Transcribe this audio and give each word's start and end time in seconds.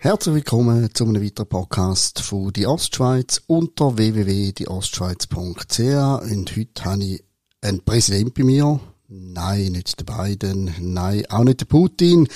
Herzlich 0.00 0.36
willkommen 0.36 0.88
zu 0.94 1.04
einem 1.04 1.22
weiteren 1.22 1.48
Podcast 1.48 2.20
von 2.20 2.52
die 2.52 2.66
Ostschweiz 2.66 3.42
unter 3.46 3.98
www.dieostschweiz.ch 3.98 5.78
und 5.78 6.56
heute 6.56 6.84
habe 6.84 7.04
ich 7.04 7.24
einen 7.60 7.84
Präsident 7.84 8.32
bei 8.32 8.44
mir. 8.44 8.80
Nein, 9.08 9.72
nicht 9.72 9.98
der 9.98 10.04
Biden, 10.04 10.74
nein, 10.80 11.24
auch 11.28 11.44
nicht 11.44 11.60
der 11.60 11.66
Putin, 11.66 12.28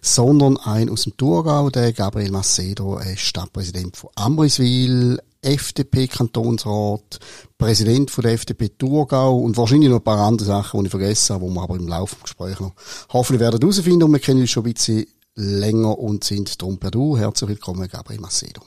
sondern 0.00 0.56
ein 0.56 0.88
aus 0.88 1.02
dem 1.02 1.16
Thurgau, 1.16 1.70
der 1.70 1.92
Gabriel 1.92 2.30
Macedo, 2.30 2.96
er 2.98 3.12
ist 3.12 3.20
Stadtpräsident 3.20 3.96
von 3.96 4.10
Amriswil, 4.14 5.20
FDP-Kantonsrat, 5.42 7.18
Präsident 7.56 8.10
von 8.10 8.22
der 8.22 8.32
FDP 8.32 8.70
Thurgau 8.70 9.38
und 9.38 9.56
wahrscheinlich 9.56 9.88
noch 9.88 9.98
ein 9.98 10.04
paar 10.04 10.26
andere 10.26 10.46
Sachen, 10.46 10.80
die 10.80 10.86
ich 10.86 10.90
vergessen 10.90 11.34
habe, 11.34 11.46
die 11.46 11.54
wir 11.54 11.62
aber 11.62 11.76
im 11.76 11.88
Laufe 11.88 12.14
des 12.16 12.24
Gesprächs 12.24 12.60
noch 12.60 12.72
hoffentlich 13.12 13.40
werden 13.40 13.60
herausfinden 13.60 14.04
und 14.04 14.12
wir 14.12 14.20
kennen 14.20 14.40
uns 14.40 14.50
schon 14.50 14.66
ein 14.66 14.74
bisschen 14.74 15.06
länger 15.34 15.98
und 15.98 16.24
sind 16.24 16.60
drum 16.60 16.78
per 16.78 16.90
Du. 16.90 17.16
Herzlich 17.16 17.50
willkommen, 17.50 17.88
Gabriel 17.88 18.20
Macedo. 18.20 18.62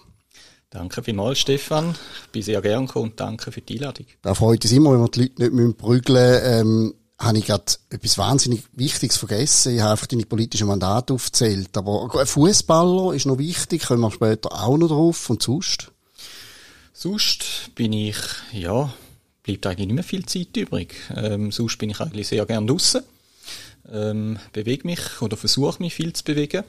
Danke 0.70 1.04
vielmals, 1.04 1.38
Stefan. 1.38 1.96
Ich 2.26 2.32
bin 2.32 2.42
sehr 2.42 2.60
gern 2.62 2.88
gekommen 2.88 3.12
und 3.12 3.20
danke 3.20 3.52
für 3.52 3.62
die 3.62 3.76
Einladung. 3.76 4.08
Da 4.24 4.34
freut 4.34 4.64
uns 4.64 4.72
immer, 4.74 4.94
wenn 4.94 5.02
wir 5.02 5.10
die 5.10 5.32
Leute 5.38 5.56
nicht 5.56 5.78
prügeln 5.78 6.32
müssen. 6.34 6.68
Ähm, 6.68 6.94
habe 7.20 7.38
ich 7.38 7.46
gerade 7.46 7.66
etwas 7.90 8.18
wahnsinnig 8.18 8.64
Wichtiges 8.74 9.18
vergessen. 9.18 9.76
Ich 9.76 9.82
habe 9.82 9.92
einfach 9.92 10.08
deine 10.08 10.26
politischen 10.26 10.68
Mandate 10.68 11.14
aufgezählt. 11.14 11.78
Aber 11.78 12.10
ein 12.20 12.26
Fußballer 12.26 13.14
ist 13.14 13.28
noch 13.28 13.38
wichtig, 13.38 13.86
kommen 13.86 14.02
wir 14.02 14.12
später 14.12 14.52
auch 14.52 14.78
noch 14.78 14.88
drauf. 14.88 15.30
Und 15.30 15.44
sonst? 15.44 15.93
Sonst 16.94 17.72
bin 17.76 17.92
ich, 17.92 18.18
ja, 18.54 18.94
bleibt 19.44 19.66
eigentlich 19.66 19.88
nicht 19.88 19.96
mehr 19.96 20.04
viel 20.04 20.26
Zeit 20.26 20.56
übrig. 20.56 20.96
Ähm, 21.16 21.52
sonst 21.52 21.78
bin 21.78 21.90
ich 21.90 22.00
eigentlich 22.00 22.28
sehr 22.28 22.46
gern 22.46 22.68
draußen 22.68 23.04
ähm, 23.92 24.40
bewege 24.52 24.88
mich 24.88 25.22
oder 25.22 25.38
versuche 25.38 25.82
mich 25.82 25.94
viel 25.94 26.14
zu 26.14 26.24
bewegen. 26.24 26.64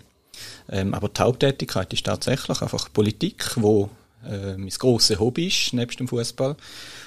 Ähm, 0.68 0.94
aber 0.94 1.08
die 1.08 1.20
Haupttätigkeit 1.20 1.92
ist 1.92 2.06
tatsächlich 2.06 2.60
einfach 2.60 2.92
Politik, 2.92 3.52
wo 3.56 3.90
äh, 4.26 4.56
mein 4.56 4.70
grosses 4.70 5.18
Hobby 5.18 5.46
ist, 5.46 5.72
nebst 5.72 6.00
dem 6.00 6.08
Fußball. 6.08 6.56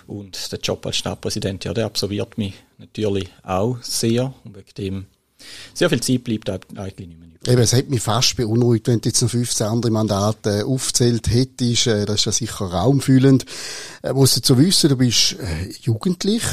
Und 0.06 0.52
der 0.52 0.60
Job 0.60 0.86
als 0.86 0.98
Stadtpräsident, 0.98 1.66
ja, 1.66 1.74
der 1.74 1.86
absolviert 1.86 2.38
mich 2.38 2.54
natürlich 2.78 3.30
auch 3.44 3.78
sehr. 3.82 4.34
Und 4.44 4.56
wegen 4.56 4.74
dem 4.78 5.06
sehr 5.74 5.90
viel 5.90 6.02
Zeit 6.02 6.24
bleibt 6.24 6.50
eigentlich 6.50 7.08
nicht 7.08 7.20
mehr 7.20 7.30
übrig. 7.30 7.48
Eben, 7.48 7.62
es 7.62 7.74
hat 7.74 7.90
mich 7.90 8.02
fast 8.02 8.36
beunruhigt, 8.38 8.88
wenn 8.88 9.02
du 9.02 9.10
jetzt 9.10 9.22
noch 9.22 9.30
15 9.30 9.68
andere 9.68 9.92
Mandate 9.92 10.66
aufgezählt 10.66 11.30
hättest. 11.30 11.88
Äh, 11.88 12.06
das 12.06 12.18
ist 12.18 12.26
ja 12.26 12.32
sicher 12.32 12.66
raumfühlend. 12.66 13.46
Äh, 14.04 14.14
musst 14.14 14.38
du 14.38 14.42
zu 14.42 14.58
wissen, 14.58 14.90
du 14.90 14.98
bist 14.98 15.34
äh, 15.34 15.72
jugendlich, 15.82 16.44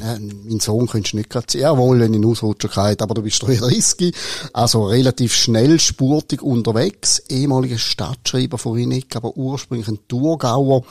mein 0.00 0.60
Sohn 0.60 0.86
könntest 0.86 1.12
du 1.12 1.18
nicht 1.18 1.30
gerade 1.30 1.46
sehen. 1.50 1.62
Jawohl, 1.62 2.00
wenn 2.00 2.14
ich 2.14 2.24
Ausrutscher 2.24 2.96
aber 2.98 3.14
du 3.14 3.22
bist 3.22 3.42
33. 3.42 4.14
Also 4.52 4.86
relativ 4.86 5.34
schnell, 5.34 5.78
spurtig 5.78 6.42
unterwegs. 6.42 7.18
Ehemaliger 7.28 7.78
Stadtschreiber 7.78 8.58
von 8.58 8.76
Winnig, 8.76 9.14
aber 9.14 9.36
ursprünglich 9.36 9.88
ein 9.88 9.98
Thurgauer. 10.08 10.84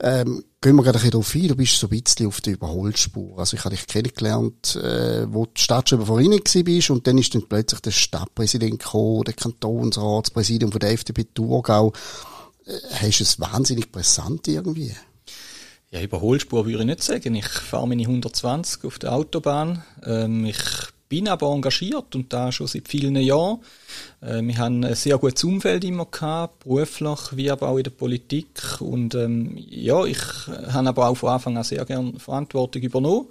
Ähm, 0.00 0.44
gehen 0.60 0.76
wir 0.76 0.82
gerade 0.82 0.98
ein 0.98 1.10
bisschen 1.10 1.42
ein. 1.42 1.48
Du 1.48 1.56
bist 1.56 1.78
so 1.78 1.86
ein 1.86 1.90
bisschen 1.90 2.26
auf 2.26 2.40
der 2.40 2.54
Überholspur. 2.54 3.38
Also 3.38 3.56
ich 3.56 3.64
habe 3.64 3.74
dich 3.74 3.86
kennengelernt, 3.86 4.76
äh, 4.76 5.32
wo 5.32 5.46
du 5.46 5.52
Stadtschreiber 5.54 6.06
von 6.06 6.18
Winnig 6.18 6.44
bist 6.64 6.90
und 6.90 7.06
dann 7.06 7.18
ist 7.18 7.34
dann 7.34 7.48
plötzlich 7.48 7.80
der 7.80 7.90
Stadtpräsident 7.90 8.78
gekommen, 8.78 9.24
der 9.24 9.34
Kantonsratspräsidium 9.34 10.70
von 10.70 10.80
der 10.80 10.92
FDP 10.92 11.24
Thurgau. 11.34 11.92
Äh, 12.66 12.72
hast 12.92 13.20
du 13.20 13.24
es 13.24 13.40
wahnsinnig 13.40 13.90
präsent 13.90 14.48
irgendwie? 14.48 14.94
Ja, 15.90 16.02
Überholspur 16.02 16.66
würde 16.66 16.80
ich 16.80 16.84
nicht 16.84 17.02
sagen. 17.02 17.34
Ich 17.34 17.48
fahre 17.48 17.88
meine 17.88 18.02
120 18.02 18.84
auf 18.84 18.98
der 18.98 19.12
Autobahn. 19.12 19.82
Ähm, 20.04 20.44
ich 20.44 20.58
bin 21.10 21.28
aber 21.28 21.52
engagiert 21.52 22.14
und 22.14 22.32
da 22.32 22.52
schon 22.52 22.68
seit 22.68 22.88
vielen 22.88 23.16
Jahren. 23.16 23.58
Äh, 24.22 24.40
wir 24.42 24.56
haben 24.56 24.84
ein 24.84 24.94
sehr 24.94 25.18
gutes 25.18 25.44
Umfeld 25.44 25.84
immer 25.84 26.06
gehabt, 26.06 26.60
beruflich 26.60 27.18
wie 27.32 27.50
aber 27.50 27.68
auch 27.68 27.76
in 27.76 27.82
der 27.82 27.90
Politik. 27.90 28.80
Und 28.80 29.14
ähm, 29.16 29.58
ja, 29.58 30.04
ich 30.04 30.20
habe 30.46 30.88
aber 30.88 31.08
auch 31.08 31.16
von 31.16 31.30
Anfang 31.30 31.58
an 31.58 31.64
sehr 31.64 31.84
gerne 31.84 32.18
Verantwortung 32.18 32.80
übernommen. 32.80 33.26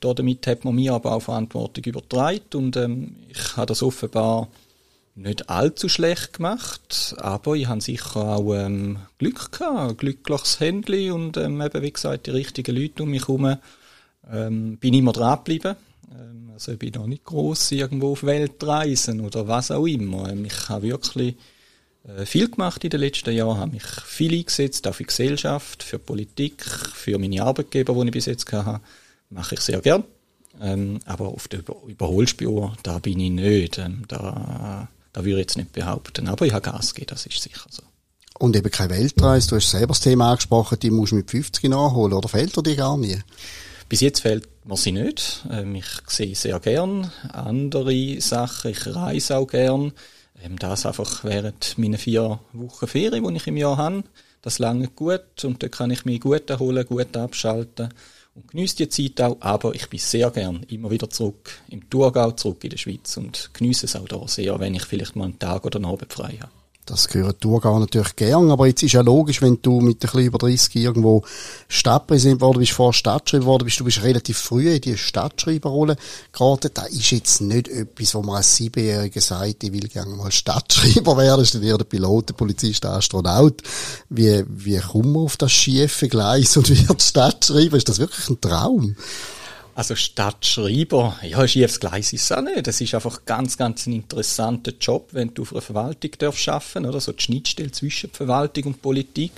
Damit 0.00 0.46
hat 0.46 0.64
man 0.64 0.74
mir 0.74 0.92
aber 0.92 1.12
auch 1.12 1.22
Verantwortung 1.22 1.82
übertragen 1.82 2.42
und 2.54 2.76
ähm, 2.76 3.16
ich 3.28 3.56
habe 3.56 3.66
das 3.66 3.82
offenbar 3.82 4.48
nicht 5.16 5.48
allzu 5.48 5.88
schlecht 5.88 6.34
gemacht, 6.34 7.14
aber 7.18 7.54
ich 7.54 7.66
habe 7.66 7.80
sicher 7.80 8.36
auch 8.36 8.54
ähm, 8.54 8.98
Glück 9.18 9.50
gehabt, 9.50 9.90
ein 9.90 9.96
glückliches 9.96 10.60
Handy 10.60 11.10
und 11.10 11.36
ähm, 11.38 11.60
eben, 11.60 11.82
wie 11.82 11.92
gesagt, 11.92 12.26
die 12.26 12.30
richtigen 12.30 12.76
Leute 12.76 13.02
um 13.02 13.10
mich 13.10 13.22
herum. 13.22 13.56
Ähm, 14.30 14.76
bin 14.78 14.94
immer 14.94 15.12
dran 15.12 15.38
geblieben. 15.38 15.76
Ähm, 16.12 16.50
also 16.52 16.72
ich 16.72 16.78
bin 16.78 16.92
noch 16.92 17.06
nicht 17.06 17.24
gross 17.24 17.72
irgendwo 17.72 18.12
auf 18.12 18.24
Weltreisen 18.24 19.20
oder 19.20 19.48
was 19.48 19.70
auch 19.70 19.86
immer. 19.86 20.30
Ähm, 20.30 20.44
ich 20.44 20.68
habe 20.68 20.88
wirklich 20.88 21.36
äh, 22.06 22.26
viel 22.26 22.50
gemacht 22.50 22.84
in 22.84 22.90
den 22.90 23.00
letzten 23.00 23.34
Jahren, 23.34 23.58
habe 23.58 23.72
mich 23.72 23.84
viel 23.84 24.34
eingesetzt, 24.34 24.86
auch 24.86 24.94
für 24.94 25.04
die 25.04 25.08
Gesellschaft, 25.08 25.82
für 25.82 25.98
Politik, 25.98 26.64
für 26.64 27.18
meine 27.18 27.42
Arbeitgeber, 27.42 27.94
die 27.94 28.06
ich 28.06 28.12
bis 28.12 28.26
jetzt 28.26 28.52
hatte. 28.52 28.80
Mache 29.30 29.54
ich 29.54 29.60
sehr 29.60 29.80
gern. 29.80 30.04
Ähm, 30.60 31.00
aber 31.06 31.28
auf 31.28 31.48
der 31.48 31.62
Überholspur, 31.86 32.76
da 32.82 32.98
bin 33.00 33.18
ich 33.20 33.30
nicht. 33.30 33.80
Da 34.08 34.88
das 35.14 35.24
würde 35.24 35.36
ich 35.36 35.46
jetzt 35.46 35.56
nicht 35.56 35.72
behaupten. 35.72 36.28
Aber 36.28 36.44
ich 36.44 36.52
habe 36.52 36.70
Gas 36.70 36.92
gegeben, 36.92 37.10
das 37.10 37.24
ist 37.24 37.40
sicher 37.40 37.66
so. 37.70 37.82
Und 38.36 38.56
eben 38.56 38.70
keine 38.70 38.90
Weltreise. 38.90 39.48
Du 39.48 39.56
hast 39.56 39.70
selber 39.70 39.88
das 39.88 40.00
Thema 40.00 40.30
angesprochen, 40.30 40.78
die 40.80 40.90
musst 40.90 41.12
du 41.12 41.16
mit 41.16 41.30
50 41.30 41.70
nachholen, 41.70 42.12
oder 42.12 42.28
fehlt 42.28 42.56
dir 42.56 42.62
die 42.64 42.74
gar 42.74 42.96
nie? 42.96 43.20
Bis 43.88 44.00
jetzt 44.00 44.20
fehlt 44.20 44.48
mir 44.64 44.76
sie 44.76 44.92
nicht. 44.92 45.44
Ähm, 45.50 45.74
ich 45.74 45.86
sehe 46.06 46.34
sehr 46.34 46.58
gern 46.60 47.10
andere 47.32 48.20
Sachen. 48.20 48.70
Ich 48.70 48.86
reise 48.86 49.36
auch 49.36 49.46
gern. 49.46 49.92
Ähm, 50.42 50.58
das 50.58 50.86
einfach 50.86 51.24
während 51.24 51.78
meiner 51.78 51.98
vier 51.98 52.40
Wochen 52.52 52.86
Ferien, 52.86 53.26
die 53.26 53.36
ich 53.36 53.46
im 53.46 53.56
Jahr 53.56 53.76
habe. 53.76 54.04
Das 54.42 54.58
lange 54.58 54.88
gut 54.88 55.44
und 55.44 55.62
da 55.62 55.68
kann 55.68 55.90
ich 55.90 56.04
mich 56.04 56.20
gut 56.20 56.50
erholen, 56.50 56.84
gut 56.86 57.16
abschalten 57.16 57.88
und 58.34 58.48
genieße 58.48 58.76
die 58.76 58.88
Zeit 58.88 59.20
auch, 59.20 59.36
aber 59.40 59.74
ich 59.74 59.88
bin 59.88 60.00
sehr 60.00 60.30
gern 60.30 60.64
immer 60.64 60.90
wieder 60.90 61.08
zurück 61.08 61.50
im 61.68 61.88
Thurgau, 61.88 62.32
zurück 62.32 62.62
in 62.64 62.70
der 62.70 62.76
Schweiz 62.76 63.16
und 63.16 63.50
genieße 63.54 63.86
es 63.86 63.96
auch 63.96 64.08
da 64.08 64.26
sehr, 64.28 64.58
wenn 64.60 64.74
ich 64.74 64.84
vielleicht 64.84 65.16
mal 65.16 65.24
einen 65.24 65.38
Tag 65.38 65.64
oder 65.64 65.76
einen 65.78 65.86
Abend 65.86 66.12
frei 66.12 66.38
habe. 66.40 66.52
Das 66.86 67.08
gehört 67.08 67.40
Thurgau 67.40 67.78
natürlich 67.78 68.14
gern, 68.14 68.50
aber 68.50 68.66
jetzt 68.66 68.82
ist 68.82 68.92
ja 68.92 69.00
logisch, 69.00 69.40
wenn 69.40 69.58
du 69.62 69.80
mit 69.80 69.96
ein 69.96 69.98
bisschen 70.00 70.26
über 70.26 70.36
30 70.36 70.76
irgendwo 70.76 71.24
Stadtpräsident 71.66 72.40
geworden 72.40 72.58
bist, 72.58 72.72
vor 72.72 72.92
Stadtschreiber 72.92 73.44
geworden 73.44 73.64
bist, 73.64 73.80
du 73.80 73.84
bist 73.84 74.02
relativ 74.02 74.36
früh 74.36 74.70
in 74.70 74.82
die 74.82 74.98
Stadtschreiberrolle 74.98 75.96
geraten. 76.30 76.70
Das 76.74 76.90
ist 76.90 77.10
jetzt 77.10 77.40
nicht 77.40 77.68
etwas, 77.68 78.14
wo 78.14 78.20
man 78.20 78.36
als 78.36 78.56
Siebenjähriger 78.56 79.22
sagt, 79.22 79.64
ich 79.64 79.72
will 79.72 79.88
gerne 79.88 80.14
mal 80.14 80.30
Stadtschreiber 80.30 81.16
werden, 81.16 81.42
ist 81.42 81.54
dann 81.54 81.62
eher 81.62 81.78
der 81.78 81.84
Pilot, 81.86 82.28
der 82.28 82.34
Polizist, 82.34 82.84
der 82.84 82.90
Astronaut. 82.90 83.62
Wie, 84.10 84.44
wie 84.46 84.78
kommt 84.78 85.06
man 85.06 85.22
auf 85.22 85.38
das 85.38 85.52
schiefe 85.52 86.08
Gleis 86.08 86.54
und 86.58 86.68
wird 86.88 87.00
Stadtschreiber? 87.00 87.78
Ist 87.78 87.88
das 87.88 87.98
wirklich 87.98 88.28
ein 88.28 88.40
Traum? 88.42 88.94
Also 89.76 89.96
Stadtschreiber, 89.96 91.18
ja, 91.22 91.48
schiefes 91.48 91.80
Gleis 91.80 92.12
ist 92.12 92.22
es 92.22 92.32
auch 92.32 92.42
nicht. 92.42 92.64
Das 92.64 92.80
ist 92.80 92.94
einfach 92.94 93.24
ganz, 93.24 93.56
ganz 93.56 93.86
ein 93.86 93.92
interessanter 93.92 94.72
Job, 94.80 95.08
wenn 95.10 95.34
du 95.34 95.42
auf 95.42 95.52
einer 95.52 95.62
Verwaltung 95.62 96.12
darfst 96.16 96.48
arbeiten, 96.48 96.86
oder? 96.86 97.00
So 97.00 97.10
die 97.10 97.22
Schnittstelle 97.22 97.72
zwischen 97.72 98.10
Verwaltung 98.10 98.64
und 98.64 98.82
Politik. 98.82 99.32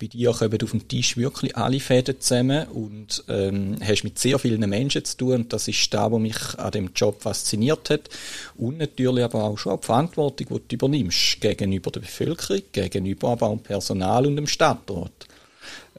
Bei 0.00 0.06
dir 0.06 0.30
kommen 0.32 0.62
auf 0.62 0.70
dem 0.70 0.86
Tisch 0.86 1.16
wirklich 1.16 1.56
alle 1.56 1.80
Fäden 1.80 2.20
zusammen 2.20 2.68
und 2.68 3.24
ähm, 3.28 3.76
hast 3.82 4.04
mit 4.04 4.20
sehr 4.20 4.38
vielen 4.38 4.68
Menschen 4.70 5.04
zu 5.04 5.16
tun. 5.16 5.34
Und 5.34 5.52
das 5.52 5.66
ist 5.66 5.92
da, 5.92 6.12
was 6.12 6.20
mich 6.20 6.58
an 6.58 6.70
dem 6.70 6.90
Job 6.94 7.22
fasziniert 7.22 7.90
hat. 7.90 8.08
Und 8.56 8.78
natürlich 8.78 9.24
aber 9.24 9.42
auch 9.42 9.58
schon 9.58 9.80
die 9.80 9.86
Verantwortung, 9.86 10.46
die 10.46 10.68
du 10.68 10.74
übernimmst 10.76 11.40
gegenüber 11.40 11.90
der 11.90 12.00
Bevölkerung, 12.00 12.62
gegenüber 12.70 13.30
aber 13.30 13.48
auch 13.48 13.56
dem 13.56 13.62
Personal 13.64 14.26
und 14.26 14.36
dem 14.36 14.46
Stadtrat. 14.46 15.26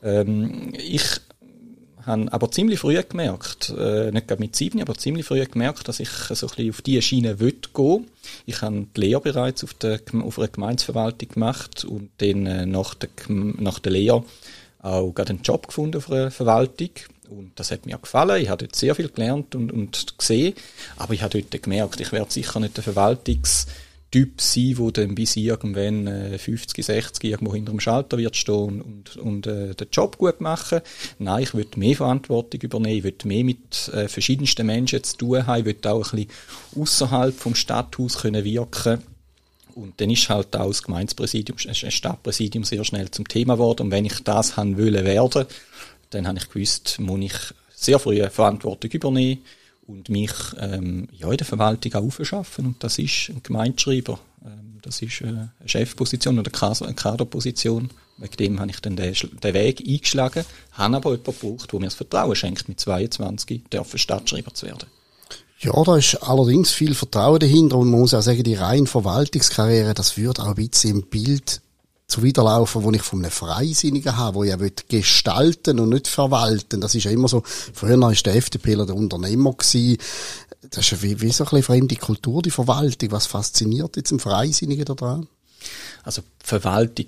Ähm, 0.02 0.72
ich 0.78 1.04
habe 2.08 2.32
aber 2.32 2.50
ziemlich 2.52 2.80
früh 2.80 3.02
gemerkt, 3.04 3.74
äh, 3.78 4.12
nicht 4.12 4.28
gerade 4.28 4.42
mit 4.42 4.56
sieben, 4.56 4.82
aber 4.82 4.96
ziemlich 4.96 5.26
früh 5.26 5.44
gemerkt, 5.46 5.88
dass 5.88 6.00
ich 6.00 6.10
so 6.10 6.48
ein 6.48 6.50
bisschen 6.50 6.70
auf 6.70 6.82
diese 6.82 7.02
Schiene 7.02 7.40
will 7.40 7.56
gehen. 7.74 8.08
Ich 8.46 8.62
habe 8.62 8.88
die 8.96 9.02
Lehre 9.02 9.22
bereits 9.22 9.64
auf, 9.64 9.74
der, 9.74 10.00
auf 10.22 10.40
einer 10.40 10.48
Gemeinsverwaltung 10.48 11.30
gemacht 11.30 11.86
und 11.86 12.10
dann 12.18 12.46
äh, 12.46 12.66
nach, 12.66 12.96
der, 12.96 13.10
nach 13.28 13.80
der 13.80 13.92
Lehre 13.92 14.24
auch 14.82 15.12
gerade 15.12 15.32
einen 15.32 15.42
Job 15.42 15.68
gefunden 15.68 15.98
auf 15.98 16.10
einer 16.10 16.32
Verwaltung. 16.32 16.92
Und 17.30 17.52
das 17.56 17.72
hat 17.72 17.86
mir 17.86 17.98
gefallen. 17.98 18.42
Ich 18.42 18.50
habe 18.50 18.66
dort 18.66 18.76
sehr 18.76 18.96
viel 18.96 19.10
gelernt 19.10 19.54
und, 19.54 19.72
und 19.72 20.18
gesehen. 20.18 20.54
Aber 20.96 21.14
ich 21.14 21.22
habe 21.22 21.42
dort 21.42 21.62
gemerkt, 21.62 22.00
ich 22.00 22.12
werde 22.14 22.32
sicher 22.32 22.60
nicht 22.60 22.78
der 22.78 22.86
Verwaltungs- 22.86 23.68
Typ 24.12 24.40
sein, 24.40 24.76
der 24.78 24.92
dann 24.92 25.16
bis 25.16 25.36
irgendwann 25.36 26.08
äh, 26.08 26.38
50, 26.38 26.86
60 26.86 27.24
irgendwo 27.24 27.54
hinter 27.54 27.72
dem 27.72 27.80
Schalter 27.80 28.18
wird 28.18 28.36
stehen 28.36 28.82
und, 28.82 29.18
und 29.18 29.48
äh, 29.48 29.76
den 29.76 29.88
Job 29.92 30.18
gut 30.18 30.40
machen. 30.40 30.82
Nein, 31.20 31.44
ich 31.44 31.54
würde 31.54 31.78
mehr 31.78 31.96
Verantwortung 31.96 32.62
übernehmen, 32.62 32.98
ich 32.98 33.04
würde 33.04 33.28
mehr 33.28 33.44
mit 33.44 33.90
äh, 33.94 34.08
verschiedensten 34.08 34.66
Menschen 34.66 35.04
zu 35.04 35.18
tun 35.18 35.46
haben, 35.46 35.60
ich 35.60 35.66
würde 35.66 35.92
auch 35.92 36.14
ein 36.14 36.26
bisschen 36.26 36.82
außerhalb 36.82 37.36
vom 37.36 37.54
Stadthaus 37.54 38.20
können 38.20 38.44
wirken 38.44 39.04
und 39.78 40.02
dann 40.02 40.10
ist 40.10 40.28
halt 40.30 40.56
auch 40.56 40.68
das 40.68 40.82
Gemeindepräsidium, 40.82 41.58
das 41.64 41.94
Stadtpräsidium 41.94 42.64
sehr 42.64 42.84
schnell 42.84 43.12
zum 43.12 43.28
Thema 43.28 43.54
geworden. 43.54 43.84
Und 43.84 43.92
wenn 43.92 44.06
ich 44.06 44.24
das 44.24 44.58
haben 44.58 44.78
wollen 44.78 45.06
werden, 45.06 45.46
dann 46.10 46.28
habe 46.28 46.40
ich 46.40 46.50
gewusst, 46.50 47.00
muss 47.00 47.20
ich 47.22 47.34
sehr 47.76 48.00
früh 48.00 48.28
Verantwortung 48.28 48.90
übernehmen 48.90 49.44
und 49.88 50.10
mich 50.10 50.32
ähm, 50.60 51.08
ja, 51.14 51.32
in 51.32 51.38
der 51.38 51.48
Verwaltung 51.48 51.94
auch 51.96 52.04
aufschaffen. 52.04 52.66
Und 52.68 52.84
das 52.84 53.00
ist 53.00 53.30
ein 53.30 53.42
Gemeindeschreiber. 53.42 54.20
Ähm, 54.46 54.80
das 54.82 55.02
ist 55.02 55.22
äh, 55.22 55.28
eine 55.28 55.52
Chefposition 55.66 56.40
oder 56.40 56.52
eine 56.62 56.94
Kaderposition. 56.94 57.90
Wegen 58.18 58.38
dem 58.38 58.60
habe 58.60 58.72
ich 58.72 58.82
dann 58.82 58.96
den, 58.96 59.14
den 59.14 59.54
Weg 59.54 59.84
eingeschlagen, 59.88 60.44
habe 60.72 60.96
aber 60.96 61.12
jemanden 61.12 61.26
gebraucht, 61.26 61.72
der 61.72 61.80
mir 61.80 61.86
das 61.86 61.96
Vertrauen 61.96 62.36
schenkt, 62.36 62.68
mit 62.68 62.80
22 62.80 63.64
dürfen 63.72 64.00
Stadtschreiber 64.00 64.54
zu 64.54 64.66
werden. 64.66 64.90
Ja, 65.60 65.72
da 65.84 65.98
ist 65.98 66.16
allerdings 66.16 66.72
viel 66.72 66.94
Vertrauen 66.94 67.40
dahinter 67.40 67.78
und 67.78 67.90
man 67.90 68.00
muss 68.02 68.14
auch 68.14 68.22
sagen, 68.22 68.44
die 68.44 68.54
reine 68.54 68.86
Verwaltungskarriere, 68.86 69.94
das 69.94 70.18
würde 70.18 70.44
auch 70.44 70.50
ein 70.50 70.56
bisschen 70.56 70.98
im 70.98 71.04
Bild 71.04 71.62
zuwiderlaufen, 72.08 72.84
wo 72.84 72.92
ich 72.92 73.02
von 73.02 73.20
einem 73.20 73.32
Freisinnigen 73.32 74.16
habe, 74.16 74.36
wo 74.36 74.44
ich 74.44 74.50
ja 74.50 74.58
gestalten 74.88 75.80
und 75.80 75.90
nicht 75.90 76.08
verwalten. 76.08 76.80
Das 76.80 76.96
ist 76.96 77.04
ja 77.04 77.12
immer 77.12 77.28
so, 77.28 77.44
früher 77.46 78.00
war 78.00 78.14
der 78.14 78.36
FDPler 78.36 78.86
der 78.86 78.96
Unternehmer 78.96 79.54
gewesen. 79.54 79.98
Das 80.70 80.80
ist 80.86 80.92
ja 80.92 81.02
wie, 81.02 81.22
wie 81.22 81.32
so 81.32 81.44
ein 81.44 81.50
bisschen 81.50 81.64
fremde 81.64 81.96
Kultur, 81.98 82.42
die 82.42 82.52
Verwaltung. 82.52 83.12
Was 83.12 83.28
fasziniert 83.28 83.98
jetzt 83.98 84.12
im 84.12 84.20
Freisinnigen 84.20 84.86
daran? 84.86 85.28
Also, 86.04 86.22
Verwaltung 86.44 87.08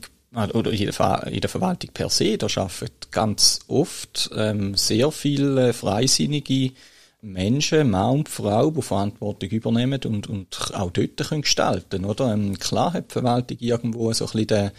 oder 0.53 0.71
in 0.71 0.91
der, 0.91 1.27
in 1.27 1.41
der 1.41 1.49
Verwaltung 1.49 1.89
per 1.91 2.09
se, 2.09 2.37
da 2.37 2.47
arbeiten 2.55 2.91
ganz 3.09 3.61
oft 3.67 4.29
ähm, 4.35 4.75
sehr 4.75 5.11
viele 5.11 5.73
Freisinnige 5.73 6.71
Menschen, 7.21 7.89
Mann 7.89 8.19
und 8.19 8.29
Frau, 8.29 8.71
die 8.71 8.81
Verantwortung 8.81 9.49
übernehmen 9.49 9.99
und, 10.05 10.27
und 10.27 10.71
auch 10.73 10.89
dort 10.91 11.17
können 11.17 11.41
gestalten 11.41 12.05
oder? 12.05 12.33
Ähm, 12.33 12.57
klar 12.57 12.93
hat 12.93 13.09
die 13.09 13.13
Verwaltung 13.13 13.57
irgendwo 13.59 14.13
so 14.13 14.25
ein 14.25 14.31
bisschen 14.45 14.71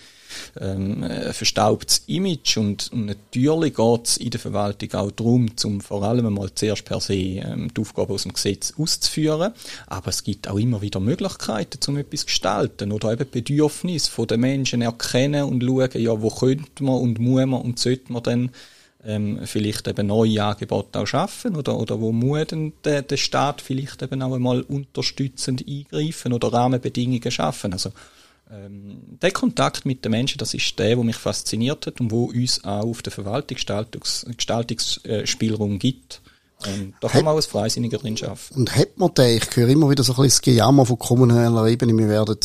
ähm, 0.58 1.02
ein 1.02 1.34
verstaubtes 1.34 2.04
Image 2.06 2.56
und, 2.56 2.90
natürlich 2.94 3.74
geht 3.74 4.06
es 4.06 4.16
in 4.16 4.30
der 4.30 4.40
Verwaltung 4.40 4.94
auch 4.94 5.10
darum, 5.10 5.54
zum 5.58 5.82
vor 5.82 6.02
allem 6.02 6.26
einmal 6.26 6.50
zuerst 6.54 6.86
per 6.86 7.00
se 7.00 7.14
ähm, 7.14 7.74
die 7.76 7.80
Aufgabe 7.80 8.14
aus 8.14 8.22
dem 8.22 8.32
Gesetz 8.32 8.72
auszuführen, 8.78 9.52
aber 9.86 10.08
es 10.08 10.24
gibt 10.24 10.48
auch 10.48 10.58
immer 10.58 10.80
wieder 10.80 11.00
Möglichkeiten, 11.00 11.78
um 11.88 11.98
etwas 11.98 12.20
zu 12.20 12.26
gestalten 12.26 12.92
oder 12.92 13.12
eben 13.12 13.30
Bedürfnisse 13.30 14.10
von 14.10 14.26
den 14.26 14.40
Menschen 14.40 14.80
erkennen 14.80 15.44
und 15.44 15.62
schauen, 15.62 15.90
ja, 15.94 16.22
wo 16.22 16.30
könnte 16.30 16.84
man 16.84 17.00
und 17.00 17.18
muss 17.18 17.46
man 17.46 17.60
und 17.60 17.78
sollte 17.78 18.10
man 18.12 18.22
dann 18.22 18.50
ähm, 19.04 19.40
vielleicht 19.44 19.88
eben 19.88 20.08
neue 20.08 20.44
Angebote 20.44 21.00
auch 21.00 21.06
schaffen 21.06 21.56
oder, 21.56 21.78
oder 21.78 22.00
wo 22.00 22.12
muss 22.12 22.48
denn 22.48 22.74
der, 22.84 23.02
der 23.02 23.16
Staat 23.16 23.60
vielleicht 23.60 24.02
eben 24.02 24.22
auch 24.22 24.34
einmal 24.34 24.60
unterstützend 24.62 25.64
eingreifen 25.66 26.32
oder 26.32 26.52
Rahmenbedingungen 26.52 27.30
schaffen. 27.30 27.72
Also 27.72 27.90
ähm, 28.52 29.18
der 29.22 29.30
Kontakt 29.30 29.86
mit 29.86 30.04
den 30.04 30.10
Menschen, 30.10 30.38
das 30.38 30.54
ist 30.54 30.76
der, 30.78 30.96
der 30.96 31.04
mich 31.04 31.16
fasziniert 31.16 31.86
hat 31.86 32.00
und 32.00 32.10
wo 32.10 32.24
uns 32.24 32.64
auch 32.64 32.84
auf 32.84 33.02
der 33.02 33.12
Verwaltung 33.12 33.56
Gestaltungsspielraum 33.56 35.78
gibt. 35.78 36.20
Ähm, 36.66 36.92
da 37.00 37.08
kann 37.08 37.24
man 37.24 37.32
auch 37.32 37.36
als 37.36 37.46
Freisinniger 37.46 37.96
drin 37.98 38.18
schaffen. 38.18 38.54
Und 38.54 38.76
hat 38.76 38.98
man 38.98 39.14
den, 39.14 39.38
ich 39.38 39.56
höre 39.56 39.68
immer 39.68 39.88
wieder 39.88 40.02
so 40.02 40.12
ein 40.12 40.16
bisschen 40.16 40.28
das 40.28 40.42
Gejammer 40.42 40.84
von 40.84 40.98
kommunaler 40.98 41.68
Ebene, 41.68 41.96
wir 41.96 42.08
werden 42.08 42.36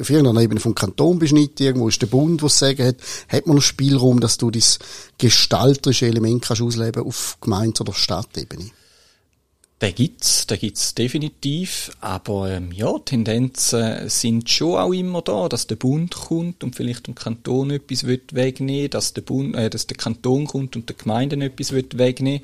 auf 0.00 0.10
irgendeiner 0.10 0.40
Ebene 0.40 0.60
vom 0.60 0.74
Kanton 0.74 1.18
beschnitten, 1.18 1.62
irgendwo 1.62 1.88
ist 1.88 2.00
der 2.00 2.06
Bund, 2.06 2.42
was 2.42 2.58
sagen 2.58 2.86
hat, 2.86 2.96
hat 3.28 3.46
man 3.46 3.56
noch 3.56 3.62
Spielraum, 3.62 4.20
dass 4.20 4.38
du 4.38 4.50
das 4.50 4.78
gestalterische 5.18 6.06
Element 6.06 6.42
kannst 6.42 6.62
ausleben 6.62 7.04
auf 7.04 7.36
Gemeinde- 7.40 7.82
oder 7.82 7.92
Stadtebene? 7.92 8.70
Der 9.80 9.92
gibt's, 9.92 10.44
der 10.48 10.56
gibt's 10.56 10.96
definitiv, 10.96 11.92
aber 12.00 12.50
ähm, 12.50 12.72
ja, 12.72 12.98
Tendenzen 12.98 14.08
sind 14.08 14.50
schon 14.50 14.74
auch 14.76 14.92
immer 14.92 15.22
da, 15.22 15.48
dass 15.48 15.68
der 15.68 15.76
Bund 15.76 16.16
kommt 16.16 16.64
und 16.64 16.74
vielleicht 16.74 17.06
dem 17.06 17.14
Kanton 17.14 17.70
etwas 17.70 18.04
wegnehmen, 18.04 18.90
dass 18.90 19.14
der 19.14 19.22
Bund, 19.22 19.54
äh, 19.54 19.70
dass 19.70 19.86
der 19.86 19.96
Kanton 19.96 20.48
kommt 20.48 20.74
und 20.74 20.88
der 20.88 20.96
Gemeinden 20.96 21.42
etwas 21.42 21.72
wegnehmen. 21.72 22.40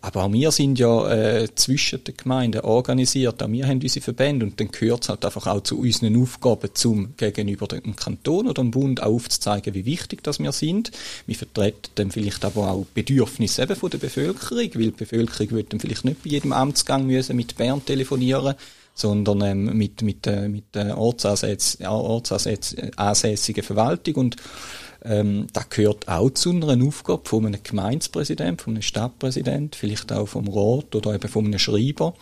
Aber 0.00 0.24
auch 0.24 0.32
wir 0.32 0.50
sind 0.50 0.78
ja 0.78 1.10
äh, 1.10 1.54
zwischen 1.54 2.04
den 2.04 2.16
Gemeinden 2.16 2.62
organisiert, 2.62 3.42
auch 3.42 3.50
wir 3.50 3.66
haben 3.66 3.82
unsere 3.82 4.02
Verbände 4.02 4.46
und 4.46 4.58
dann 4.58 4.70
gehört 4.70 5.02
es 5.02 5.10
halt 5.10 5.26
einfach 5.26 5.46
auch 5.46 5.62
zu 5.62 5.78
unseren 5.78 6.18
Aufgaben 6.18 6.70
zum 6.72 7.14
gegenüber 7.18 7.66
dem 7.66 7.96
Kanton 7.96 8.48
oder 8.48 8.62
dem 8.62 8.70
Bund 8.70 9.02
auch 9.02 9.12
aufzuzeigen, 9.12 9.74
wie 9.74 9.84
wichtig 9.84 10.22
das 10.22 10.38
wir 10.38 10.52
sind. 10.52 10.90
Wir 11.26 11.36
vertreten 11.36 11.90
dann 11.96 12.10
vielleicht 12.10 12.46
aber 12.46 12.70
auch 12.70 12.86
Bedürfnisse 12.94 13.62
eben 13.64 13.76
von 13.76 13.90
der 13.90 13.98
Bevölkerung, 13.98 14.70
weil 14.74 14.84
die 14.84 14.90
Bevölkerung 14.92 15.50
wird 15.50 15.74
dann 15.74 15.80
vielleicht 15.80 16.06
nicht 16.06 16.24
bei 16.24 16.30
jedem 16.30 16.54
Amt 16.54 16.77
Amtsgang 16.78 17.06
müssen 17.06 17.36
mit 17.36 17.56
Bern 17.56 17.84
telefonieren, 17.84 18.54
sondern 18.94 19.40
ähm, 19.42 19.76
mit 19.76 20.02
mit 20.02 20.26
äh, 20.26 20.48
mit 20.48 20.74
der 20.74 20.96
Ortsansätz, 20.96 21.78
ja, 21.80 21.90
ortsansässigen 21.90 23.64
Verwaltung 23.64 24.14
und 24.14 24.36
ähm, 25.02 25.46
das 25.52 25.68
gehört 25.70 26.08
auch 26.08 26.30
zu 26.30 26.50
einer 26.50 26.86
Aufgabe 26.86 27.22
von 27.24 27.46
einem 27.46 27.62
Gemeindepräsident, 27.62 28.62
von 28.62 28.74
einem 28.74 28.82
Stadtpräsident, 28.82 29.76
vielleicht 29.76 30.12
auch 30.12 30.26
vom 30.26 30.48
Rat 30.48 30.94
oder 30.94 31.14
eben 31.14 31.28
von 31.28 31.46
einem 31.46 31.58
Schreiber, 31.58 32.14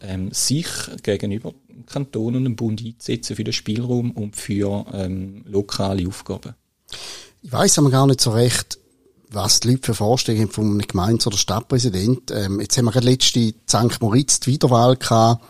ähm, 0.00 0.30
sich 0.32 0.66
gegenüber 1.02 1.52
dem 1.68 1.86
Kanton 1.86 2.36
und 2.36 2.44
dem 2.44 2.56
Bund 2.56 2.82
einzusetzen 2.84 3.36
für 3.36 3.44
den 3.44 3.52
Spielraum 3.52 4.10
und 4.12 4.36
für 4.36 4.86
ähm, 4.92 5.44
lokale 5.46 6.06
Aufgaben. 6.06 6.54
Ich 7.42 7.52
weiß 7.52 7.78
aber 7.78 7.90
gar 7.90 8.06
nicht 8.06 8.20
so 8.20 8.30
recht, 8.30 8.78
was 9.32 9.60
die 9.60 9.70
Leute 9.70 9.86
für 9.86 9.94
Vorstellungen 9.94 10.50
einem 10.56 10.78
Gemeinde- 10.80 11.26
oder 11.26 11.36
Stadtpräsident. 11.36 12.30
Ähm, 12.30 12.60
jetzt 12.60 12.76
haben 12.76 12.86
wir 12.86 12.92
gerade 12.92 13.06
letzte 13.06 13.54
St. 13.68 14.00
Moritz 14.00 14.40
die 14.40 14.52
Wiederwahl 14.52 14.96
gehabt 14.96 15.42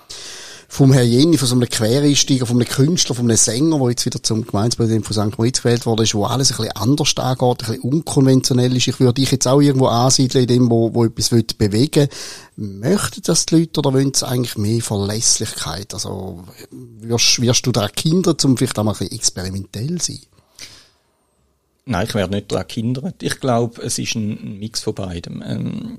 vom 0.72 0.90
Herrn 0.90 1.06
Jenny, 1.06 1.36
von 1.36 1.46
so 1.46 1.54
einem 1.54 1.68
Quereinsteiger, 1.68 2.46
von 2.46 2.56
einem 2.56 2.66
Künstler, 2.66 3.14
von 3.14 3.26
einem 3.26 3.36
Sänger, 3.36 3.78
der 3.78 3.90
jetzt 3.90 4.06
wieder 4.06 4.22
zum 4.22 4.46
Gemeindepräsident 4.46 5.04
von 5.04 5.14
St. 5.14 5.36
Moritz 5.36 5.60
gewählt 5.60 5.84
wurde, 5.84 6.04
ist, 6.04 6.14
wo 6.14 6.24
alles 6.24 6.50
ein 6.50 6.56
bisschen 6.56 6.76
anders 6.76 7.14
angeht, 7.18 7.42
ein 7.42 7.56
bisschen 7.58 7.80
unkonventionell 7.82 8.74
ist. 8.74 8.88
Ich 8.88 8.98
würde 8.98 9.20
dich 9.20 9.30
jetzt 9.30 9.46
auch 9.46 9.60
irgendwo 9.60 9.88
ansiedeln, 9.88 10.44
in 10.44 10.48
dem, 10.48 10.70
wo, 10.70 10.94
wo 10.94 11.04
etwas 11.04 11.28
bewegen 11.28 12.08
will. 12.56 12.80
Möchten 12.80 13.20
das 13.22 13.44
die 13.44 13.58
Leute 13.58 13.80
oder 13.80 13.92
wollen 13.92 14.14
sie 14.14 14.26
eigentlich 14.26 14.56
mehr 14.56 14.80
Verlässlichkeit? 14.80 15.92
Also, 15.92 16.42
wirst, 16.70 17.42
wirst 17.42 17.66
du 17.66 17.70
da 17.70 17.88
Kinder, 17.88 18.34
um 18.42 18.56
vielleicht 18.56 18.78
auch 18.78 18.84
mal 18.84 18.92
ein 18.92 18.98
bisschen 18.98 19.14
experimentell 19.14 20.00
sein? 20.00 20.20
Nein, 21.84 22.06
ich 22.06 22.14
werde 22.14 22.34
nicht 22.34 22.52
daran 22.52 22.66
gehindert. 22.68 23.22
Ich 23.22 23.40
glaube, 23.40 23.82
es 23.82 23.98
ist 23.98 24.14
ein 24.14 24.58
Mix 24.58 24.82
von 24.82 24.94
beidem. 24.94 25.42
Ähm, 25.44 25.98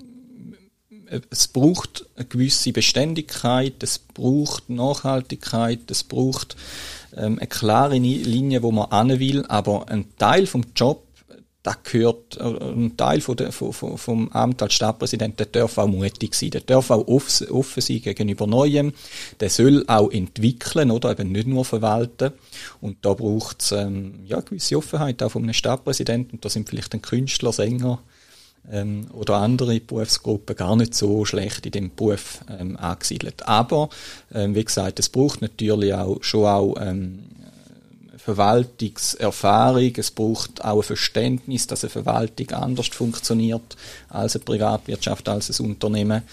es 1.29 1.47
braucht 1.47 2.05
eine 2.15 2.25
gewisse 2.25 2.71
Beständigkeit, 2.71 3.83
es 3.83 3.99
braucht 3.99 4.69
Nachhaltigkeit, 4.69 5.91
es 5.91 6.03
braucht 6.03 6.55
ähm, 7.15 7.37
eine 7.37 7.47
klare 7.47 7.97
Linie, 7.97 8.63
wo 8.63 8.71
man 8.71 8.89
an 8.91 9.19
will, 9.19 9.45
aber 9.47 9.89
ein 9.89 10.05
Teil 10.17 10.47
vom 10.47 10.63
Job 10.75 11.03
da 11.63 11.75
gehört, 11.81 12.37
äh, 12.37 12.43
ein 12.43 12.95
Teil 12.97 13.21
von 13.21 13.37
der, 13.37 13.51
von, 13.53 13.73
vom 13.73 14.29
Amt 14.29 14.61
als 14.61 14.73
Stadtpräsident, 14.73 15.39
der 15.39 15.45
darf 15.47 15.77
auch 15.77 15.87
mutig 15.87 16.35
sein, 16.35 16.51
der 16.51 16.61
darf 16.61 16.91
auch 16.91 17.07
offen, 17.07 17.49
offen 17.49 17.81
sein 17.81 18.01
gegenüber 18.01 18.45
Neuem, 18.45 18.93
der 19.39 19.49
soll 19.49 19.85
auch 19.87 20.11
entwickeln, 20.11 20.91
oder 20.91 21.11
eben 21.11 21.31
nicht 21.31 21.47
nur 21.47 21.63
verwalten. 21.63 22.33
Und 22.81 22.97
da 23.01 23.13
braucht 23.13 23.61
es 23.61 23.71
ähm, 23.71 24.19
ja, 24.25 24.41
gewisse 24.41 24.77
Offenheit 24.77 25.23
auch 25.23 25.31
von 25.31 25.43
einem 25.43 25.53
Stadtpräsidenten, 25.53 26.33
und 26.33 26.45
da 26.45 26.49
sind 26.49 26.69
vielleicht 26.69 26.93
ein 26.93 27.01
Künstler, 27.01 27.53
Sänger 27.53 27.99
ähm, 28.69 29.07
oder 29.13 29.37
andere 29.37 29.79
Berufsgruppen 29.79 30.55
gar 30.57 30.75
nicht 30.75 30.93
so 30.93 31.23
schlecht 31.23 31.65
in 31.65 31.71
dem 31.71 31.95
Beruf 31.95 32.41
ähm, 32.49 32.75
angesiedelt. 32.75 33.47
Aber, 33.47 33.89
ähm, 34.33 34.53
wie 34.53 34.65
gesagt, 34.65 34.99
es 34.99 35.07
braucht 35.07 35.41
natürlich 35.41 35.93
auch 35.93 36.21
schon 36.21 36.45
auch 36.45 36.75
ähm, 36.79 37.19
Verwaltungserfahrung, 38.23 39.91
es 39.97 40.11
braucht 40.11 40.63
auch 40.63 40.77
ein 40.77 40.83
Verständnis, 40.83 41.67
dass 41.67 41.83
eine 41.83 41.89
Verwaltung 41.89 42.51
anders 42.51 42.87
funktioniert 42.87 43.75
als 44.07 44.37
eine 44.37 44.45
Privatwirtschaft, 44.45 45.27
als 45.27 45.59
ein 45.59 45.65
Unternehmen. 45.65 46.23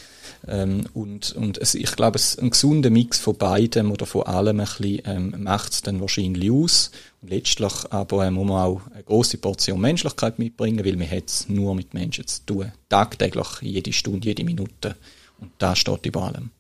Ähm, 0.47 0.85
und 0.95 1.33
und 1.33 1.59
es, 1.59 1.75
ich 1.75 1.91
glaube, 1.97 2.17
es, 2.17 2.39
ein 2.39 2.51
gesunder 2.51 2.91
Mix 2.91 3.19
von 3.19 3.37
beidem 3.37 3.91
oder 3.91 4.07
von 4.07 4.23
allem 4.23 4.61
ein 4.61 4.67
bisschen, 4.67 5.03
ähm, 5.05 5.35
macht 5.43 5.73
es 5.73 5.83
dann 5.83 6.01
wahrscheinlich 6.01 6.53
aus. 6.53 6.93
Und 7.23 7.31
letztlich 7.31 7.73
aber 7.91 8.25
ähm, 8.25 8.35
muss 8.35 8.47
man 8.47 8.65
auch 8.65 8.83
eine 8.95 9.03
große 9.03 9.39
Portion 9.39 9.81
Menschlichkeit 9.81 10.39
mitbringen, 10.39 10.85
weil 10.85 10.97
man 10.97 11.11
hat 11.11 11.27
es 11.27 11.49
nur 11.49 11.75
mit 11.75 11.93
Menschen 11.93 12.25
zu 12.25 12.47
tun. 12.47 12.73
Tagtäglich, 12.89 13.49
jede 13.63 13.93
Stunde, 13.93 14.29
jede 14.29 14.45
Minute. 14.45 14.95
Und 15.41 15.51
da 15.59 15.75
steht 15.75 16.07
über 16.07 16.23
allem. 16.23 16.51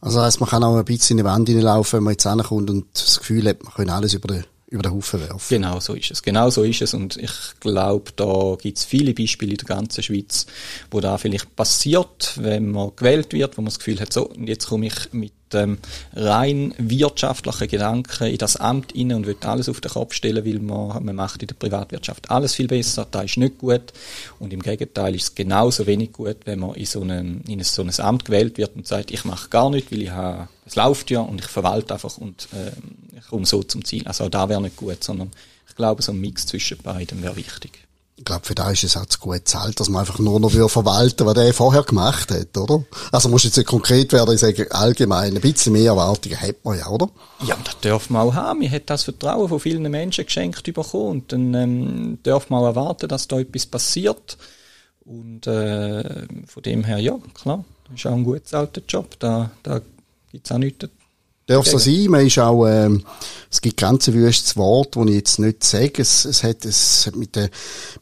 Also 0.00 0.22
heisst, 0.22 0.38
man 0.38 0.48
kann 0.48 0.62
auch 0.62 0.76
ein 0.76 0.84
bisschen 0.84 1.18
in 1.18 1.24
die 1.24 1.28
Wand 1.28 1.48
hineinlaufen, 1.48 1.98
wenn 1.98 2.04
man 2.04 2.12
jetzt 2.12 2.28
hinkommt 2.28 2.70
und 2.70 2.86
das 2.94 3.18
Gefühl 3.18 3.48
hat, 3.48 3.64
man 3.64 3.74
kann 3.74 3.90
alles 3.90 4.14
über 4.14 4.28
den 4.28 4.44
über 4.76 4.82
den 4.82 4.92
Haufen 4.92 5.20
werfen. 5.20 5.40
Genau 5.48 5.80
so 5.80 5.94
ist 5.94 6.10
es. 6.10 6.22
Genau 6.22 6.50
so 6.50 6.62
ist 6.62 6.82
es. 6.82 6.94
Und 6.94 7.16
ich 7.16 7.32
glaube, 7.60 8.12
da 8.14 8.56
gibt 8.60 8.78
es 8.78 8.84
viele 8.84 9.12
Beispiele 9.14 9.52
in 9.52 9.58
der 9.58 9.66
ganzen 9.66 10.02
Schweiz, 10.02 10.46
wo 10.90 11.00
da 11.00 11.18
vielleicht 11.18 11.56
passiert, 11.56 12.34
wenn 12.36 12.70
man 12.70 12.92
gewählt 12.94 13.32
wird, 13.32 13.56
wo 13.56 13.62
man 13.62 13.70
das 13.70 13.78
Gefühl 13.78 14.00
hat, 14.00 14.12
so, 14.12 14.32
jetzt 14.38 14.68
komme 14.68 14.86
ich 14.86 15.12
mit 15.12 15.32
ähm, 15.54 15.78
rein 16.14 16.74
wirtschaftlichen 16.78 17.68
Gedanken 17.68 18.26
in 18.26 18.38
das 18.38 18.56
Amt 18.56 18.94
rein 18.96 19.12
und 19.12 19.26
will 19.26 19.36
alles 19.42 19.68
auf 19.68 19.80
den 19.80 19.90
Kopf 19.90 20.12
stellen, 20.14 20.44
weil 20.44 20.58
man, 20.58 21.04
man 21.04 21.16
macht 21.16 21.42
in 21.42 21.48
der 21.48 21.54
Privatwirtschaft 21.54 22.30
alles 22.30 22.54
viel 22.54 22.66
besser, 22.66 23.06
da 23.10 23.22
ist 23.22 23.36
nicht 23.36 23.58
gut. 23.58 23.92
Und 24.38 24.52
im 24.52 24.60
Gegenteil 24.62 25.14
ist 25.14 25.22
es 25.22 25.34
genauso 25.34 25.86
wenig 25.86 26.12
gut, 26.12 26.38
wenn 26.44 26.58
man 26.58 26.74
in 26.74 26.86
so, 26.86 27.00
einem, 27.00 27.42
in 27.46 27.62
so 27.62 27.82
ein 27.82 27.92
Amt 28.00 28.24
gewählt 28.24 28.58
wird 28.58 28.76
und 28.76 28.86
sagt, 28.86 29.10
ich 29.10 29.24
mache 29.24 29.48
gar 29.48 29.70
nichts, 29.70 29.92
weil 29.92 30.02
ich 30.02 30.10
habe, 30.10 30.48
es 30.66 30.76
läuft 30.76 31.10
ja 31.10 31.20
und 31.20 31.40
ich 31.40 31.46
verwalte 31.46 31.94
einfach 31.94 32.18
und 32.18 32.48
äh, 32.52 32.72
ich 33.18 33.28
komme 33.28 33.46
so 33.46 33.62
zum 33.62 33.84
Ziel. 33.84 34.06
Also 34.06 34.24
auch 34.24 34.30
da 34.30 34.48
wäre 34.48 34.60
nicht 34.60 34.76
gut, 34.76 35.02
sondern 35.02 35.30
ich 35.68 35.74
glaube, 35.74 36.02
so 36.02 36.12
ein 36.12 36.20
Mix 36.20 36.46
zwischen 36.46 36.78
beiden 36.78 37.22
wäre 37.22 37.36
wichtig. 37.36 37.86
Ich 38.18 38.24
glaube, 38.24 38.46
für 38.46 38.54
da 38.54 38.70
ist 38.70 38.82
es 38.82 38.96
auch 38.96 39.04
zu 39.04 39.18
gut 39.18 39.46
zahlt, 39.46 39.78
dass 39.78 39.90
man 39.90 40.00
einfach 40.00 40.18
nur 40.18 40.40
noch 40.40 40.70
verwalten 40.70 41.26
was 41.26 41.34
der 41.34 41.52
vorher 41.52 41.82
gemacht 41.82 42.30
hat, 42.30 42.56
oder? 42.56 42.82
Also 43.12 43.28
muss 43.28 43.44
jetzt 43.44 43.58
nicht 43.58 43.66
konkret 43.66 44.10
werden, 44.14 44.34
ich 44.34 44.40
sage 44.40 44.74
allgemein, 44.74 45.34
ein 45.34 45.42
bisschen 45.42 45.74
mehr 45.74 45.90
Erwartungen 45.90 46.40
hat 46.40 46.64
man 46.64 46.78
ja, 46.78 46.88
oder? 46.88 47.10
Ja, 47.46 47.58
das 47.62 47.78
darf 47.82 48.08
man 48.08 48.22
auch 48.22 48.34
haben. 48.34 48.60
Man 48.60 48.70
hat 48.70 48.88
das 48.88 49.02
Vertrauen 49.02 49.50
von 49.50 49.60
vielen 49.60 49.82
Menschen 49.90 50.24
geschenkt 50.24 50.64
bekommen 50.64 51.10
und 51.10 51.32
dann 51.32 51.52
ähm, 51.52 52.18
darf 52.22 52.48
man 52.48 52.60
auch 52.62 52.66
erwarten, 52.66 53.08
dass 53.08 53.28
da 53.28 53.38
etwas 53.38 53.66
passiert. 53.66 54.38
Und 55.04 55.46
äh, 55.46 56.26
von 56.46 56.62
dem 56.64 56.84
her, 56.84 56.98
ja, 56.98 57.18
klar, 57.34 57.64
das 57.84 58.00
ist 58.00 58.06
auch 58.06 58.14
ein 58.14 58.24
gut 58.24 58.48
zahlter 58.48 58.80
Job. 58.88 59.18
Da, 59.18 59.50
da 59.62 59.82
gibt's 60.32 60.50
auch 60.50 60.58
nichts 60.58 60.88
Darf 61.48 61.64
so 61.64 61.78
sein. 61.78 62.06
Man 62.08 62.26
ist 62.26 62.40
auch, 62.40 62.66
ähm, 62.66 63.04
es 63.48 63.60
gibt 63.60 63.76
grenzenwüstes 63.76 64.56
Wort, 64.56 64.96
das 64.96 65.06
ich 65.06 65.14
jetzt 65.14 65.38
nicht 65.38 65.62
sage. 65.62 66.02
Es, 66.02 66.24
es 66.24 66.42
hat, 66.42 66.64
es 66.64 67.06
hat 67.06 67.14
mit 67.14 67.36
der, 67.36 67.50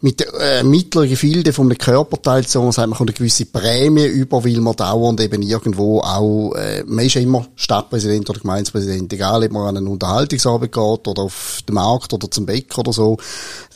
mit 0.00 0.20
der, 0.20 0.32
äh, 0.40 0.62
mittleren 0.62 1.10
Gefilde 1.10 1.52
vom 1.52 1.68
Körperteil 1.76 2.46
so, 2.46 2.62
man 2.62 2.72
kommt 2.72 3.00
eine 3.00 3.12
gewisse 3.12 3.44
Prämie 3.44 4.06
über, 4.06 4.42
weil 4.42 4.62
man 4.62 4.74
dauernd 4.74 5.20
eben 5.20 5.42
irgendwo 5.42 6.00
auch, 6.00 6.54
äh, 6.54 6.84
man 6.86 7.04
ist 7.04 7.16
ja 7.16 7.20
immer 7.20 7.46
Stadtpräsident 7.54 8.30
oder 8.30 8.40
Gemeindepräsident, 8.40 9.12
egal 9.12 9.44
ob 9.44 9.52
man 9.52 9.68
an 9.68 9.76
einen 9.76 9.88
Unterhaltungsabend 9.88 10.72
geht 10.72 11.06
oder 11.06 11.22
auf 11.24 11.60
den 11.68 11.74
Markt 11.74 12.14
oder 12.14 12.30
zum 12.30 12.46
Bäcker 12.46 12.78
oder 12.78 12.94
so. 12.94 13.18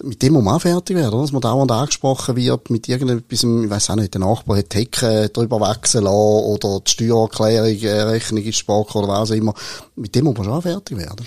Mit 0.03 0.23
dem 0.23 0.33
muss 0.33 0.45
man 0.45 0.55
auch 0.55 0.63
fertig 0.63 0.97
werden, 0.97 1.13
oder? 1.13 1.23
dass 1.23 1.33
man 1.33 1.43
dauernd 1.43 1.73
angesprochen 1.73 2.37
wird 2.37 2.71
mit 2.71 2.89
irgendetwas, 2.89 3.45
ich 3.45 3.71
weiß 3.71 3.91
auch 3.91 3.97
nicht, 3.97 4.15
der 4.15 4.23
Nachbar 4.23 4.57
hat 4.57 4.73
die 4.73 4.79
Hecke 4.79 5.29
drüber 5.29 5.61
wechseln 5.61 6.05
lassen 6.05 6.15
oder 6.15 6.81
die 6.81 6.91
Steuererklärung, 6.91 7.79
äh, 7.83 8.01
Rechnung 8.01 8.43
ist 8.43 8.57
Spark 8.57 8.95
oder 8.95 9.09
was 9.09 9.31
auch 9.31 9.35
immer 9.35 9.55
mit 9.97 10.15
dem 10.15 10.25
muss 10.25 10.37
man 10.37 10.45
schon 10.45 10.63
fertig 10.63 10.97
werden. 10.97 11.27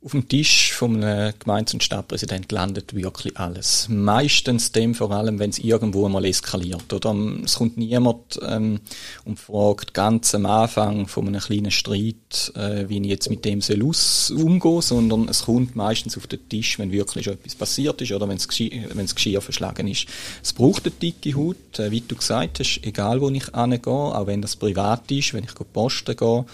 Auf 0.00 0.12
dem 0.12 0.28
Tisch 0.28 0.72
vom 0.74 1.00
Gemeinde- 1.00 1.72
und 1.72 1.82
Stadtpräsident 1.82 2.52
landet 2.52 2.94
wirklich 2.94 3.36
alles. 3.36 3.88
Meistens 3.90 4.70
dem 4.70 4.94
vor 4.94 5.10
allem, 5.10 5.40
wenn 5.40 5.50
es 5.50 5.58
irgendwo 5.58 6.08
mal 6.08 6.24
eskaliert. 6.24 6.92
Oder 6.92 7.16
es 7.44 7.56
kommt 7.56 7.76
niemand 7.78 8.38
ähm, 8.46 8.78
und 9.24 9.40
fragt 9.40 9.94
ganz 9.94 10.36
am 10.36 10.46
Anfang 10.46 11.08
von 11.08 11.26
einem 11.26 11.40
kleinen 11.40 11.72
Streit, 11.72 12.52
äh, 12.54 12.88
wie 12.88 13.00
ich 13.00 13.06
jetzt 13.06 13.28
mit 13.28 13.44
dem 13.44 13.60
soll 13.60 13.82
umgehen 13.82 14.82
sondern 14.82 15.28
es 15.28 15.46
kommt 15.46 15.74
meistens 15.74 16.16
auf 16.16 16.28
den 16.28 16.48
Tisch, 16.48 16.78
wenn 16.78 16.92
wirklich 16.92 17.24
schon 17.24 17.34
etwas 17.34 17.56
passiert 17.56 18.00
ist 18.00 18.12
oder 18.12 18.28
wenn 18.28 18.38
das 18.38 19.14
Geschirr 19.14 19.40
verschlagen 19.40 19.88
ist. 19.88 20.06
Es 20.44 20.52
braucht 20.52 20.84
eine 20.84 20.92
dicke 20.92 21.34
Haut, 21.34 21.80
äh, 21.80 21.90
wie 21.90 22.02
du 22.02 22.14
gesagt 22.14 22.60
hast, 22.60 22.80
egal 22.84 23.20
wo 23.20 23.30
ich 23.30 23.52
angehe, 23.52 23.82
auch 23.84 24.28
wenn 24.28 24.42
das 24.42 24.54
privat 24.54 25.10
ist, 25.10 25.34
wenn 25.34 25.42
ich 25.42 25.54
posten 25.72 26.16
gehe, 26.16 26.44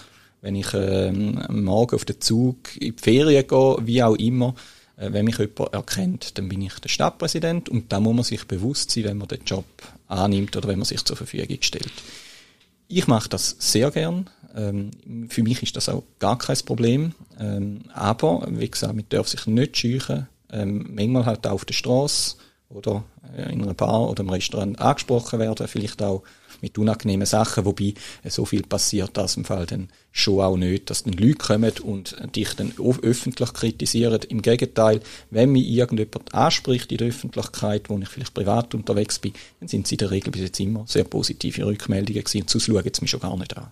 wenn 0.45 0.57
ich 0.57 0.75
ähm, 0.75 1.43
Morgen 1.49 1.97
auf 1.97 2.05
den 2.05 2.21
Zug 2.21 2.77
in 2.77 2.95
die 2.95 3.03
Ferien 3.03 3.47
gehe, 3.47 3.77
wie 3.81 4.03
auch 4.03 4.15
immer, 4.15 4.55
äh, 4.99 5.11
wenn 5.11 5.25
mich 5.25 5.39
jemand 5.39 5.73
erkennt, 5.73 6.37
dann 6.37 6.51
bin 6.51 6.61
ich 6.61 6.79
der 6.81 6.91
Stadtpräsident 6.91 7.71
und 7.71 7.91
da 7.91 7.99
muss 7.99 8.15
man 8.15 8.25
sich 8.25 8.47
bewusst 8.47 8.91
sein, 8.91 9.05
wenn 9.05 9.17
man 9.17 9.29
den 9.29 9.43
Job 9.47 9.65
annimmt 10.07 10.55
oder 10.55 10.69
wenn 10.69 10.79
man 10.79 10.85
sich 10.85 11.03
zur 11.03 11.17
Verfügung 11.17 11.57
stellt. 11.63 11.91
Ich 12.89 13.07
mache 13.07 13.31
das 13.31 13.57
sehr 13.59 13.91
gern. 13.91 14.29
Ähm, 14.55 14.91
für 15.31 15.43
mich 15.43 15.63
ist 15.63 15.77
das 15.77 15.89
auch 15.89 16.03
gar 16.19 16.37
kein 16.37 16.59
Problem. 16.59 17.13
Ähm, 17.41 17.85
aber, 17.95 18.47
wie 18.51 18.71
gesagt, 18.71 18.95
man 18.95 19.07
darf 19.09 19.29
sich 19.29 19.47
nicht 19.47 19.79
scheuchen. 19.79 20.29
Ähm, 20.53 20.91
manchmal 20.95 21.25
halt 21.25 21.47
auch 21.47 21.53
auf 21.53 21.65
der 21.65 21.73
Straße 21.73 22.37
oder 22.69 23.03
äh, 23.35 23.51
in 23.51 23.63
einer 23.63 23.73
Bar 23.73 24.11
oder 24.11 24.21
im 24.23 24.29
Restaurant 24.29 24.79
angesprochen 24.79 25.39
werden, 25.39 25.67
vielleicht 25.69 26.03
auch 26.03 26.23
mit 26.65 26.79
unangenehmen 26.79 27.27
Sachen, 27.27 27.65
wobei 27.67 27.95
so 28.27 28.47
viel 28.47 28.63
passiert 28.63 29.11
das 29.15 29.37
im 29.37 29.45
Fall 29.45 29.67
dann 29.67 29.89
schon 30.13 30.41
auch 30.41 30.57
nicht, 30.57 30.89
dass 30.89 31.03
dann 31.03 31.13
Leute 31.13 31.39
kommen 31.39 31.73
und 31.83 32.17
dich 32.35 32.55
dann 32.55 32.73
öffentlich 32.79 33.53
kritisieren. 33.53 34.21
Im 34.29 34.41
Gegenteil, 34.43 35.01
wenn 35.31 35.53
mich 35.53 35.67
irgendjemand 35.67 36.33
anspricht 36.33 36.91
in 36.91 36.99
der 36.99 37.09
Öffentlichkeit, 37.09 37.91
wo 37.91 37.99
ich 37.99 38.09
vielleicht 38.09 38.33
privat 38.33 38.75
unterwegs 38.75 39.19
bin, 39.19 39.35
dann 39.61 39.69
sind 39.69 39.87
sie 39.87 39.97
in 39.97 39.99
der 39.99 40.11
Regel 40.11 40.31
bis 40.31 40.43
jetzt 40.43 40.61
immer 40.61 40.85
sehr 40.87 41.05
positive 41.05 41.67
Rückmeldungen 41.67 42.25
gewesen 42.25 42.43
und 42.43 42.51
sonst 42.51 42.65
schauen 42.65 42.83
sie 42.85 43.01
mich 43.03 43.11
schon 43.11 43.21
gar 43.21 43.37
nicht 43.37 43.57
an. 43.57 43.71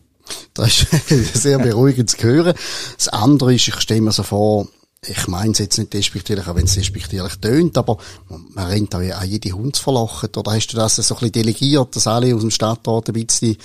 Das 0.55 0.87
ist 1.09 1.35
sehr 1.43 1.59
beruhigend 1.59 2.11
zu 2.11 2.23
hören. 2.23 2.55
Das 2.97 3.09
andere 3.09 3.55
ist, 3.55 3.69
ich 3.69 3.81
stelle 3.81 4.03
mir 4.03 4.13
so 4.13 4.23
vor, 4.23 4.69
ich 5.05 5.27
meine 5.27 5.51
es 5.51 5.59
jetzt 5.59 5.79
nicht 5.79 5.93
despektierlich, 5.93 6.47
auch 6.47 6.55
wenn 6.55 6.67
es 6.67 6.75
despektierlich 6.75 7.35
tönt, 7.37 7.77
aber 7.77 7.99
man 8.29 8.67
rennt 8.67 8.95
auch 8.95 9.03
jede 9.25 9.51
Hund 9.51 9.77
verlachen. 9.77 10.29
Oder 10.37 10.53
hast 10.53 10.69
du 10.69 10.77
das 10.77 10.95
so 10.95 11.15
ein 11.15 11.19
bisschen 11.19 11.33
delegiert, 11.33 11.97
dass 11.97 12.07
alle 12.07 12.33
aus 12.33 12.43
dem 12.43 12.53
Stadtrat 12.53 13.09
ein 13.09 13.15
bisschen 13.15 13.57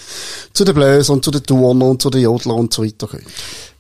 zu 0.51 0.63
den 0.63 0.73
Blößen 0.73 1.13
und 1.13 1.23
zu 1.23 1.29
den 1.29 1.43
Turnern 1.43 1.89
und 1.89 2.01
zu 2.01 2.09
den 2.09 2.21
Jodlern 2.21 2.57
und 2.57 2.73
so 2.73 2.83
weiter 2.83 3.07
können? 3.07 3.27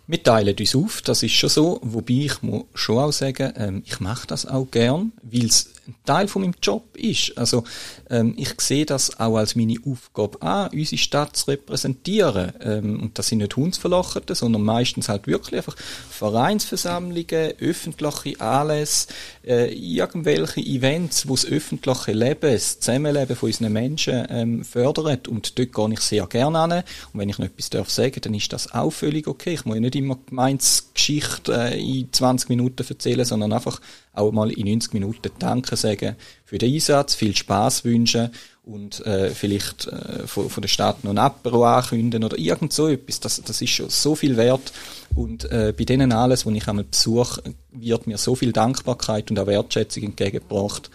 Wir 0.05 0.21
teilen 0.21 0.55
uns 0.57 0.75
auf, 0.75 1.01
das 1.01 1.23
ist 1.23 1.33
schon 1.33 1.49
so, 1.49 1.79
wobei 1.81 2.13
ich 2.13 2.41
muss 2.43 2.65
schon 2.75 2.99
auch 2.99 3.11
sagen, 3.11 3.51
ähm, 3.57 3.83
ich 3.85 3.99
mache 3.99 4.27
das 4.27 4.45
auch 4.45 4.69
gern, 4.69 5.11
weil 5.23 5.47
es 5.47 5.69
ein 5.87 5.95
Teil 6.05 6.27
von 6.27 6.41
meinem 6.41 6.55
Job 6.61 6.95
ist. 6.95 7.37
Also 7.37 7.63
ähm, 8.09 8.33
ich 8.37 8.59
sehe 8.59 8.85
das 8.85 9.19
auch 9.19 9.37
als 9.37 9.55
meine 9.55 9.75
Aufgabe 9.85 10.41
an, 10.41 10.69
unsere 10.73 10.97
Stadt 10.97 11.35
zu 11.35 11.51
repräsentieren. 11.51 12.53
Ähm, 12.61 13.01
und 13.01 13.17
das 13.17 13.27
sind 13.27 13.39
nicht 13.39 13.55
Hundsverlocherte, 13.55 14.35
sondern 14.35 14.63
meistens 14.63 15.09
halt 15.09 15.27
wirklich 15.27 15.57
einfach 15.57 15.75
Vereinsversammlungen, 16.09 17.53
öffentliche 17.59 18.39
Anlässe, 18.41 19.07
äh, 19.45 19.73
irgendwelche 19.73 20.61
Events, 20.61 21.27
wo 21.27 21.35
das 21.35 21.45
öffentliche 21.45 22.11
Leben, 22.11 22.51
das 22.51 22.79
Zusammenleben 22.79 23.35
von 23.35 23.47
unseren 23.47 23.73
Menschen 23.73 24.27
ähm, 24.29 24.63
fördert. 24.63 25.27
Und 25.27 25.57
dort 25.57 25.73
gehe 25.73 25.93
ich 25.93 26.01
sehr 26.01 26.27
gerne 26.27 26.59
an. 26.59 26.71
Und 26.71 27.19
wenn 27.19 27.29
ich 27.29 27.37
noch 27.37 27.47
etwas 27.47 27.69
darf 27.69 27.89
sagen, 27.89 28.21
dann 28.21 28.33
ist 28.33 28.51
das 28.51 28.73
auch 28.73 28.91
völlig 28.91 29.27
okay. 29.27 29.53
Ich 29.53 29.65
muss 29.65 29.75
ja 29.75 29.81
nicht 29.81 29.95
immer 29.95 30.17
Gemeinsgeschichte 30.25 31.53
äh, 31.53 31.79
in 31.79 32.11
20 32.11 32.49
Minuten 32.49 32.85
erzählen, 32.87 33.25
sondern 33.25 33.53
einfach 33.53 33.79
auch 34.17 34.31
mal 34.31 34.51
in 34.51 34.67
90 34.67 34.93
Minuten 34.93 35.31
Danke 35.39 35.75
sagen 35.75 36.15
für 36.45 36.57
den 36.57 36.73
Einsatz, 36.73 37.15
viel 37.15 37.35
Spaß 37.35 37.85
wünschen 37.85 38.31
und 38.63 39.05
äh, 39.05 39.29
vielleicht 39.29 39.87
äh, 39.87 40.27
von, 40.27 40.49
von 40.49 40.61
der 40.61 40.67
Stadt 40.67 41.03
noch 41.03 41.11
ein 41.11 41.17
Apero 41.17 41.63
ankündigen 41.65 42.23
oder 42.23 42.37
irgend 42.37 42.73
so 42.73 42.87
etwas. 42.87 43.19
Das, 43.21 43.41
das 43.43 43.61
ist 43.61 43.69
schon 43.69 43.89
so 43.89 44.15
viel 44.15 44.35
wert. 44.35 44.73
Und 45.15 45.49
äh, 45.51 45.73
bei 45.77 45.85
denen 45.85 46.11
alles, 46.11 46.45
wo 46.45 46.51
ich 46.51 46.67
einmal 46.67 46.83
besuche, 46.83 47.41
wird 47.71 48.07
mir 48.07 48.17
so 48.17 48.35
viel 48.35 48.51
Dankbarkeit 48.51 49.31
und 49.31 49.39
auch 49.39 49.47
Wertschätzung 49.47 50.03
entgegengebracht. 50.03 50.91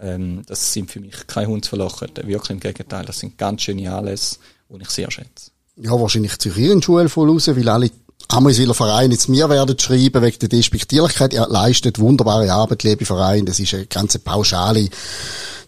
Ähm, 0.00 0.42
das 0.46 0.72
sind 0.72 0.90
für 0.90 1.00
mich 1.00 1.26
keine 1.26 1.48
Hundsverlocherte, 1.48 2.26
wirklich 2.26 2.50
im 2.50 2.60
Gegenteil. 2.60 3.06
Das 3.06 3.20
sind 3.20 3.38
ganz 3.38 3.62
schöne 3.62 3.90
Anlässe, 3.90 4.36
die 4.68 4.82
ich 4.82 4.90
sehr 4.90 5.10
schätze. 5.10 5.50
Ja, 5.76 5.92
wahrscheinlich 5.92 6.38
zu 6.38 6.50
ihren 6.50 6.82
Schule 6.82 7.08
voll 7.08 7.30
raus, 7.30 7.48
weil 7.48 7.68
alle 7.68 7.90
Amriswiller 8.28 8.74
Verein 8.74 9.10
jetzt 9.10 9.28
mir 9.28 9.48
werden 9.48 9.78
schreiben 9.78 10.22
wegen 10.22 10.38
der 10.38 10.48
Despektierlichkeit. 10.48 11.34
Er 11.34 11.48
leistet 11.48 11.98
wunderbare 11.98 12.52
Arbeit, 12.52 12.82
liebe 12.82 13.04
Verein. 13.04 13.46
Das 13.46 13.60
ist 13.60 13.74
eine 13.74 13.86
ganze 13.86 14.18
pauschale 14.18 14.88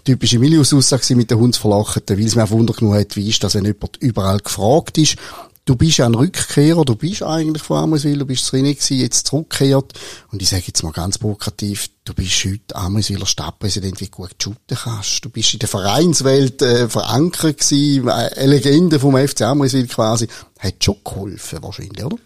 typische 0.04 0.38
Milius-Aussage 0.38 1.16
mit 1.16 1.30
den 1.30 1.38
Hundsverlachten, 1.38 2.16
weil 2.16 2.24
es 2.24 2.36
mir 2.36 2.44
auch 2.44 2.50
Wunder 2.50 2.72
genug 2.72 2.94
hat, 2.94 3.16
wie 3.16 3.28
ist 3.28 3.42
das, 3.42 3.54
wenn 3.54 3.64
jemand 3.64 3.96
überall 3.98 4.38
gefragt 4.38 4.98
ist. 4.98 5.16
Du 5.64 5.74
bist 5.74 5.98
ein 5.98 6.14
Rückkehrer, 6.14 6.84
du 6.84 6.94
bist 6.94 7.24
eigentlich 7.24 7.64
von 7.64 7.78
Amriswil, 7.78 8.18
du 8.18 8.24
bist 8.24 8.52
drin 8.52 8.66
gewesen, 8.66 9.00
jetzt 9.00 9.26
zurückgekehrt. 9.26 9.94
Und 10.30 10.40
ich 10.40 10.48
sage 10.48 10.62
jetzt 10.68 10.84
mal 10.84 10.92
ganz 10.92 11.18
provokativ, 11.18 11.88
du 12.04 12.14
bist 12.14 12.44
heute 12.44 12.76
Amriswiler 12.76 13.26
Stadtpräsident, 13.26 14.00
wie 14.00 14.06
gut 14.06 14.36
shooten 14.40 14.78
kannst. 14.80 15.24
Du 15.24 15.28
bist 15.28 15.54
in 15.54 15.58
der 15.58 15.68
Vereinswelt 15.68 16.62
äh, 16.62 16.88
verankert 16.88 17.58
gewesen, 17.58 18.08
eine 18.08 18.46
Legende 18.46 19.00
vom 19.00 19.16
FC 19.16 19.42
Amriswil 19.42 19.88
quasi. 19.88 20.28
Hat 20.60 20.84
schon 20.84 20.98
geholfen 21.02 21.58
wahrscheinlich, 21.60 22.04
oder? 22.04 22.16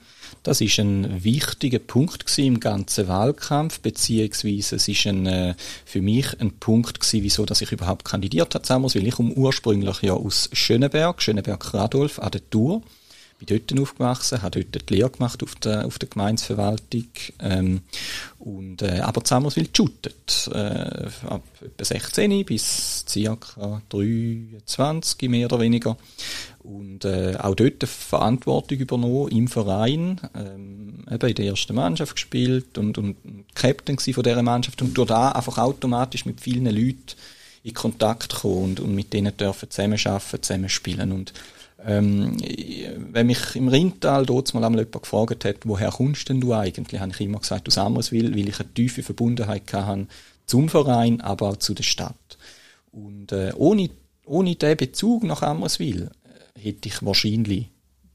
Das 0.42 0.62
ist 0.62 0.78
ein 0.78 1.22
wichtiger 1.22 1.78
Punkt 1.78 2.24
im 2.38 2.60
ganzen 2.60 3.08
Wahlkampf, 3.08 3.80
beziehungsweise 3.80 4.76
es 4.76 4.88
ist 4.88 5.06
ein, 5.06 5.26
äh, 5.26 5.54
für 5.84 6.00
mich 6.00 6.40
ein 6.40 6.52
Punkt 6.52 7.00
gewesen, 7.00 7.22
wieso 7.22 7.44
dass 7.44 7.60
ich 7.60 7.72
überhaupt 7.72 8.06
kandidiert 8.06 8.54
habe, 8.54 8.82
weil 8.82 9.06
ich 9.06 9.14
komme 9.14 9.34
ursprünglich 9.34 10.00
ja 10.00 10.14
aus 10.14 10.48
Schöneberg, 10.52 11.20
Schöneberg-Radolf 11.20 12.18
an 12.18 12.30
der 12.30 12.48
Tour 12.48 12.82
bin 13.44 13.58
dort 13.66 13.80
aufgewachsen, 13.80 14.42
habe 14.42 14.64
dort 14.64 14.90
die 14.90 14.94
Lehre 14.94 15.10
gemacht 15.10 15.42
auf 15.42 15.54
der, 15.56 15.86
auf 15.86 15.98
der 15.98 16.08
Gemeinsverwaltung 16.08 17.06
ähm, 17.40 17.80
und 18.38 18.82
äh, 18.82 19.00
aber 19.00 19.24
Zammerswil 19.24 19.68
geshootet. 19.68 20.50
Äh, 20.52 21.08
ab 21.26 21.42
etwa 21.60 21.84
16 21.84 22.44
bis 22.44 23.04
ca. 23.08 23.82
23 23.88 25.28
mehr 25.28 25.46
oder 25.46 25.60
weniger. 25.60 25.96
Und 26.62 27.04
äh, 27.04 27.36
auch 27.38 27.54
dort 27.54 27.82
Verantwortung 27.84 28.78
übernommen 28.78 29.30
im 29.30 29.48
Verein, 29.48 30.20
ähm, 30.34 31.04
eben 31.10 31.28
in 31.28 31.34
der 31.34 31.46
ersten 31.46 31.74
Mannschaft 31.74 32.16
gespielt 32.16 32.76
und, 32.76 32.98
und, 32.98 33.16
und 33.24 33.44
Captain 33.54 33.98
von 33.98 34.22
dieser 34.22 34.42
Mannschaft 34.42 34.82
und 34.82 34.96
durch 34.96 35.08
da 35.08 35.32
einfach 35.32 35.58
automatisch 35.58 36.26
mit 36.26 36.40
vielen 36.40 36.66
Leuten 36.66 37.16
in 37.62 37.74
Kontakt 37.74 38.34
kommen 38.36 38.64
und, 38.64 38.80
und 38.80 38.94
mit 38.94 39.12
denen 39.12 39.36
dürfen 39.36 39.70
zusammenarbeiten, 39.70 40.42
zusammenspielen 40.42 41.12
und 41.12 41.32
ähm, 41.86 42.36
wenn 43.12 43.26
mich 43.26 43.56
im 43.56 43.68
Rindtal 43.68 44.26
dort 44.26 44.52
mal 44.54 44.64
einmal 44.64 44.84
jemand 44.84 45.02
gefragt 45.02 45.44
hat, 45.44 45.56
woher 45.64 45.90
kommst 45.90 46.28
denn 46.28 46.40
du 46.40 46.52
eigentlich, 46.54 47.00
habe 47.00 47.12
ich 47.12 47.20
immer 47.20 47.38
gesagt, 47.38 47.68
aus 47.68 47.78
Ammerswil, 47.78 48.32
weil 48.32 48.48
ich 48.48 48.60
eine 48.60 48.72
tiefe 48.74 49.02
Verbundenheit 49.02 49.72
hatte 49.72 50.06
zum 50.46 50.68
Verein, 50.68 51.20
aber 51.20 51.50
auch 51.50 51.56
zu 51.56 51.74
der 51.74 51.84
Stadt. 51.84 52.38
Und 52.92 53.32
äh, 53.32 53.52
ohne, 53.56 53.90
ohne 54.24 54.56
diesen 54.56 54.76
Bezug 54.76 55.24
nach 55.24 55.42
Ammerswil 55.42 56.10
äh, 56.24 56.60
hätte 56.60 56.88
ich 56.88 57.04
wahrscheinlich 57.04 57.68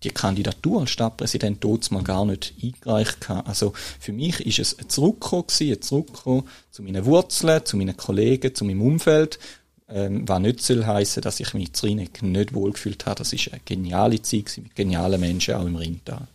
die 0.04 0.10
Kandidatur 0.10 0.82
als 0.82 0.92
Stadtpräsident 0.92 1.64
dort 1.64 1.90
mal 1.92 2.04
gar 2.04 2.26
nicht 2.26 2.54
eingereicht 2.62 3.28
hatte. 3.30 3.48
Also 3.48 3.74
für 4.00 4.14
mich 4.14 4.46
ist 4.46 4.60
es 4.60 4.78
ein 4.78 4.90
Zurückkommen 4.90 5.46
ein 5.48 5.82
Zurückkommen 5.82 6.48
zu 6.70 6.84
meinen 6.84 7.06
Wurzeln, 7.06 7.66
zu 7.66 7.78
meinen 7.78 7.98
Kollegen, 7.98 8.54
zu 8.54 8.66
meinem 8.66 8.82
Umfeld, 8.82 9.40
ähm, 9.90 10.28
was 10.28 10.40
nicht 10.40 10.62
soll 10.62 10.86
heissen, 10.86 11.22
dass 11.22 11.40
ich 11.40 11.54
mich 11.54 11.72
in 11.84 12.32
nicht 12.32 12.54
wohlgefühlt 12.54 13.06
habe. 13.06 13.20
Das 13.20 13.34
ist 13.34 13.52
eine 13.52 13.62
geniale 13.64 14.22
Zeit 14.22 14.60
mit 14.62 14.76
genialen 14.76 15.20
Menschen, 15.20 15.56
auch 15.56 15.66
im 15.66 15.76
Rheintal. 15.76 16.28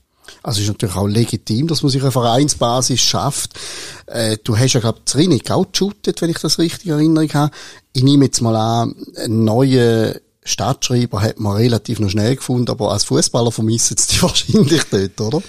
Also 0.43 0.61
ist 0.61 0.69
natürlich 0.69 0.95
auch 0.95 1.09
legitim, 1.09 1.67
dass 1.67 1.83
man 1.83 1.91
sich 1.91 2.03
eine 2.03 2.13
Vereinsbasis 2.13 3.01
schafft. 3.01 3.59
Äh, 4.07 4.37
du 4.45 4.57
hast 4.57 4.75
ja, 4.75 4.81
glaube 4.81 4.99
ich, 5.01 5.11
Zrinik 5.11 5.51
auch 5.51 5.67
geshootet, 5.71 6.23
wenn 6.23 6.31
ich 6.31 6.39
das 6.39 6.59
richtig 6.59 6.87
in 6.87 6.93
Erinnerung 6.93 7.33
habe. 7.35 7.53
Ich 7.93 8.05
nehme 8.05 8.27
jetzt 8.27 8.41
mal 8.41 8.55
an, 8.55 8.95
einen 9.17 9.45
neuen 9.45 10.15
Stadtschreiber 10.43 11.21
hat 11.21 11.39
man 11.39 11.57
relativ 11.57 12.01
noch 12.01 12.09
schnell 12.09 12.37
gefunden, 12.37 12.71
aber 12.71 12.93
als 12.93 13.05
Fußballer 13.05 13.53
vermissen 13.53 13.97
sie 13.99 14.15
die 14.15 14.23
wahrscheinlich 14.23 14.83
dort, 14.85 15.21
oder? 15.21 15.43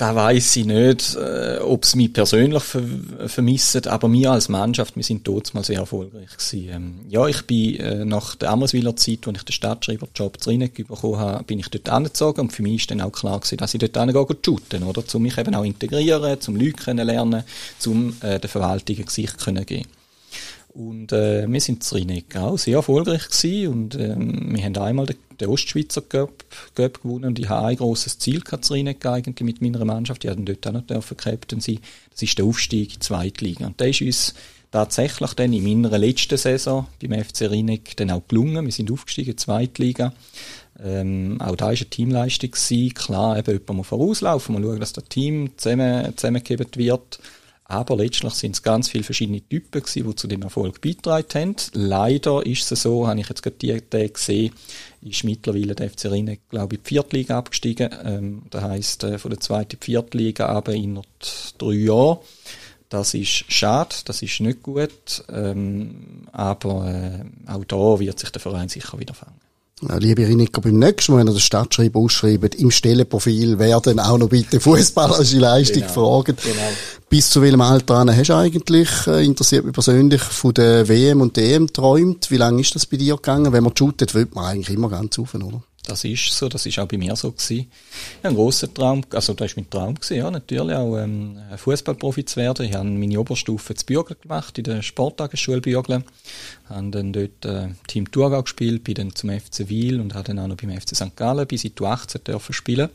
Da 0.00 0.14
weiß 0.14 0.56
ich 0.56 0.64
nicht, 0.64 1.14
äh, 1.16 1.58
ob 1.58 1.84
es 1.84 1.94
mich 1.94 2.10
persönlich 2.10 2.62
ver 2.62 2.80
vermisst, 3.26 3.86
aber 3.86 4.10
wir 4.10 4.32
als 4.32 4.48
Mannschaft, 4.48 4.96
wir 4.96 5.02
sind 5.02 5.28
dort 5.28 5.52
mal 5.52 5.62
sehr 5.62 5.80
erfolgreich 5.80 6.30
gewesen. 6.38 6.68
Ähm, 6.70 6.94
ja, 7.10 7.26
ich 7.26 7.42
bin 7.42 7.76
äh, 7.76 8.06
nach 8.06 8.34
der 8.34 8.48
Ammerswiller 8.48 8.96
Zeit, 8.96 9.28
als 9.28 9.36
ich 9.36 9.44
den 9.44 9.52
Stadtschreiberjob 9.52 10.38
Rheineck 10.46 10.88
bekommen 10.88 11.18
habe, 11.18 11.44
bin 11.44 11.58
ich 11.58 11.68
dort 11.68 11.90
angezogen 11.90 12.40
und 12.40 12.50
für 12.50 12.62
mich 12.62 12.76
ist 12.76 12.90
dann 12.90 13.02
auch 13.02 13.12
klar 13.12 13.40
gewesen, 13.40 13.58
dass 13.58 13.74
ich 13.74 13.80
dort 13.80 13.98
angehe 13.98 14.26
shooten, 14.42 14.84
oder? 14.84 15.04
Um 15.12 15.20
mich 15.20 15.36
eben 15.36 15.54
auch 15.54 15.64
integrieren, 15.64 16.40
zum 16.40 16.56
Leute 16.56 16.82
kennenlernen, 16.82 17.44
zum 17.78 18.16
äh, 18.22 18.40
der 18.40 18.48
Verwaltung 18.48 18.96
ein 18.96 19.04
Gesicht 19.04 19.36
können 19.36 19.66
geben. 19.66 19.84
Und 20.72 21.12
äh, 21.12 21.50
wir 21.50 21.60
sind 21.60 21.82
zu 21.82 21.96
Rheineck 21.96 22.36
auch 22.36 22.56
sehr 22.56 22.76
erfolgreich 22.76 23.28
gewesen 23.28 23.72
und 23.72 23.94
ähm, 23.96 24.54
wir 24.54 24.62
haben 24.62 24.76
einmal 24.76 25.06
den, 25.06 25.16
den 25.40 25.48
Ostschweizer 25.48 26.02
Cup, 26.02 26.44
Cup 26.76 27.02
gewonnen 27.02 27.24
und 27.24 27.38
ich 27.40 27.48
habe 27.48 27.66
ein 27.66 27.76
grosses 27.76 28.18
Ziel 28.18 28.40
gehabt 28.40 28.64
zu 28.64 28.74
Rheineck 28.74 29.04
eigentlich 29.04 29.40
mit 29.40 29.60
meiner 29.60 29.84
Mannschaft. 29.84 30.24
Ich 30.24 30.30
durfte 30.30 30.54
dort 30.54 30.66
auch 30.68 30.72
noch 30.72 30.86
dürfen 30.86 31.16
Captain 31.16 31.60
sein. 31.60 31.80
Das 32.10 32.22
ist 32.22 32.38
der 32.38 32.44
Aufstieg 32.44 32.88
in 32.88 32.94
die 32.94 32.98
Zweitliga. 33.00 33.66
Und 33.66 33.80
der 33.80 33.88
ist 33.88 34.00
uns 34.00 34.34
tatsächlich 34.70 35.34
dann 35.34 35.52
in 35.52 35.64
meiner 35.64 35.98
letzten 35.98 36.38
Saison 36.38 36.86
beim 37.02 37.24
FC 37.24 37.50
Rheineck 37.50 37.96
dann 37.96 38.12
auch 38.12 38.22
gelungen. 38.28 38.64
Wir 38.64 38.72
sind 38.72 38.92
aufgestiegen 38.92 39.30
in 39.30 39.36
die 39.36 39.42
Zweitliga. 39.42 40.12
Ähm, 40.82 41.40
auch 41.40 41.56
da 41.56 41.66
war 41.66 41.70
eine 41.70 41.78
Teamleistung. 41.78 42.52
Gewesen. 42.52 42.94
Klar, 42.94 43.38
eben 43.38 43.50
jemand 43.50 43.76
muss 43.76 43.88
vorauslaufen, 43.88 44.54
mal 44.54 44.62
schauen, 44.62 44.80
dass 44.80 44.92
das 44.92 45.04
Team 45.08 45.50
zusammen, 45.56 46.16
zusammengegeben 46.16 46.66
wird. 46.76 47.18
Aber 47.70 47.94
letztlich 47.94 48.34
sind 48.34 48.56
es 48.56 48.64
ganz 48.64 48.88
viele 48.88 49.04
verschiedene 49.04 49.42
Typen 49.42 49.80
gewesen, 49.80 50.04
die 50.04 50.16
zu 50.16 50.26
dem 50.26 50.42
Erfolg 50.42 50.80
beigetragen 50.80 51.28
haben. 51.34 51.56
Leider 51.74 52.44
ist 52.44 52.72
es 52.72 52.82
so, 52.82 53.06
habe 53.06 53.20
ich 53.20 53.28
jetzt 53.28 53.44
gerade 53.44 53.56
die 53.58 53.80
Tage 53.80 54.08
gesehen, 54.08 54.52
ist 55.02 55.22
mittlerweile 55.22 55.76
der 55.76 55.88
FC 55.88 56.06
Rhein, 56.06 56.36
glaube 56.48 56.74
ich, 56.74 56.82
die 56.82 56.88
Viertliga 56.88 57.38
abgestiegen. 57.38 57.90
Ähm, 58.04 58.42
das 58.50 58.64
heisst, 58.64 59.04
äh, 59.04 59.18
von 59.18 59.30
der 59.30 59.38
zweiten 59.38 59.78
Viertliga 59.80 60.46
aber 60.46 60.74
in 60.74 61.00
drei 61.58 61.72
Jahren. 61.74 62.18
Das 62.88 63.14
ist 63.14 63.44
schade, 63.52 63.94
das 64.04 64.20
ist 64.20 64.40
nicht 64.40 64.64
gut, 64.64 65.22
ähm, 65.32 66.26
aber 66.32 66.92
äh, 66.92 67.50
auch 67.52 67.64
da 67.64 68.00
wird 68.00 68.18
sich 68.18 68.30
der 68.30 68.40
Verein 68.40 68.68
sicher 68.68 68.98
wieder 68.98 69.14
fangen. 69.14 69.49
Liebe 69.98 70.26
Riniker, 70.26 70.60
beim 70.60 70.78
nächsten 70.78 71.12
Mal, 71.12 71.20
wenn 71.20 71.28
ihr 71.28 71.34
das 71.34 71.42
Stadtschreiber 71.42 72.00
ausschreibt, 72.00 72.54
im 72.56 72.70
Stellenprofil 72.70 73.58
werden 73.58 73.98
auch 73.98 74.18
noch 74.18 74.28
bitte 74.28 74.60
fußballerische 74.60 75.38
Leistung 75.38 75.82
genau, 75.82 75.92
fragen. 76.22 76.36
Genau. 76.42 76.68
Bis 77.08 77.30
zu 77.30 77.40
welchem 77.40 77.62
Alter 77.62 78.04
hast 78.06 78.28
du 78.28 78.34
eigentlich, 78.34 78.88
äh, 79.06 79.24
interessiert 79.24 79.64
mich 79.64 79.72
persönlich, 79.72 80.20
von 80.20 80.52
der 80.52 80.86
WM 80.86 81.22
und 81.22 81.36
DM 81.36 81.72
träumt? 81.72 82.30
Wie 82.30 82.36
lange 82.36 82.60
ist 82.60 82.74
das 82.74 82.84
bei 82.84 82.98
dir 82.98 83.16
gegangen? 83.16 83.52
Wenn 83.52 83.64
man 83.64 83.74
shootet, 83.76 84.14
wird 84.14 84.34
man 84.34 84.44
eigentlich 84.44 84.76
immer 84.76 84.90
ganz 84.90 85.18
rauf, 85.18 85.34
oder? 85.34 85.62
Das 85.84 86.04
ist 86.04 86.32
so, 86.32 86.48
das 86.48 86.66
ist 86.66 86.78
auch 86.78 86.86
bei 86.86 86.98
mir 86.98 87.16
so 87.16 87.32
gewesen. 87.32 87.70
Habe 88.18 88.28
einen 88.28 88.36
grossen 88.36 88.74
Traum, 88.74 89.02
also 89.12 89.32
das 89.32 89.50
ist 89.50 89.56
mein 89.56 89.70
Traum 89.70 89.94
gewesen, 89.94 90.18
ja, 90.18 90.30
natürlich 90.30 90.76
auch 90.76 90.98
ähm, 90.98 91.38
Fußballprofi 91.56 92.24
zu 92.26 92.36
werden. 92.36 92.66
Ich 92.66 92.74
habe 92.74 92.88
meine 92.88 93.18
Oberstufe 93.18 93.74
zu 93.74 93.86
Bürgel 93.86 94.16
gemacht, 94.20 94.58
in 94.58 94.64
der 94.64 94.82
Sporttagesschule 94.82 95.62
Bürgel. 95.62 96.04
Habe 96.68 96.90
dann 96.90 97.12
dort 97.14 97.44
äh, 97.46 97.68
Team 97.86 98.10
Thurgau 98.10 98.42
gespielt, 98.42 98.84
bin 98.84 98.94
dann 98.94 99.14
zum 99.14 99.30
FC 99.30 99.68
Wiel 99.70 100.00
und 100.00 100.14
habe 100.14 100.24
dann 100.24 100.38
auch 100.38 100.48
noch 100.48 100.56
beim 100.56 100.78
FC 100.78 100.94
St. 100.94 101.16
Gallen 101.16 101.46
bis 101.46 101.64
in 101.64 101.74
die 101.74 101.82
U18 101.82 102.18
dürfen 102.24 102.52
spielen. 102.52 102.90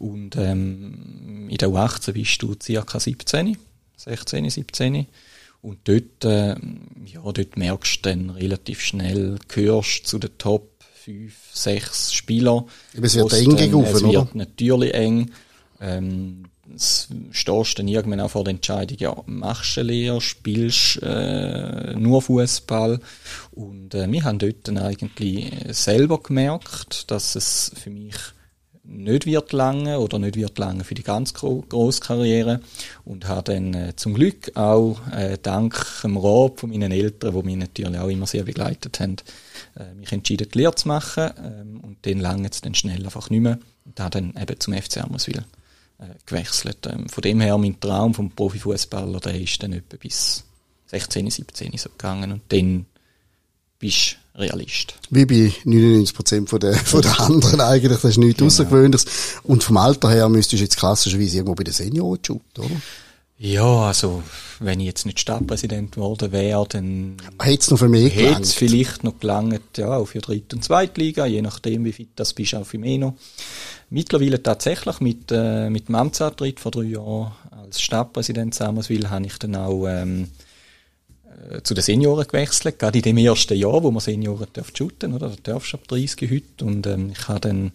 Und 0.00 0.34
ähm, 0.36 1.48
in 1.48 1.56
der 1.56 1.68
U18 1.68 2.12
bist 2.12 2.42
du 2.42 2.56
ca. 2.56 2.98
17, 2.98 3.56
16, 3.96 4.50
17. 4.50 5.06
Und 5.62 5.78
dort, 5.84 6.24
äh, 6.24 6.56
ja, 7.06 7.20
dort 7.22 7.56
merkst 7.56 8.04
du 8.04 8.10
dann 8.10 8.30
relativ 8.30 8.80
schnell, 8.80 9.38
gehörst 9.48 10.06
zu 10.06 10.18
den 10.18 10.36
Top 10.38 10.77
fünf, 11.08 11.34
sechs 11.54 12.12
Spieler. 12.12 12.66
Es 12.92 13.14
wird 13.16 13.32
eng 13.32 13.56
gegen 13.56 13.82
Es 13.82 14.02
wird 14.02 14.34
natürlich 14.34 14.92
eng. 14.92 15.30
Ähm, 15.80 16.44
es 16.74 17.08
stehst 17.30 17.78
dann 17.78 17.88
irgendwann 17.88 18.20
auch 18.20 18.30
vor 18.30 18.44
der 18.44 18.52
Entscheidung, 18.52 18.98
ja, 18.98 19.16
machst 19.24 19.78
du 19.78 19.82
Lehre, 19.82 20.20
spielst 20.20 21.02
äh, 21.02 21.94
nur 21.96 22.20
Fußball 22.20 23.00
und 23.52 23.94
äh, 23.94 24.10
wir 24.12 24.24
haben 24.24 24.38
dort 24.38 24.68
dann 24.68 24.76
eigentlich 24.76 25.50
selber 25.70 26.22
gemerkt, 26.22 27.10
dass 27.10 27.36
es 27.36 27.72
für 27.74 27.88
mich 27.88 28.14
nicht 28.88 29.26
wird 29.26 29.52
lange 29.52 30.00
oder 30.00 30.18
nicht 30.18 30.36
wird 30.36 30.58
lange 30.58 30.82
für 30.82 30.94
die 30.94 31.02
ganz 31.02 31.34
gro 31.34 31.64
grosse 31.68 32.00
Karriere 32.00 32.60
und 33.04 33.28
habe 33.28 33.52
dann 33.52 33.74
äh, 33.74 33.96
zum 33.96 34.14
Glück 34.14 34.56
auch 34.56 34.98
äh, 35.12 35.36
dank 35.40 35.76
dem 36.02 36.16
Rat 36.16 36.60
von 36.60 36.70
meinen 36.70 36.90
Eltern, 36.90 37.34
die 37.34 37.42
mich 37.42 37.56
natürlich 37.56 37.98
auch 37.98 38.08
immer 38.08 38.26
sehr 38.26 38.44
begleitet 38.44 38.98
haben, 39.00 39.16
äh, 39.76 39.94
mich 39.94 40.10
entschieden, 40.12 40.48
die 40.52 40.58
Lehre 40.58 40.74
zu 40.74 40.88
machen 40.88 41.30
ähm, 41.38 41.80
und 41.80 41.98
dann 42.02 42.18
lange 42.18 42.48
es 42.48 42.60
dann 42.62 42.74
schnell 42.74 43.04
einfach 43.04 43.30
nicht 43.30 43.42
mehr 43.42 43.58
und 43.84 44.00
habe 44.00 44.20
dann 44.20 44.34
eben 44.40 44.60
zum 44.60 44.74
FC 44.74 44.98
Ammerswil 44.98 45.44
äh, 45.98 46.14
gewechselt. 46.26 46.86
Ähm, 46.86 47.08
von 47.08 47.22
dem 47.22 47.40
her, 47.40 47.58
mein 47.58 47.78
Traum 47.80 48.14
vom 48.14 48.30
Profifußballer, 48.30 49.20
der 49.20 49.40
ist 49.40 49.62
dann 49.62 49.72
etwa 49.74 49.96
bis 49.96 50.44
16, 50.86 51.30
17 51.30 51.76
so 51.76 51.90
gegangen 51.90 52.32
und 52.32 52.42
dann 52.48 52.86
bist 53.78 54.16
Realist. 54.38 54.94
Wie 55.10 55.26
bei 55.26 55.52
99% 55.64 56.48
von 56.48 56.60
der, 56.60 56.74
von 56.74 57.02
der 57.02 57.20
anderen 57.20 57.60
eigentlich, 57.60 58.00
das 58.00 58.12
ist 58.12 58.18
nichts 58.18 58.38
genau. 58.38 58.46
Außergewöhnliches. 58.46 59.06
Und 59.42 59.64
vom 59.64 59.76
Alter 59.76 60.10
her 60.10 60.28
müsstest 60.28 60.60
du 60.60 60.64
jetzt 60.64 60.76
klassischerweise 60.76 61.38
irgendwo 61.38 61.54
bei 61.54 61.64
den 61.64 61.74
Senioren 61.74 62.20
shooten, 62.24 62.64
oder? 62.64 62.76
Ja, 63.40 63.86
also, 63.86 64.24
wenn 64.58 64.80
ich 64.80 64.86
jetzt 64.86 65.06
nicht 65.06 65.20
Stadtpräsident 65.20 65.92
geworden 65.92 66.32
wäre, 66.32 66.66
dann 66.68 67.16
hätte 67.40 67.60
es 67.60 67.70
noch 67.70 67.78
für 67.78 67.88
mich 67.88 68.12
Hätte 68.16 68.42
es 68.42 68.52
vielleicht 68.52 69.04
noch 69.04 69.20
gelangt, 69.20 69.78
ja, 69.78 69.96
auch 69.96 70.06
für 70.06 70.18
Dritt- 70.18 70.52
und 70.54 70.64
Zweitliga, 70.64 71.24
je 71.24 71.40
nachdem, 71.40 71.84
wie 71.84 71.92
fit 71.92 72.08
das 72.16 72.32
bist, 72.34 72.56
auch 72.56 72.66
für 72.66 72.78
mich 72.78 72.98
noch. 72.98 73.14
Mittlerweile 73.90 74.42
tatsächlich 74.42 74.98
mit, 74.98 75.30
äh, 75.30 75.70
mit 75.70 75.86
dem 75.86 75.94
Amtsantritt 75.94 76.58
vor 76.58 76.72
drei 76.72 76.82
Jahren 76.82 77.30
als 77.50 77.80
Stadtpräsident 77.80 78.54
Samerswil 78.54 79.08
habe 79.08 79.26
ich 79.26 79.38
dann 79.38 79.54
auch, 79.54 79.86
ähm, 79.86 80.24
äh, 80.24 80.26
zu 81.62 81.74
den 81.74 81.82
Senioren 81.82 82.26
gewechselt, 82.26 82.78
gerade 82.78 82.98
in 82.98 83.02
dem 83.02 83.18
ersten 83.18 83.56
Jahr, 83.56 83.82
wo 83.82 83.90
man 83.90 84.00
Senioren 84.00 84.48
darf 84.52 84.70
shooten, 84.76 85.14
oder? 85.14 85.30
Da 85.30 85.52
darfst 85.52 85.72
du 85.72 85.76
ab 85.76 85.88
30 85.88 86.30
heute. 86.30 86.64
Und, 86.64 86.86
ähm, 86.86 87.10
ich 87.12 87.28
habe 87.28 87.40
dann 87.40 87.72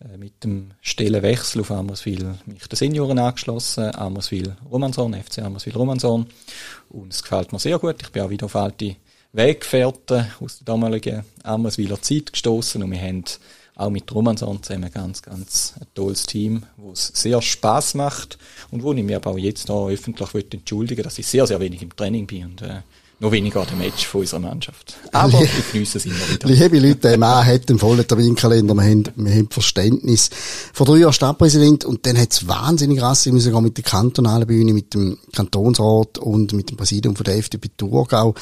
äh, 0.00 0.16
mit 0.16 0.44
dem 0.44 0.70
Stellenwechsel 0.80 1.60
auf 1.60 1.70
Amerswil 1.70 2.34
mich 2.46 2.66
den 2.66 2.76
Senioren 2.76 3.18
angeschlossen, 3.18 3.94
Amerswil 3.94 4.56
Romansorn, 4.70 5.14
FC 5.14 5.38
Amerswil 5.38 5.74
Romansorn. 5.74 6.26
Und 6.88 7.12
es 7.12 7.22
gefällt 7.22 7.52
mir 7.52 7.58
sehr 7.58 7.78
gut. 7.78 7.96
Ich 8.00 8.10
bin 8.10 8.22
auch 8.22 8.30
wieder 8.30 8.46
auf 8.46 8.56
alte 8.56 8.96
Weggefährten 9.32 10.26
aus 10.40 10.58
der 10.58 10.66
damaligen 10.66 11.24
Amerswiler 11.42 12.00
Zeit 12.00 12.32
gestoßen 12.32 12.82
und 12.82 12.90
wir 12.90 13.00
haben 13.00 13.24
auch 13.78 13.90
mit 13.90 14.12
Romansorn 14.12 14.62
zusammen 14.62 14.90
ganz, 14.92 15.22
ganz 15.22 15.74
ein 15.80 15.86
tolles 15.94 16.24
Team, 16.24 16.64
wo 16.76 16.92
es 16.92 17.12
sehr 17.14 17.40
Spaß 17.40 17.94
macht 17.94 18.36
und 18.70 18.82
wo 18.82 18.92
ich 18.92 19.04
mir 19.04 19.16
aber 19.16 19.30
auch 19.30 19.38
jetzt 19.38 19.68
noch 19.68 19.88
öffentlich 19.88 20.28
entschuldigen 20.52 21.02
dass 21.02 21.18
ich 21.18 21.26
sehr, 21.26 21.46
sehr 21.46 21.60
wenig 21.60 21.82
im 21.82 21.94
Training 21.94 22.26
bin 22.26 22.44
und 22.44 22.62
äh, 22.62 22.82
noch 23.20 23.32
weniger 23.32 23.62
an 23.62 23.66
dem 23.66 23.78
Match 23.78 24.06
von 24.06 24.20
unserer 24.20 24.40
Mannschaft. 24.40 24.96
Aber 25.12 25.42
ich 25.42 25.72
genieße 25.72 25.98
es 25.98 26.06
immer 26.06 26.14
wieder. 26.14 26.46
Liebe 26.70 26.78
Leute, 26.78 27.00
der 27.00 27.18
Mann 27.18 27.44
hat 27.44 27.68
einen 27.68 27.78
vollen 27.78 28.06
Terminkalender, 28.06 28.74
wir 28.74 28.82
haben, 28.82 29.04
wir 29.16 29.32
haben 29.32 29.48
Verständnis. 29.50 30.30
Vor 30.72 30.86
drei 30.86 30.98
Jahren 30.98 31.12
Stadtpräsident 31.12 31.84
und 31.84 32.06
dann 32.06 32.16
hat 32.16 32.32
es 32.32 32.46
wahnsinnig 32.46 32.98
krass, 32.98 33.26
wir 33.26 33.32
müssen 33.32 33.62
mit 33.62 33.76
der 33.76 33.84
kantonalen 33.84 34.46
Bühne, 34.46 34.72
mit 34.72 34.94
dem 34.94 35.18
Kantonsrat 35.34 36.18
und 36.18 36.52
mit 36.52 36.70
dem 36.70 36.76
Präsidium 36.76 37.16
von 37.16 37.24
der 37.24 37.38
FDP 37.38 37.70
Thurgau. 37.76 38.34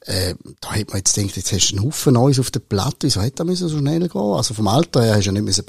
Äh, 0.00 0.34
da 0.60 0.70
hat 0.70 0.88
man 0.88 0.98
jetzt 0.98 1.14
gedacht, 1.14 1.36
jetzt 1.36 1.52
hast 1.52 1.70
du 1.70 1.76
einen 1.76 1.86
Haufen 1.86 2.14
Neues 2.14 2.40
auf 2.40 2.50
der 2.50 2.60
Platte, 2.60 3.06
wieso 3.06 3.22
hätte 3.22 3.44
das 3.44 3.58
so 3.58 3.68
schnell 3.78 4.08
gehen? 4.08 4.20
Also 4.20 4.54
vom 4.54 4.66
Alter 4.66 5.02
her 5.02 5.14
hast 5.14 5.24
du 5.24 5.26
ja 5.26 5.32
nicht 5.32 5.44
müssen 5.44 5.64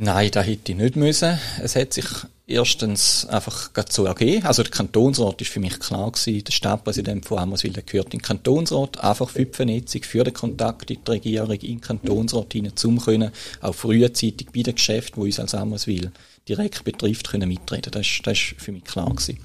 Nein, 0.00 0.30
da 0.30 0.42
hätte 0.42 0.72
ich 0.72 0.78
nicht 0.78 0.96
müssen. 0.96 1.38
Es 1.60 1.74
hat 1.74 1.92
sich 1.92 2.06
erstens 2.46 3.26
einfach 3.26 3.70
so 3.88 4.04
ergeben. 4.04 4.46
Also 4.46 4.62
der 4.62 4.70
Kantonsrat 4.70 5.40
ist 5.40 5.50
für 5.50 5.58
mich 5.58 5.78
klar 5.80 6.12
gewesen. 6.12 6.44
Der 6.44 6.52
Stadtpräsident 6.52 7.26
von 7.26 7.38
Ammerswil 7.38 7.72
der 7.72 7.82
gehört 7.82 8.14
in 8.14 8.20
den 8.20 8.22
Kantonsrat. 8.22 9.02
Einfach 9.02 9.28
für 9.28 9.44
die 9.44 9.52
Vernetzung, 9.52 10.02
für 10.04 10.22
den 10.22 10.34
Kontakt 10.34 10.90
in 10.90 10.98
die 11.04 11.10
Regierung, 11.10 11.50
in 11.50 11.60
den 11.60 11.80
Kantonsrat 11.80 12.52
hinein 12.52 12.76
zu 12.76 12.94
können, 12.96 13.32
auch 13.60 13.74
frühzeitig 13.74 14.48
bei 14.54 14.62
den 14.62 14.76
Geschäften, 14.76 15.20
die 15.20 15.26
uns 15.26 15.40
als 15.40 15.54
Ammerswil 15.54 16.12
direkt 16.48 16.84
betrifft, 16.84 17.28
können 17.30 17.48
mitreden. 17.48 17.90
Das 17.90 18.06
das 18.22 18.38
ist 18.38 18.54
für 18.56 18.72
mich 18.72 18.84
klar 18.84 19.10
gewesen. 19.10 19.38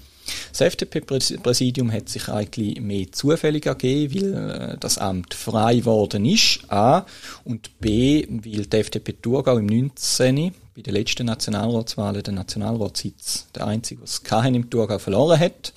Das 0.53 0.61
FDP-Präsidium 0.61 1.91
hat 1.91 2.09
sich 2.09 2.29
eigentlich 2.29 2.79
mehr 2.79 3.11
zufällig 3.11 3.65
ergeben, 3.65 4.13
weil 4.13 4.73
äh, 4.73 4.77
das 4.79 4.99
Amt 4.99 5.33
frei 5.33 5.77
geworden 5.77 6.25
ist, 6.25 6.59
A, 6.67 7.07
und 7.43 7.79
B, 7.79 8.27
weil 8.29 8.67
die 8.67 8.77
FDP 8.77 9.13
Thurgau 9.13 9.57
im 9.57 9.65
19. 9.65 10.53
bei 10.75 10.81
den 10.83 10.93
letzten 10.93 11.25
Nationalratswahlen 11.25 12.21
den 12.21 12.35
Nationalratssitz, 12.35 13.47
der 13.55 13.65
einzige, 13.65 14.03
was 14.03 14.21
keinen 14.21 14.53
im 14.53 14.69
Thurgau 14.69 14.99
verloren 14.99 15.39
hat. 15.39 15.73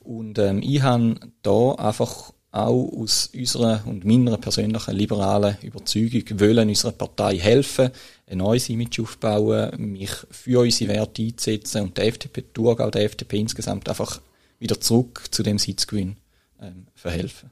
Und 0.00 0.38
ähm, 0.38 0.60
ich 0.62 0.82
habe 0.82 1.16
da 1.42 1.72
einfach 1.76 2.31
auch 2.52 2.92
aus 2.92 3.30
unserer 3.34 3.82
und 3.86 4.04
meiner 4.04 4.36
persönlichen 4.36 4.94
liberalen 4.94 5.56
Überzeugung 5.62 6.38
wollen 6.38 6.68
unserer 6.68 6.92
Partei 6.92 7.38
helfen, 7.38 7.90
ein 8.26 8.38
neues 8.38 8.68
Image 8.68 9.00
aufbauen, 9.00 9.70
mich 9.92 10.10
für 10.30 10.60
unsere 10.60 10.92
Werte 10.92 11.22
einzusetzen 11.22 11.82
und 11.82 11.96
der 11.96 12.06
FDP 12.06 12.44
Thurgau, 12.52 12.90
der 12.90 13.04
FDP 13.04 13.38
insgesamt 13.38 13.88
einfach 13.88 14.20
wieder 14.58 14.78
zurück 14.78 15.24
zu 15.30 15.42
dem 15.42 15.58
Sitzgewinn 15.58 16.16
ähm, 16.60 16.86
verhelfen. 16.94 17.50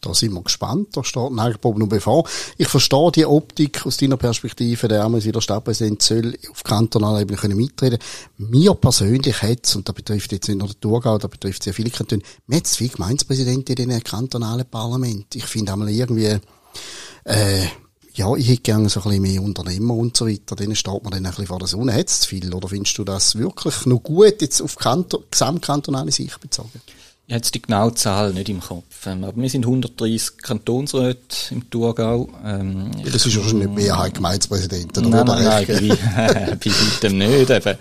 Da 0.00 0.14
sind 0.14 0.32
wir 0.32 0.42
gespannt. 0.42 0.96
Da 0.96 1.04
steht 1.04 1.30
Nagelprobe 1.32 1.80
noch 1.80 1.88
bevor. 1.88 2.28
Ich 2.56 2.68
verstehe 2.68 3.12
die 3.12 3.26
Optik 3.26 3.86
aus 3.86 3.96
deiner 3.96 4.16
Perspektive. 4.16 4.88
Der 4.88 5.00
Ärmel 5.00 5.24
wieder 5.24 5.40
Stadtpräsident 5.40 6.02
soll 6.02 6.36
auf 6.50 6.64
kantonaler 6.64 7.22
Ebene 7.22 7.38
können 7.38 7.56
mitreden. 7.56 7.98
Mir 8.38 8.74
persönlich 8.74 9.42
hat's, 9.42 9.76
und 9.76 9.88
da 9.88 9.92
betrifft 9.92 10.32
jetzt 10.32 10.48
nicht 10.48 10.58
nur 10.58 10.68
den 10.68 10.80
Thurgau, 10.80 11.18
da 11.18 11.28
betrifft 11.28 11.62
sehr 11.62 11.74
viele 11.74 11.90
Kantone, 11.90 12.22
mir 12.46 12.56
hat's 12.56 12.76
viele 12.76 12.90
Gemeindepräsidenten 12.90 13.76
in 13.76 13.88
den 13.88 14.02
kantonalen 14.02 14.66
Parlament. 14.66 15.34
Ich 15.34 15.44
finde 15.44 15.72
einmal 15.72 15.88
irgendwie, 15.88 16.38
äh, 17.24 17.66
ja, 18.14 18.34
ich 18.36 18.48
hätte 18.48 18.62
gerne 18.62 18.88
so 18.88 19.00
ein 19.00 19.04
bisschen 19.04 19.22
mehr 19.22 19.42
Unternehmer 19.42 19.94
und 19.94 20.16
so 20.16 20.28
weiter. 20.28 20.54
Denen 20.54 20.76
steht 20.76 21.02
man 21.02 21.10
dann 21.10 21.26
ein 21.26 21.30
bisschen 21.30 21.46
vor 21.46 21.58
der 21.58 21.68
Sonne. 21.68 21.92
Hat's 21.92 22.20
zu 22.20 22.28
viel? 22.28 22.54
Oder 22.54 22.68
findest 22.68 22.96
du 22.96 23.04
das 23.04 23.36
wirklich 23.36 23.86
noch 23.86 24.02
gut 24.02 24.40
jetzt 24.40 24.60
auf 24.60 24.76
Kanto 24.76 25.24
gesamtkantonale 25.30 26.12
Sicht 26.12 26.40
bezogen? 26.40 26.80
Ich 27.26 27.32
habe 27.32 27.38
jetzt 27.38 27.54
die 27.54 27.62
genaue 27.62 27.94
Zahl 27.94 28.34
nicht 28.34 28.50
im 28.50 28.60
Kopf. 28.60 29.06
Ähm, 29.06 29.24
aber 29.24 29.40
wir 29.40 29.48
sind 29.48 29.64
130 29.64 30.36
Kantonsräte 30.42 31.54
im 31.54 31.70
Thurgau. 31.70 32.28
Ähm, 32.44 32.90
ja, 32.98 33.10
das 33.10 33.24
ist 33.24 33.36
wahrscheinlich 33.36 33.68
nicht 33.68 33.76
Mehrheit 33.76 34.14
Gemeindepräsidenten. 34.14 35.08
Nein, 35.08 35.24
nein, 35.24 35.44
nein, 35.66 35.66
bei, 36.62 36.70
weitem 36.70 37.16
nicht. 37.16 37.48
Eben. 37.48 37.78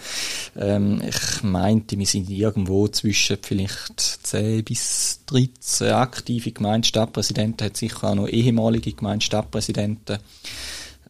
Ähm, 0.56 1.02
ich 1.06 1.44
meinte, 1.44 2.00
wir 2.00 2.06
sind 2.06 2.30
irgendwo 2.30 2.88
zwischen 2.88 3.36
vielleicht 3.42 4.00
10 4.00 4.64
bis 4.64 5.20
13 5.26 5.90
aktive 5.90 6.52
Gemeindestadtpräsidenten, 6.54 7.66
hat 7.66 7.76
sicher 7.76 8.12
auch 8.12 8.16
noch 8.16 8.30
ehemalige 8.30 8.94
Gemeindestadtpräsidenten 8.94 10.20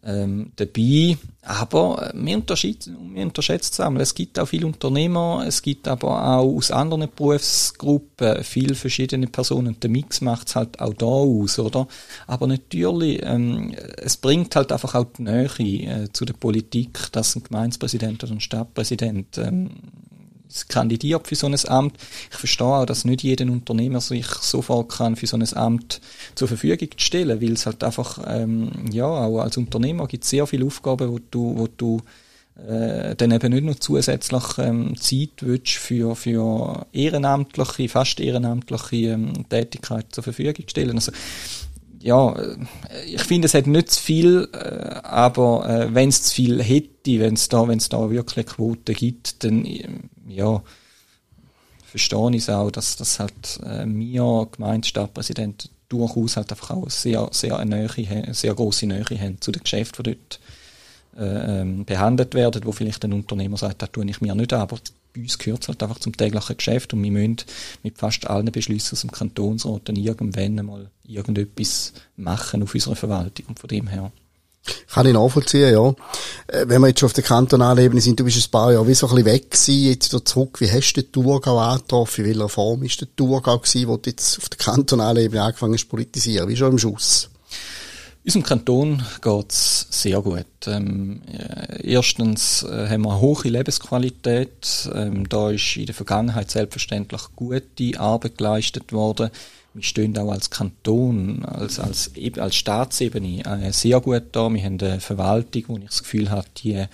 ähm, 0.05 0.51
dabei. 0.55 1.17
Aber 1.41 2.13
äh, 2.13 2.25
wir, 2.25 2.35
unterschätzen, 2.35 2.97
wir 3.13 3.23
unterschätzen 3.23 3.95
es 3.95 4.01
Es 4.01 4.15
gibt 4.15 4.39
auch 4.39 4.47
viele 4.47 4.67
Unternehmer, 4.67 5.43
es 5.47 5.61
gibt 5.61 5.87
aber 5.87 6.37
auch 6.37 6.55
aus 6.55 6.71
anderen 6.71 7.09
Berufsgruppen 7.13 8.43
viele 8.43 8.75
verschiedene 8.75 9.27
Personen. 9.27 9.79
Der 9.79 9.89
Mix 9.89 10.21
macht 10.21 10.47
es 10.47 10.55
halt 10.55 10.79
auch 10.79 10.93
da 10.93 11.05
aus, 11.05 11.59
oder? 11.59 11.87
Aber 12.27 12.47
natürlich, 12.47 13.21
ähm, 13.23 13.73
es 13.97 14.17
bringt 14.17 14.55
halt 14.55 14.71
einfach 14.71 14.95
auch 14.95 15.05
die 15.17 15.23
Nähe 15.23 15.49
äh, 15.57 16.11
zu 16.11 16.25
der 16.25 16.33
Politik, 16.33 17.11
dass 17.11 17.35
ein 17.35 17.43
Gemeindepräsident 17.43 18.23
oder 18.23 18.33
ein 18.33 18.39
Stadtpräsident 18.39 19.37
ähm, 19.37 19.69
kandidiert 20.67 21.27
für 21.27 21.35
so 21.35 21.47
ein 21.47 21.55
Amt. 21.67 21.97
Ich 22.31 22.37
verstehe 22.37 22.67
auch, 22.67 22.85
dass 22.85 23.05
nicht 23.05 23.23
jeder 23.23 23.45
Unternehmer 23.45 24.01
sich 24.01 24.27
sofort 24.27 24.89
kann 24.89 25.15
für 25.15 25.27
so 25.27 25.37
ein 25.37 25.53
Amt 25.53 26.01
zur 26.35 26.47
Verfügung 26.47 26.89
stellen, 26.97 27.41
weil 27.41 27.53
es 27.53 27.65
halt 27.65 27.83
einfach, 27.83 28.19
ähm, 28.27 28.71
ja, 28.91 29.05
auch 29.05 29.39
als 29.39 29.57
Unternehmer 29.57 30.07
gibt 30.07 30.23
es 30.23 30.29
sehr 30.29 30.47
viele 30.47 30.65
Aufgaben, 30.65 31.11
wo 31.11 31.19
du, 31.31 31.57
wo 31.57 31.67
du 31.67 32.01
äh, 32.67 33.15
dann 33.15 33.31
eben 33.31 33.51
nicht 33.51 33.63
nur 33.63 33.79
zusätzlich 33.79 34.57
ähm, 34.59 34.95
Zeit 34.99 35.41
willst 35.41 35.73
für, 35.73 36.15
für 36.15 36.85
ehrenamtliche, 36.93 37.89
fast 37.89 38.19
ehrenamtliche 38.19 39.13
ähm, 39.13 39.49
Tätigkeit 39.49 40.05
zur 40.11 40.23
Verfügung 40.23 40.67
stellen. 40.67 40.95
Also, 40.95 41.11
ja, 42.03 42.33
äh, 42.33 42.57
ich 43.05 43.23
finde, 43.23 43.45
es 43.45 43.53
hat 43.53 43.65
nicht 43.65 43.91
zu 43.91 44.01
viel, 44.01 44.49
äh, 44.53 44.57
aber 45.03 45.67
äh, 45.67 45.93
wenn 45.93 46.09
es 46.09 46.23
zu 46.23 46.35
viel 46.35 46.61
hätte, 46.61 47.19
wenn 47.19 47.33
es 47.35 47.49
da, 47.49 47.65
da 47.65 48.09
wirklich 48.09 48.45
Quoten 48.45 48.93
gibt, 48.93 49.43
dann 49.43 49.65
ja, 50.27 50.61
verstehe 51.85 52.29
ich 52.31 52.37
es 52.37 52.49
auch, 52.49 52.71
dass, 52.71 52.97
dass 52.97 53.19
halt 53.19 53.59
äh, 53.65 53.85
wir 53.87 54.47
Gemeindestadtpräsidenten 54.51 55.69
durchaus 55.89 56.37
halt 56.37 56.51
einfach 56.51 56.71
auch 56.71 56.89
sehr, 56.89 57.29
sehr 57.31 57.57
eine 57.57 57.87
Nähe, 57.87 58.33
sehr 58.33 58.53
große 58.53 58.85
Nähe 58.85 59.05
haben 59.05 59.39
zu 59.39 59.51
den 59.51 59.63
Geschäften, 59.63 60.03
die 60.03 60.15
dort 60.15 60.39
äh, 61.17 61.61
ähm, 61.61 61.85
behandelt 61.85 62.33
werden, 62.33 62.65
wo 62.65 62.71
vielleicht 62.71 63.05
ein 63.05 63.13
Unternehmer 63.13 63.57
sagt, 63.57 63.81
das 63.81 63.91
tue 63.91 64.05
ich 64.09 64.19
mir 64.19 64.35
nicht 64.35 64.51
aber 64.53 64.77
bei 65.13 65.21
uns 65.21 65.37
gehört 65.37 65.61
es 65.63 65.67
halt 65.67 65.83
einfach 65.83 65.99
zum 65.99 66.15
täglichen 66.15 66.57
Geschäft 66.57 66.93
und 66.93 67.03
wir 67.03 67.11
müssen 67.11 67.37
mit 67.83 67.97
fast 67.97 68.27
allen 68.27 68.51
Beschlüssen 68.51 68.95
aus 68.95 69.01
dem 69.01 69.11
Kantonsrat 69.11 69.81
dann 69.85 69.95
irgendwann 69.95 70.55
mal 70.65 70.89
irgendetwas 71.03 71.93
machen 72.15 72.63
auf 72.63 72.73
unserer 72.73 72.95
Verwaltung 72.95 73.45
und 73.47 73.59
von 73.59 73.67
dem 73.67 73.87
her 73.87 74.11
kann 74.87 75.05
ich 75.05 75.13
nachvollziehen, 75.13 75.73
ja. 75.73 75.89
Äh, 76.47 76.67
wenn 76.67 76.81
wir 76.81 76.87
jetzt 76.87 76.99
schon 77.01 77.07
auf 77.07 77.13
der 77.13 77.23
kantonalen 77.23 77.83
Ebene 77.83 77.99
sind, 77.99 78.19
du 78.19 78.23
bist 78.23 78.37
ein 78.47 78.51
paar 78.51 78.71
Jahre 78.71 78.87
wie 78.87 78.93
so 78.93 79.07
ein 79.07 79.15
bisschen 79.15 79.33
weg 79.33 79.51
gewesen, 79.51 79.83
jetzt 79.83 80.13
wieder 80.13 80.23
zurück. 80.23 80.61
Wie 80.61 80.71
hast 80.71 80.93
du 80.93 81.01
den 81.01 81.11
Thurgau 81.11 81.59
angetroffen? 81.59 82.23
In 82.23 82.31
welcher 82.31 82.49
Form 82.49 82.83
ist 82.83 83.01
der 83.01 83.13
Thurgau 83.13 83.57
gewesen, 83.57 83.87
wo 83.89 83.97
du 83.97 84.09
jetzt 84.09 84.37
auf 84.37 84.47
der 84.47 84.57
kantonalen 84.57 85.25
Ebene 85.25 85.43
angefangen 85.43 85.73
hast 85.73 85.81
zu 85.81 85.89
politisieren? 85.89 86.47
Wie 86.47 86.55
schon 86.55 86.71
im 86.71 86.79
Schuss? 86.79 87.29
Unserem 88.25 88.43
Kanton 88.43 89.03
geht's 89.21 89.87
sehr 89.89 90.21
gut. 90.21 90.45
Ähm, 90.65 91.21
äh, 91.27 91.85
erstens 91.85 92.63
äh, 92.63 92.87
haben 92.87 93.01
wir 93.01 93.11
eine 93.11 93.19
hohe 93.19 93.49
Lebensqualität. 93.49 94.89
Ähm, 94.93 95.27
da 95.27 95.51
ist 95.51 95.75
in 95.75 95.87
der 95.87 95.95
Vergangenheit 95.95 96.49
selbstverständlich 96.49 97.21
gute 97.35 97.99
Arbeit 97.99 98.37
geleistet 98.37 98.93
worden 98.93 99.29
wir 99.73 99.83
stehen 99.83 100.17
auch 100.17 100.31
als 100.31 100.49
Kanton, 100.49 101.43
als, 101.45 101.79
als, 101.79 102.11
als 102.37 102.55
Staatsebene 102.55 103.43
äh, 103.45 103.71
sehr 103.71 103.99
gut 104.01 104.23
da. 104.31 104.49
Wir 104.49 104.63
haben 104.63 104.77
eine 104.79 104.99
Verwaltung, 104.99 105.63
wo 105.67 105.77
ich 105.77 105.85
das 105.85 106.03
Gefühl 106.03 106.29
habe, 106.29 106.47
die 106.57 106.85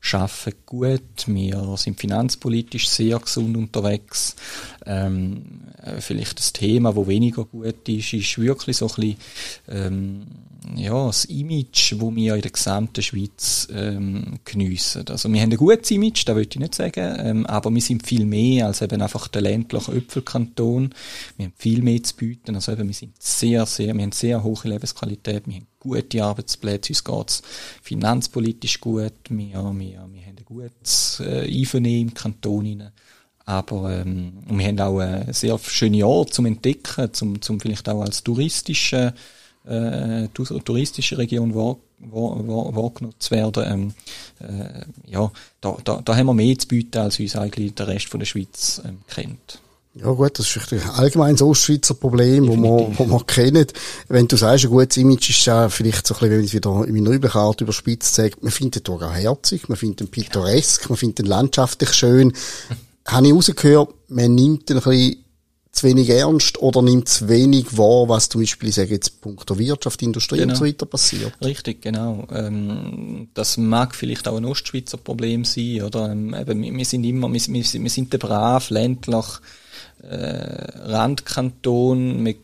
schaffen 0.00 0.54
gut. 0.64 1.26
Wir 1.26 1.76
sind 1.76 2.00
finanzpolitisch 2.00 2.88
sehr 2.88 3.18
gesund 3.18 3.56
unterwegs. 3.56 4.34
Ähm, 4.86 5.42
äh, 5.82 6.00
vielleicht 6.00 6.38
das 6.38 6.52
Thema, 6.52 6.96
wo 6.96 7.06
weniger 7.06 7.44
gut 7.44 7.88
ist, 7.88 8.12
ist 8.14 8.38
wirklich 8.38 8.78
so 8.78 8.88
ein 8.88 8.94
bisschen, 8.94 9.16
ähm, 9.68 10.26
ja, 10.76 11.06
das 11.06 11.26
Image, 11.26 11.94
wo 11.98 12.14
wir 12.14 12.34
in 12.34 12.42
der 12.42 12.50
gesamten 12.50 13.02
Schweiz 13.02 13.68
ähm, 13.72 14.38
geniessen. 14.44 15.04
Also 15.08 15.32
wir 15.32 15.40
haben 15.40 15.50
ein 15.50 15.56
gutes 15.56 15.90
Image, 15.90 16.26
das 16.26 16.36
würde 16.36 16.50
ich 16.50 16.58
nicht 16.58 16.74
sagen, 16.74 17.16
ähm, 17.18 17.46
aber 17.46 17.72
wir 17.72 17.80
sind 17.80 18.06
viel 18.06 18.24
mehr 18.24 18.66
als 18.66 18.82
eben 18.82 19.00
einfach 19.00 19.28
der 19.28 19.42
ländliche 19.42 19.92
Öpfelkanton. 19.92 20.94
Wir 21.36 21.46
haben 21.46 21.54
viel 21.56 21.82
mehr 21.82 22.02
zu 22.02 22.16
bieten. 22.16 22.54
Also 22.54 22.72
eben, 22.72 22.88
wir 22.88 22.94
sind 22.94 23.22
sehr, 23.22 23.64
sehr, 23.66 23.94
wir 23.94 24.02
haben 24.02 24.12
sehr 24.12 24.42
hohe 24.42 24.68
Lebensqualität, 24.68 25.46
wir 25.46 25.56
haben 25.56 25.66
gute 25.80 26.22
Arbeitsplätze, 26.22 26.92
uns 26.92 27.04
geht's 27.04 27.42
finanzpolitisch 27.82 28.80
gut, 28.80 29.12
wir, 29.28 29.52
wir, 29.52 29.72
wir 29.72 29.98
haben 29.98 30.14
ein 30.14 30.44
gutes 30.44 31.20
äh, 31.20 31.50
Einvernehmen 31.50 32.08
im 32.08 32.14
Kanton 32.14 32.66
rein. 32.66 32.92
Aber 33.46 33.92
ähm, 33.92 34.32
wir 34.48 34.66
haben 34.66 34.78
auch 34.78 35.00
eine 35.00 35.32
sehr 35.32 35.58
schöne 35.58 36.06
Orte 36.06 36.32
zum 36.32 36.46
Entdecken, 36.46 37.12
zum, 37.12 37.42
zum 37.42 37.58
vielleicht 37.58 37.88
auch 37.88 38.02
als 38.02 38.22
touristische, 38.22 39.12
äh, 39.66 40.28
touristische 40.28 41.18
Region 41.18 41.54
wahr, 41.54 41.76
wahr, 41.98 42.46
wahr, 42.46 42.76
wahrgenommen 42.76 43.16
zu 43.18 43.30
werden. 43.32 43.64
Ähm, 43.66 43.94
äh, 44.38 45.10
ja, 45.10 45.32
da, 45.60 45.76
da, 45.82 46.00
da 46.04 46.16
haben 46.16 46.26
wir 46.26 46.34
mehr 46.34 46.58
zu 46.58 46.68
bieten, 46.68 46.98
als 46.98 47.18
uns 47.18 47.34
eigentlich 47.34 47.74
der 47.74 47.88
Rest 47.88 48.06
von 48.06 48.20
der 48.20 48.26
Schweiz 48.26 48.80
ähm, 48.84 48.98
kennt. 49.08 49.60
Ja 49.94 50.12
gut, 50.12 50.38
das 50.38 50.54
ist 50.54 50.72
ein 50.72 50.90
allgemein 50.90 51.34
das 51.34 51.42
Ostschweizer 51.42 51.94
Problem, 51.94 52.46
wo 52.46 52.54
man, 52.54 52.96
wo 52.96 53.04
man 53.06 53.26
kennt. 53.26 53.72
Wenn 54.08 54.28
du 54.28 54.36
sagst, 54.36 54.64
ein 54.64 54.70
gutes 54.70 54.96
Image 54.96 55.30
ist 55.30 55.44
ja 55.46 55.68
vielleicht 55.68 56.06
so 56.06 56.14
ein 56.14 56.20
bisschen, 56.20 56.36
wenn 56.36 56.44
ich 56.44 56.54
wieder 56.54 56.84
in 56.86 56.94
meiner 56.94 57.10
Übelkarte 57.10 57.64
überspitzt 57.64 58.14
sage, 58.14 58.36
man 58.40 58.52
findet 58.52 58.86
den 58.86 58.94
auch 58.94 59.12
herzig, 59.12 59.68
man 59.68 59.76
findet 59.76 60.02
ihn 60.02 60.10
pittoresk, 60.10 60.88
man 60.88 60.96
findet 60.96 61.20
ihn 61.20 61.26
landschaftlich 61.26 61.92
schön. 61.92 62.32
Habe 63.06 63.26
ich 63.26 63.32
rausgehört, 63.32 63.92
man 64.08 64.34
nimmt 64.34 64.70
ihn 64.70 64.76
ein 64.76 64.82
bisschen 64.82 65.24
zu 65.72 65.86
wenig 65.86 66.10
ernst 66.10 66.58
oder 66.58 66.82
nimmt 66.82 67.08
zu 67.08 67.28
wenig 67.28 67.76
wahr, 67.76 68.08
was 68.08 68.28
zum 68.28 68.40
Beispiel, 68.40 68.68
ich 68.68 68.74
sage 68.74 68.90
jetzt, 68.90 69.20
punkto 69.20 69.58
Wirtschaft, 69.58 70.02
Industrie 70.02 70.38
genau. 70.38 70.52
und 70.52 70.56
so 70.56 70.64
weiter 70.64 70.86
passiert. 70.86 71.32
Richtig, 71.44 71.82
genau. 71.82 72.26
Ähm, 72.32 73.28
das 73.34 73.56
mag 73.56 73.94
vielleicht 73.94 74.26
auch 74.28 74.36
ein 74.36 74.44
Ostschweizer 74.44 74.98
Problem 74.98 75.44
sein, 75.44 75.82
oder? 75.82 76.10
Ähm, 76.10 76.34
eben, 76.34 76.76
wir 76.76 76.84
sind 76.84 77.04
immer, 77.04 77.32
wir, 77.32 77.40
wir, 77.40 77.64
wir 77.64 77.90
sind 77.90 78.10
brav, 78.10 78.70
ländlich, 78.70 79.26
äh, 80.02 80.90
Randkanton, 80.90 82.22
man 82.22 82.34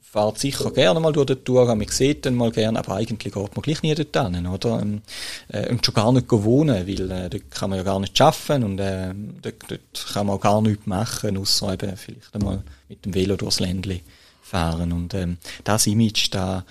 fährt 0.00 0.38
sicher 0.38 0.70
gerne 0.70 1.00
mal 1.00 1.12
durch 1.12 1.26
den 1.26 1.44
Tour, 1.44 1.66
man 1.66 1.88
sieht 1.88 2.24
den 2.24 2.36
mal 2.36 2.50
gerne, 2.50 2.78
aber 2.78 2.94
eigentlich 2.94 3.34
geht 3.34 3.54
man 3.56 3.62
gleich 3.62 3.82
nie 3.82 3.94
dort 3.94 4.34
hin, 4.34 4.46
oder? 4.46 4.80
Ähm, 4.80 5.02
äh, 5.48 5.68
und 5.70 5.84
schon 5.84 5.94
gar 5.94 6.12
nicht 6.12 6.26
wohnen, 6.30 6.86
weil 6.86 7.10
äh, 7.10 7.28
dort 7.28 7.50
kann 7.50 7.70
man 7.70 7.78
ja 7.78 7.82
gar 7.82 8.00
nicht 8.00 8.18
arbeiten 8.20 8.64
und 8.64 8.78
äh, 8.78 9.12
dort, 9.42 9.56
dort 9.68 10.06
kann 10.12 10.26
man 10.26 10.36
auch 10.36 10.40
gar 10.40 10.62
nichts 10.62 10.86
machen, 10.86 11.36
außer 11.36 11.74
eben 11.74 11.96
vielleicht 11.96 12.34
einmal 12.34 12.62
mit 12.88 13.04
dem 13.04 13.14
Velo 13.14 13.36
durchs 13.36 13.60
Ländli 13.60 14.02
fahren. 14.42 14.92
Und 14.92 15.12
ähm, 15.14 15.38
das 15.64 15.86
Image, 15.86 16.28
da 16.30 16.64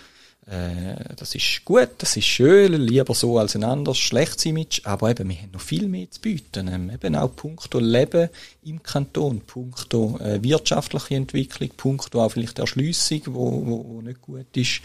Äh, 0.48 1.16
das 1.16 1.34
ist 1.34 1.66
gut, 1.66 1.90
das 1.98 2.18
ist 2.18 2.26
schön, 2.26 2.74
lieber 2.74 3.16
so 3.16 3.40
als 3.40 3.56
ein 3.56 3.64
anderes 3.64 3.98
schlechtes 3.98 4.46
Image, 4.46 4.82
aber 4.84 5.10
eben, 5.10 5.30
wir 5.30 5.38
haben 5.38 5.52
noch 5.52 5.62
viel 5.62 5.88
mehr 5.88 6.10
zu 6.12 6.22
bieten. 6.22 6.68
Ähm, 6.68 6.92
eben 6.92 7.16
auch 7.16 7.36
punkto 7.36 7.80
Leben 7.80 8.30
im 8.64 8.84
Kanton, 8.84 9.42
punkto 9.42 10.20
äh, 10.20 10.44
wirtschaftliche 10.44 11.16
Entwicklung, 11.16 11.70
punkto 11.76 12.22
auch 12.22 12.32
vielleicht 12.32 12.60
Erschliessung, 12.60 13.22
wo, 13.28 13.66
wo, 13.66 13.86
wo 13.88 14.02
nicht 14.02 14.22
gut 14.22 14.56
ist. 14.56 14.82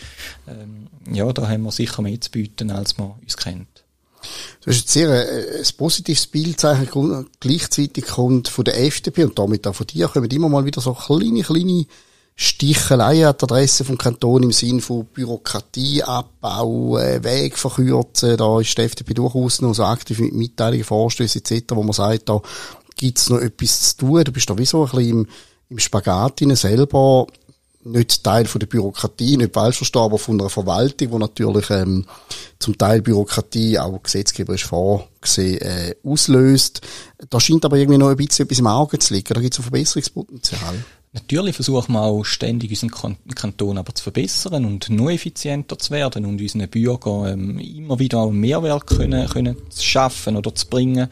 Ähm, 0.48 0.86
ja, 1.12 1.30
da 1.30 1.46
haben 1.46 1.64
wir 1.64 1.72
sicher 1.72 2.00
mehr 2.00 2.20
zu 2.20 2.30
bieten, 2.30 2.70
als 2.70 2.96
man 2.96 3.12
uns 3.20 3.36
kennt. 3.36 3.84
Du 4.62 4.70
hast 4.70 4.78
jetzt 4.78 4.92
sehr 4.92 5.10
äh, 5.10 5.58
ein 5.58 5.76
positives 5.76 6.26
Bildzeichen 6.26 7.26
gleichzeitig 7.38 8.06
kommt 8.06 8.48
von 8.48 8.64
der 8.64 8.82
FDP 8.82 9.24
und 9.24 9.38
damit 9.38 9.66
auch 9.66 9.74
von 9.74 9.86
dir 9.86 10.08
kommen 10.08 10.30
immer 10.30 10.48
mal 10.48 10.64
wieder 10.64 10.80
so 10.80 10.94
kleine, 10.94 11.42
kleine 11.42 11.86
Stichelei 12.42 13.26
an 13.28 13.34
die 13.38 13.44
Adresse 13.44 13.84
vom 13.84 13.98
Kanton 13.98 14.44
im 14.44 14.52
Sinn 14.52 14.80
von 14.80 15.04
Bürokratieabbau, 15.04 16.96
äh, 16.96 17.22
Weg 17.22 17.58
verkürzen. 17.58 18.38
Da 18.38 18.60
ist 18.60 18.78
die 18.78 18.80
FDP 18.80 19.12
durchaus 19.12 19.60
noch 19.60 19.74
so 19.74 19.84
aktiv 19.84 20.20
mit 20.20 20.32
Mitteilungen, 20.32 20.84
Vorstößen 20.84 21.42
etc., 21.42 21.74
wo 21.74 21.82
man 21.82 21.92
sagt, 21.92 22.30
da 22.30 22.40
gibt's 22.96 23.28
noch 23.28 23.40
etwas 23.40 23.90
zu 23.90 24.06
tun. 24.06 24.24
Du 24.24 24.32
bist 24.32 24.48
da 24.48 24.56
wie 24.56 24.64
so 24.64 24.84
ein 24.84 24.90
bisschen 24.90 25.10
im, 25.10 25.26
im 25.68 25.78
Spagat 25.78 26.40
selber 26.54 27.26
nicht 27.84 28.24
Teil 28.24 28.46
von 28.46 28.58
der 28.58 28.66
Bürokratie, 28.68 29.36
nicht 29.36 29.52
falsch 29.52 29.76
verstehen, 29.76 30.02
aber 30.02 30.18
von 30.18 30.40
einer 30.40 30.48
Verwaltung, 30.48 31.10
wo 31.10 31.18
natürlich 31.18 31.68
ähm, 31.68 32.06
zum 32.58 32.76
Teil 32.78 33.02
Bürokratie 33.02 33.78
auch 33.78 34.02
gesetzgeberisch 34.02 34.66
vorgesehen 34.66 35.60
äh, 35.60 35.94
auslöst. 36.02 36.80
Da 37.28 37.38
scheint 37.38 37.66
aber 37.66 37.76
irgendwie 37.76 37.98
noch 37.98 38.08
ein 38.08 38.16
bisschen 38.16 38.46
etwas 38.46 38.60
im 38.60 38.66
Auge 38.66 38.98
zu 38.98 39.12
liegen. 39.12 39.34
Da 39.34 39.40
gibt 39.40 39.52
es 39.52 39.60
ein 39.60 39.64
Verbesserungspotenzial. 39.64 40.84
Natürlich 41.12 41.56
versuchen 41.56 41.94
wir 41.94 42.02
auch 42.02 42.22
ständig 42.22 42.70
unseren 42.70 43.16
Kanton 43.34 43.78
aber 43.78 43.92
zu 43.92 44.04
verbessern 44.04 44.64
und 44.64 44.90
noch 44.90 45.10
effizienter 45.10 45.76
zu 45.76 45.90
werden 45.90 46.24
und 46.24 46.40
unseren 46.40 46.68
Bürgern 46.68 47.32
ähm, 47.32 47.58
immer 47.58 47.98
wieder 47.98 48.18
auch 48.18 48.30
Mehrwert 48.30 48.86
können, 48.86 49.28
können 49.28 49.56
zu 49.70 49.82
schaffen 49.82 50.36
oder 50.36 50.54
zu 50.54 50.68
bringen. 50.68 51.08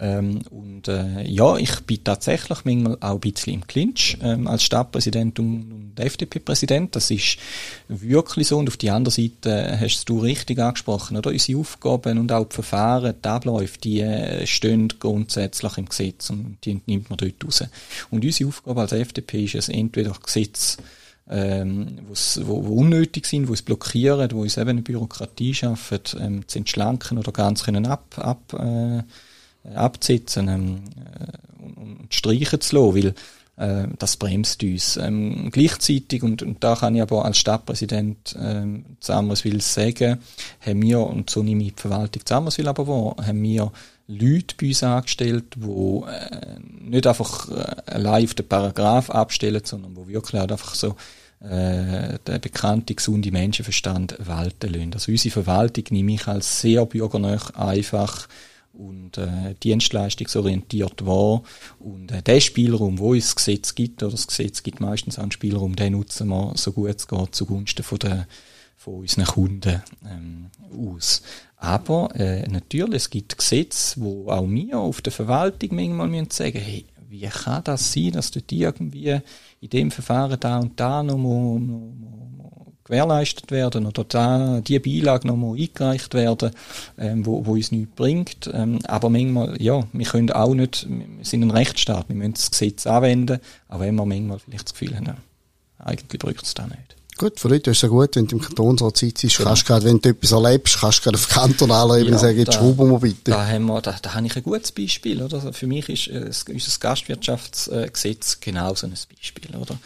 Ähm, 0.00 0.42
und 0.50 0.88
äh, 0.88 1.22
ja, 1.24 1.56
ich 1.56 1.80
bin 1.80 2.04
tatsächlich 2.04 2.64
manchmal 2.64 2.96
auch 3.00 3.14
ein 3.14 3.20
bisschen 3.20 3.54
im 3.54 3.66
Clinch 3.66 4.16
ähm, 4.22 4.46
als 4.46 4.62
Stadtpräsident 4.62 5.38
und, 5.38 5.72
und 5.72 6.00
FDP-Präsident. 6.00 6.94
Das 6.94 7.10
ist 7.10 7.38
wirklich 7.88 8.48
so. 8.48 8.58
Und 8.58 8.68
auf 8.68 8.76
die 8.76 8.90
andere 8.90 9.12
Seite 9.12 9.50
äh, 9.50 9.76
hast 9.78 10.04
du 10.08 10.20
richtig 10.20 10.58
angesprochen, 10.58 11.16
oder? 11.16 11.30
Unsere 11.30 11.58
Aufgaben 11.58 12.18
und 12.18 12.30
auch 12.30 12.48
die 12.48 12.54
Verfahren, 12.54 13.14
die 13.22 13.28
Abläufe, 13.28 13.78
die 13.78 14.00
äh, 14.00 14.46
stehen 14.46 14.88
grundsätzlich 15.00 15.78
im 15.78 15.86
Gesetz 15.86 16.30
und 16.30 16.58
die 16.64 16.80
nimmt 16.86 17.10
man 17.10 17.16
dort 17.16 17.44
raus. 17.44 17.64
Und 18.10 18.24
unsere 18.24 18.48
Aufgabe 18.48 18.82
als 18.82 18.92
FDP 18.92 19.44
ist 19.44 19.56
es 19.56 19.68
entweder 19.68 20.12
Gesetz 20.22 20.78
ähm, 21.30 21.98
wo, 22.08 22.64
wo 22.64 22.74
unnötig 22.76 23.26
sind, 23.26 23.48
wo 23.48 23.52
es 23.52 23.62
blockieren, 23.62 24.30
wo 24.32 24.44
es 24.44 24.56
eben 24.56 24.70
eine 24.70 24.82
Bürokratie 24.82 25.54
schaffen, 25.54 26.00
ähm, 26.18 26.48
zu 26.48 26.58
entschlanken 26.58 27.18
oder 27.18 27.32
ganz 27.32 27.64
können 27.64 27.86
ab, 27.86 28.14
ab 28.16 28.54
äh, 28.54 29.02
abzusetzen 29.74 30.48
ähm, 30.48 30.80
äh, 30.96 31.62
und, 31.62 32.14
streichen 32.14 32.60
zu 32.60 32.76
lassen, 32.76 32.94
weil 32.94 33.14
äh, 33.58 33.88
das 33.98 34.16
bremst 34.16 34.62
uns. 34.62 34.96
Ähm, 34.96 35.50
gleichzeitig, 35.50 36.22
und, 36.22 36.42
und 36.42 36.62
da 36.62 36.76
kann 36.76 36.94
ich 36.94 37.02
aber 37.02 37.24
als 37.24 37.38
Stadtpräsident 37.38 38.36
ähm, 38.40 38.84
Zammerswil 39.00 39.60
sagen, 39.60 40.18
haben 40.64 40.82
wir, 40.82 41.00
und 41.00 41.30
so 41.30 41.42
nehme 41.42 41.64
ich 41.64 41.74
die 41.74 41.80
Verwaltung 41.80 42.24
Zammerswil 42.24 42.68
aber 42.68 42.86
wahr, 42.86 43.16
haben 43.26 43.42
wir 43.42 43.72
Leute 44.06 44.54
bei 44.58 44.68
uns 44.68 44.82
angestellt, 44.82 45.56
die 45.56 45.66
äh, 45.66 46.58
nicht 46.80 47.06
einfach 47.06 47.48
äh, 47.50 48.06
auf 48.24 48.34
den 48.34 48.48
Paragraph 48.48 49.10
abstellen, 49.10 49.62
sondern 49.64 49.96
wo 49.96 50.08
wirklich 50.08 50.40
auch 50.40 50.48
einfach 50.48 50.74
so 50.74 50.96
äh, 51.40 52.18
der 52.26 52.38
bekannte 52.40 52.94
gesunde 52.94 53.30
Menschenverstand 53.30 54.16
walten 54.18 54.72
lassen. 54.72 54.94
Also 54.94 55.12
unsere 55.12 55.32
Verwaltung 55.32 55.84
nehme 55.90 56.14
ich 56.14 56.26
als 56.26 56.60
sehr 56.60 56.84
bürgernah 56.86 57.38
einfach 57.54 58.28
und 58.78 59.18
äh, 59.18 59.54
dienstleistungsorientiert 59.62 61.04
war. 61.04 61.42
Und 61.80 62.12
äh, 62.12 62.22
der 62.22 62.40
Spielraum, 62.40 62.98
wo 62.98 63.14
es 63.14 63.34
Gesetz 63.34 63.74
gibt, 63.74 64.02
oder 64.02 64.12
das 64.12 64.26
Gesetz 64.26 64.62
gibt 64.62 64.80
meistens 64.80 65.18
einen 65.18 65.32
Spielraum, 65.32 65.76
den 65.76 65.92
nutzen 65.92 66.28
wir 66.28 66.52
so 66.54 66.72
gut 66.72 66.94
es 66.96 67.08
geht 67.08 67.34
zugunsten 67.34 67.82
von, 67.82 67.98
der, 67.98 68.28
von 68.76 69.00
unseren 69.00 69.24
Kunden 69.24 69.82
ähm, 70.08 70.46
aus. 70.72 71.22
Aber 71.56 72.14
äh, 72.14 72.46
natürlich, 72.48 73.02
es 73.02 73.10
gibt 73.10 73.36
Gesetze, 73.36 74.00
wo 74.00 74.30
auch 74.30 74.48
wir 74.48 74.78
auf 74.78 75.02
der 75.02 75.12
Verwaltung 75.12 75.74
manchmal 75.74 76.06
müssen 76.06 76.30
sagen, 76.30 76.60
hey, 76.60 76.84
wie 77.08 77.26
kann 77.26 77.64
das 77.64 77.92
sein, 77.92 78.12
dass 78.12 78.30
du 78.30 78.40
irgendwie 78.50 79.18
in 79.60 79.70
dem 79.70 79.90
Verfahren 79.90 80.38
da 80.38 80.58
und 80.58 80.78
da 80.78 81.02
noch, 81.02 81.16
noch, 81.16 81.58
noch 81.58 82.07
gewährleistet 82.88 83.50
werden 83.50 83.86
oder 83.86 84.04
da 84.04 84.60
die 84.60 84.78
Beilage 84.78 85.26
nochmal 85.26 85.56
eingereicht 85.56 86.14
werden, 86.14 86.50
ähm, 86.98 87.24
wo, 87.24 87.46
wo 87.46 87.52
uns 87.52 87.70
nichts 87.70 87.94
bringt. 87.94 88.50
Ähm, 88.52 88.80
aber 88.86 89.10
manchmal, 89.10 89.60
ja, 89.62 89.84
wir 89.92 90.06
können 90.06 90.32
auch 90.32 90.54
nicht, 90.54 90.86
wir 90.88 91.24
sind 91.24 91.42
ein 91.42 91.50
Rechtsstaat, 91.50 92.08
wir 92.08 92.16
müssen 92.16 92.34
das 92.34 92.50
Gesetz 92.50 92.86
anwenden, 92.86 93.40
auch 93.68 93.80
wenn 93.80 93.94
wir 93.94 94.06
manchmal 94.06 94.38
vielleicht 94.38 94.66
das 94.66 94.72
Gefühl 94.72 94.96
haben, 94.96 95.06
ja, 95.06 95.16
eigentlich 95.78 96.18
braucht 96.18 96.42
es 96.42 96.54
da 96.54 96.66
nicht. 96.66 96.98
Gut, 97.18 97.40
für 97.40 97.48
Leute 97.48 97.72
ist 97.72 97.78
es 97.78 97.82
ja 97.82 97.88
gut, 97.88 98.14
wenn 98.14 98.28
du 98.28 98.36
im 98.36 98.42
Kantonsrat 98.42 98.96
sitzt, 98.96 99.22
genau. 99.22 99.48
kannst 99.48 99.66
gerade, 99.66 99.84
wenn 99.86 100.00
du 100.00 100.10
etwas 100.10 100.30
erlebst, 100.30 100.78
kannst 100.78 101.00
du 101.00 101.02
gerade 101.02 101.16
auf 101.16 101.28
kantonaler 101.28 101.98
Ebene 101.98 102.12
ja, 102.12 102.18
sagen, 102.18 102.38
jetzt 102.38 102.54
schrauben 102.54 102.88
wir 102.88 103.00
bitte. 103.00 103.32
Da 103.32 103.44
haben 103.44 103.66
wir, 103.66 103.82
da, 103.82 103.96
da 104.00 104.14
habe 104.14 104.24
ich 104.26 104.36
ein 104.36 104.42
gutes 104.44 104.70
Beispiel, 104.70 105.20
oder? 105.20 105.34
Also 105.34 105.50
für 105.50 105.66
mich 105.66 105.88
ist 105.88 106.06
äh, 106.06 106.30
unser 106.52 106.78
Gastwirtschaftsgesetz 106.78 108.38
genau 108.40 108.72
so 108.76 108.86
ein 108.86 108.94
Beispiel, 109.16 109.56
oder? 109.56 109.76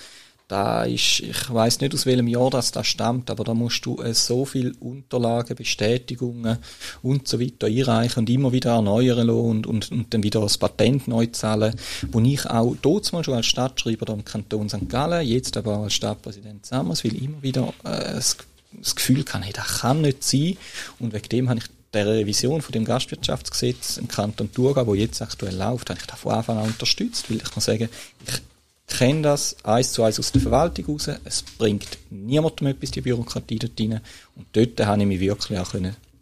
Da 0.53 0.85
ist, 0.85 1.21
ich 1.21 1.53
weiß 1.53 1.81
nicht 1.81 1.95
aus 1.95 2.05
welchem 2.05 2.29
Jahr 2.29 2.51
das 2.51 2.73
da 2.73 2.85
stammt, 2.85 3.31
aber 3.31 3.43
da 3.43 3.55
musst 3.55 3.87
du 3.87 4.03
äh, 4.03 4.13
so 4.13 4.45
viel 4.45 4.75
Unterlagen, 4.81 5.57
Bestätigungen 5.57 6.59
und 7.01 7.27
so 7.27 7.41
weiter 7.41 7.69
einreichen 7.69 8.21
und 8.21 8.31
immer 8.31 8.53
wieder 8.53 8.73
erneuern 8.73 9.31
und, 9.31 9.67
und, 9.67 9.91
und 9.91 10.13
dann 10.13 10.23
wieder 10.23 10.43
das 10.43 10.59
Patent 10.59 11.09
neu 11.09 11.25
zahlen, 11.27 11.75
wo 12.11 12.21
ich 12.21 12.45
auch 12.45 12.77
dort 12.83 13.11
mal 13.15 13.25
schon 13.25 13.33
als 13.35 13.47
Stadtschreiber 13.47 14.05
da 14.05 14.13
im 14.13 14.27
Kanton 14.27 14.69
St. 14.69 14.91
Gallen, 14.91 15.27
jetzt 15.27 15.57
aber 15.57 15.79
auch 15.79 15.85
als 15.85 15.95
Stadtpräsident 15.95 16.67
Sammerswil 16.67 17.23
immer 17.23 17.43
wieder 17.43 17.73
äh, 17.85 18.13
das, 18.13 18.37
das 18.73 18.95
Gefühl 18.95 19.25
kann, 19.25 19.41
hey, 19.41 19.55
das 19.55 19.81
kann 19.81 20.03
nicht 20.03 20.23
sein 20.23 20.59
und 20.99 21.15
wegen 21.15 21.29
dem 21.31 21.49
habe 21.49 21.61
ich 21.61 21.67
der 21.95 22.07
Revision 22.07 22.61
von 22.61 22.73
dem 22.73 22.85
Gastwirtschaftsgesetz 22.85 23.97
im 23.97 24.09
Kanton 24.09 24.53
Thurgau, 24.53 24.87
wo 24.87 24.95
jetzt 24.95 25.23
aktuell 25.23 25.57
läuft, 25.57 25.89
habe 25.89 25.99
ich 25.99 26.07
da 26.07 26.17
von 26.17 26.33
Anfang 26.33 26.59
an 26.59 26.67
unterstützt, 26.67 27.31
weil 27.31 27.39
ich 27.39 27.51
kann 27.51 27.61
sagen, 27.63 27.89
ich 28.27 28.52
kenne 28.87 29.23
das 29.23 29.57
eins 29.65 29.93
zu 29.93 30.03
eins 30.03 30.19
aus 30.19 30.33
der 30.33 30.43
Verwaltung 30.43 30.87
raus. 30.87 31.09
Es 31.25 31.43
bringt 31.43 31.99
niemandem 32.11 32.69
etwas, 32.69 32.91
die 32.91 33.01
Bürokratie 33.01 33.59
dort 33.59 33.81
rein. 33.81 34.01
Und 34.37 34.47
dort 34.53 34.85
habe 34.85 35.03
ich 35.03 35.09
mich 35.09 35.21
wirklich 35.21 35.59
auch 35.59 35.75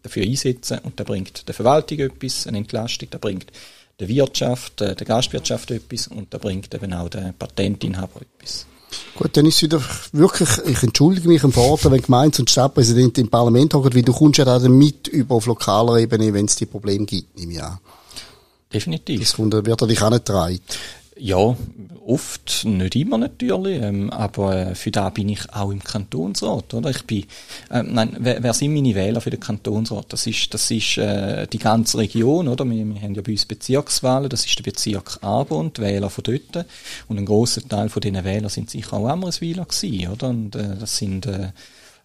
dafür 0.03 0.23
einsetzen 0.23 0.79
und 0.79 0.99
da 0.99 1.05
bringt 1.05 1.47
der 1.47 1.55
Verwaltung 1.55 1.99
etwas, 1.99 2.47
eine 2.47 2.59
Entlastung, 2.59 3.09
da 3.11 3.19
bringt 3.19 3.53
der 3.99 4.09
Wirtschaft, 4.09 4.81
äh, 4.81 4.97
der 4.97 5.07
Gastwirtschaft 5.07 5.71
etwas 5.71 6.07
und 6.07 6.33
da 6.33 6.39
bringt 6.39 6.75
eben 6.75 6.93
auch 6.95 7.11
der 7.11 7.35
Patentinhaber 7.39 8.23
etwas. 8.23 8.67
Gut, 9.15 9.37
dann 9.37 9.47
ist 9.47 9.57
es 9.57 9.63
wieder 9.63 9.83
wirklich, 10.13 10.49
ich 10.67 10.83
entschuldige 10.83 11.29
mich 11.29 11.45
am 11.45 11.53
Vater, 11.53 11.93
wenn 11.93 12.03
Gemeinde 12.03 12.39
und 12.39 12.51
Stadtpräsident 12.51 13.19
im 13.19 13.29
Parlament 13.29 13.75
hocken, 13.75 13.95
weil 13.95 14.03
du 14.03 14.13
kommst 14.13 14.39
ja 14.39 14.45
da 14.45 14.59
mit 14.69 15.07
über 15.09 15.37
auf 15.37 15.47
lokaler 15.47 15.99
Ebene, 15.99 16.33
wenn 16.33 16.47
es 16.47 16.57
die 16.57 16.67
Probleme 16.67 17.05
gibt, 17.05 17.39
nehme 17.39 17.53
ich 17.53 17.63
an. 17.63 17.79
Definitiv. 18.73 19.21
Das 19.21 19.39
wird 19.39 19.83
er 19.83 19.87
dich 19.87 20.03
auch 20.03 20.11
nicht 20.11 20.25
getragen. 20.25 20.61
Ja, 21.23 21.55
oft, 22.07 22.65
nicht 22.65 22.97
immer 22.97 23.19
natürlich, 23.19 23.83
ähm, 23.83 24.09
aber 24.09 24.57
äh, 24.57 24.75
für 24.75 24.91
da 24.91 25.11
bin 25.11 25.29
ich 25.29 25.53
auch 25.53 25.71
im 25.71 25.85
Kantonsrat, 25.85 26.73
oder? 26.73 26.89
Ich 26.89 27.05
bin, 27.05 27.27
äh, 27.71 27.83
nein, 27.83 28.17
wer, 28.19 28.43
wer 28.43 28.55
sind 28.55 28.73
meine 28.73 28.95
Wähler 28.95 29.21
für 29.21 29.29
den 29.29 29.39
Kantonsrat? 29.39 30.11
Das 30.15 30.27
ist, 30.27 30.55
das 30.55 30.71
ist 30.71 30.97
äh, 30.97 31.47
die 31.47 31.59
ganze 31.59 31.99
Region, 31.99 32.49
oder? 32.49 32.65
Wir, 32.65 32.87
wir 32.87 33.03
haben 33.03 33.15
ja 33.15 33.21
bei 33.21 33.33
uns 33.33 33.45
Bezirkswahlen, 33.45 34.31
das 34.31 34.47
ist 34.47 34.59
der 34.59 34.63
Bezirk 34.63 35.19
Abend, 35.21 35.79
Wähler 35.79 36.09
von 36.09 36.25
dort, 36.25 36.67
und 37.09 37.19
ein 37.19 37.27
großer 37.27 37.69
Teil 37.69 37.91
von 37.91 38.01
diesen 38.01 38.25
Wählern 38.25 38.49
sind 38.49 38.71
sicher 38.71 38.95
auch 38.95 39.07
Ammerswiler 39.07 39.67
gewesen, 39.67 40.09
oder? 40.09 40.29
Und 40.31 40.57
äh, 40.57 40.77
das 40.81 40.97
sind 40.97 41.27
äh, 41.27 41.49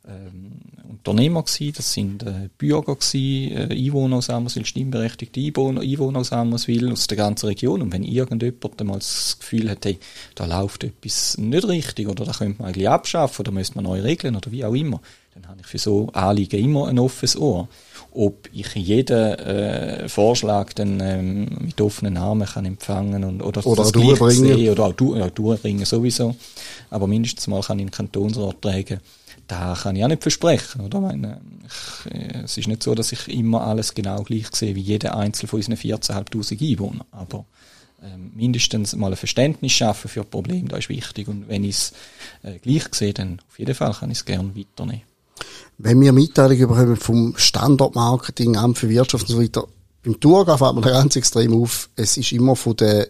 ähm, 0.07 0.61
Unternehmer 0.89 1.43
gewesen, 1.43 1.73
das 1.75 1.93
sind 1.93 2.23
äh, 2.23 2.49
Bürger 2.57 2.95
gewesen, 2.95 3.71
äh, 3.71 3.73
Einwohner 3.73 4.17
aus 4.17 4.29
Ammerswil, 4.29 4.65
stimmberechtigte 4.65 5.39
Einwohner, 5.39 5.81
Einwohner 5.81 6.19
aus 6.19 6.31
Ammerswil, 6.31 6.91
aus 6.91 7.07
der 7.07 7.17
ganzen 7.17 7.47
Region. 7.47 7.81
Und 7.81 7.93
wenn 7.93 8.03
irgendjemand 8.03 8.79
einmal 8.79 8.99
das 8.99 9.37
Gefühl 9.39 9.69
hat, 9.69 9.85
hey, 9.85 9.99
da 10.35 10.45
läuft 10.45 10.83
etwas 10.83 11.37
nicht 11.37 11.67
richtig 11.67 12.07
oder 12.07 12.25
da 12.25 12.31
könnte 12.31 12.61
man 12.61 12.69
eigentlich 12.69 12.89
abschaffen 12.89 13.41
oder 13.41 13.51
müsste 13.51 13.75
man 13.75 13.85
neu 13.85 14.01
regeln 14.01 14.35
oder 14.35 14.51
wie 14.51 14.65
auch 14.65 14.73
immer, 14.73 15.01
dann 15.33 15.47
habe 15.47 15.59
ich 15.61 15.67
für 15.67 15.77
so 15.77 16.07
Anliegen 16.13 16.63
immer 16.63 16.87
ein 16.87 16.97
offenes 16.97 17.37
Ohr. 17.37 17.67
Ob 18.11 18.49
ich 18.53 18.73
jeden 18.75 19.33
äh, 19.33 20.07
Vorschlag 20.07 20.71
dann 20.73 21.01
ähm, 21.01 21.49
mit 21.59 21.81
offenen 21.81 22.15
Armen 22.15 22.47
kann 22.47 22.65
empfangen 22.65 23.23
und, 23.25 23.41
oder, 23.41 23.65
oder 23.67 23.83
das 23.83 23.91
durchbringen. 23.91 24.69
oder 24.69 24.85
auch 24.85 24.93
du, 24.93 25.15
ja, 25.15 25.29
durchbringen 25.29 25.85
sowieso. 25.85 26.35
Aber 26.89 27.07
mindestens 27.07 27.47
mal 27.47 27.61
kann 27.61 27.79
ich 27.79 27.83
einen 27.83 27.91
Kantonsrat 27.91 28.61
tragen 28.61 29.01
da 29.47 29.77
kann 29.79 29.95
ich 29.95 30.03
auch 30.03 30.07
nicht 30.07 30.21
versprechen, 30.21 30.81
oder? 30.81 31.01
Meine, 31.01 31.41
ich, 31.65 32.11
äh, 32.11 32.43
es 32.43 32.57
ist 32.57 32.67
nicht 32.67 32.83
so, 32.83 32.95
dass 32.95 33.11
ich 33.11 33.27
immer 33.27 33.61
alles 33.61 33.93
genau 33.93 34.23
gleich 34.23 34.47
sehe 34.53 34.75
wie 34.75 34.81
jeder 34.81 35.17
einzelne 35.17 35.47
von 35.47 35.57
unseren 35.57 35.75
14.500 35.75 36.71
Einwohnern, 36.71 37.03
aber 37.11 37.45
ähm, 38.03 38.31
mindestens 38.35 38.95
mal 38.95 39.11
ein 39.11 39.17
Verständnis 39.17 39.71
schaffen 39.71 40.09
für 40.09 40.23
Probleme, 40.23 40.69
das 40.69 40.79
ist 40.79 40.89
wichtig 40.89 41.27
und 41.27 41.47
wenn 41.47 41.63
ich 41.63 41.75
es 41.75 41.93
äh, 42.43 42.59
gleich 42.59 42.93
sehe, 42.93 43.13
dann 43.13 43.39
auf 43.47 43.59
jeden 43.59 43.75
Fall 43.75 43.93
kann 43.93 44.11
ich 44.11 44.19
es 44.19 44.25
gerne 44.25 44.55
weiternehmen. 44.55 45.03
Wenn 45.77 45.99
wir 46.01 46.13
Mitteilungen 46.13 46.67
bekommen 46.67 46.95
vom 46.95 47.33
Standortmarketing, 47.37 48.55
Amt 48.55 48.77
für 48.77 48.89
Wirtschaft 48.89 49.29
und 49.29 49.35
so 49.35 49.41
weiter, 49.41 49.67
beim 50.03 50.19
Thurgau 50.19 50.55
fällt 50.57 50.75
mir 50.75 50.81
ganz 50.81 51.15
extrem 51.15 51.53
auf, 51.61 51.89
es 51.95 52.15
ist 52.17 52.31
immer 52.31 52.55
von 52.55 52.75
den 52.75 53.05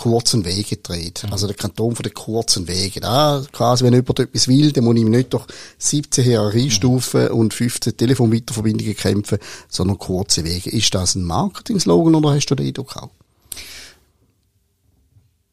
kurzen 0.00 0.46
Wege 0.46 0.78
dreht. 0.78 1.24
Mhm. 1.24 1.32
Also 1.32 1.46
der 1.46 1.56
Kanton 1.56 1.94
von 1.94 2.02
den 2.02 2.14
kurzen 2.14 2.66
Wegen. 2.68 3.04
Ah, 3.04 3.44
quasi, 3.52 3.84
wenn 3.84 3.92
jemand 3.92 4.18
etwas 4.18 4.48
will, 4.48 4.72
dann 4.72 4.84
muss 4.84 4.96
ich 4.96 5.04
nicht 5.04 5.32
durch 5.34 5.44
17 5.78 6.24
Hierarchiestufen 6.24 7.26
mhm. 7.26 7.34
und 7.34 7.54
15 7.54 7.96
Telefonweiterverbindungen 7.98 8.96
kämpfen, 8.96 9.38
sondern 9.68 9.98
kurze 9.98 10.44
Wege. 10.44 10.70
Ist 10.70 10.94
das 10.94 11.16
ein 11.16 11.24
Marketing-Slogan 11.24 12.14
oder 12.14 12.30
hast 12.34 12.46
du 12.46 12.54
den 12.54 12.68
Eindruck 12.68 12.96
auch? 12.96 13.10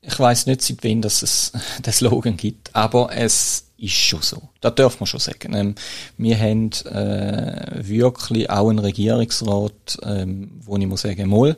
Ich 0.01 0.17
weiß 0.17 0.45
nicht, 0.45 0.61
seit 0.61 0.83
wann 0.83 1.03
es 1.03 1.51
den 1.85 1.93
Slogan 1.93 2.37
gibt, 2.37 2.73
aber 2.73 3.09
es 3.13 3.65
ist 3.77 3.93
schon 3.93 4.21
so. 4.21 4.41
Das 4.61 4.75
darf 4.75 4.99
man 5.01 5.07
schon 5.07 5.19
sagen. 5.19 5.53
Ähm, 5.53 5.75
wir 6.17 6.39
haben 6.39 6.71
äh, 6.85 7.85
wirklich 7.85 8.49
auch 8.49 8.69
einen 8.69 8.79
Regierungsrat, 8.79 9.97
ähm, 10.03 10.51
wo 10.61 10.77
ich 10.77 10.87
muss 10.87 11.01
sagen, 11.01 11.29
mal, 11.29 11.57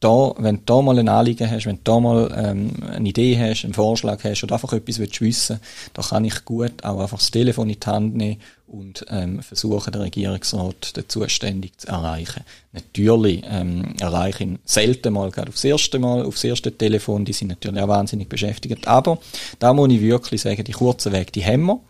da, 0.00 0.32
wenn 0.38 0.56
du 0.58 0.62
da 0.66 0.80
mal 0.80 0.98
ein 0.98 1.08
Anliegen 1.08 1.50
hast, 1.50 1.66
wenn 1.66 1.76
du 1.76 1.82
da 1.82 1.98
mal 1.98 2.32
ähm, 2.36 2.70
eine 2.88 3.08
Idee 3.08 3.36
hast, 3.38 3.64
einen 3.64 3.74
Vorschlag 3.74 4.22
hast 4.22 4.44
oder 4.44 4.54
einfach 4.54 4.72
etwas 4.72 4.98
willst 4.98 5.20
wissen, 5.20 5.60
da 5.92 6.02
kann 6.02 6.24
ich 6.24 6.44
gut 6.44 6.84
auch 6.84 7.00
einfach 7.00 7.18
das 7.18 7.30
Telefon 7.30 7.68
in 7.68 7.80
die 7.80 7.86
Hand 7.86 8.14
nehmen 8.14 8.40
und 8.68 9.04
ähm, 9.08 9.42
versuchen, 9.42 9.92
den 9.92 10.02
Regierungsrat 10.02 10.96
den 10.96 11.08
zuständig 11.08 11.78
zu 11.78 11.88
erreichen. 11.88 12.44
Natürlich 12.72 13.42
ähm, 13.48 13.94
erreiche 13.98 14.44
ich 14.44 14.50
ihn 14.50 14.58
selten 14.64 15.14
mal 15.14 15.30
gerade 15.30 15.48
aufs 15.48 15.64
erste 15.64 15.98
Mal, 15.98 16.24
aufs 16.24 16.44
erste 16.44 16.76
Telefon, 16.76 17.24
die 17.24 17.32
sind 17.32 17.48
natürlich 17.48 17.82
auch 17.82 17.88
wahnsinnig 17.88 18.28
beschäftigt, 18.28 18.86
aber 18.86 19.18
da 19.58 19.72
muss 19.72 19.90
ich 19.90 20.00
wirklich 20.00 20.42
sagen, 20.42 20.62
die 20.62 20.72
kurzen 20.72 21.12
Wege, 21.12 21.32
die 21.32 21.44
haben 21.44 21.64
wir, 21.64 21.80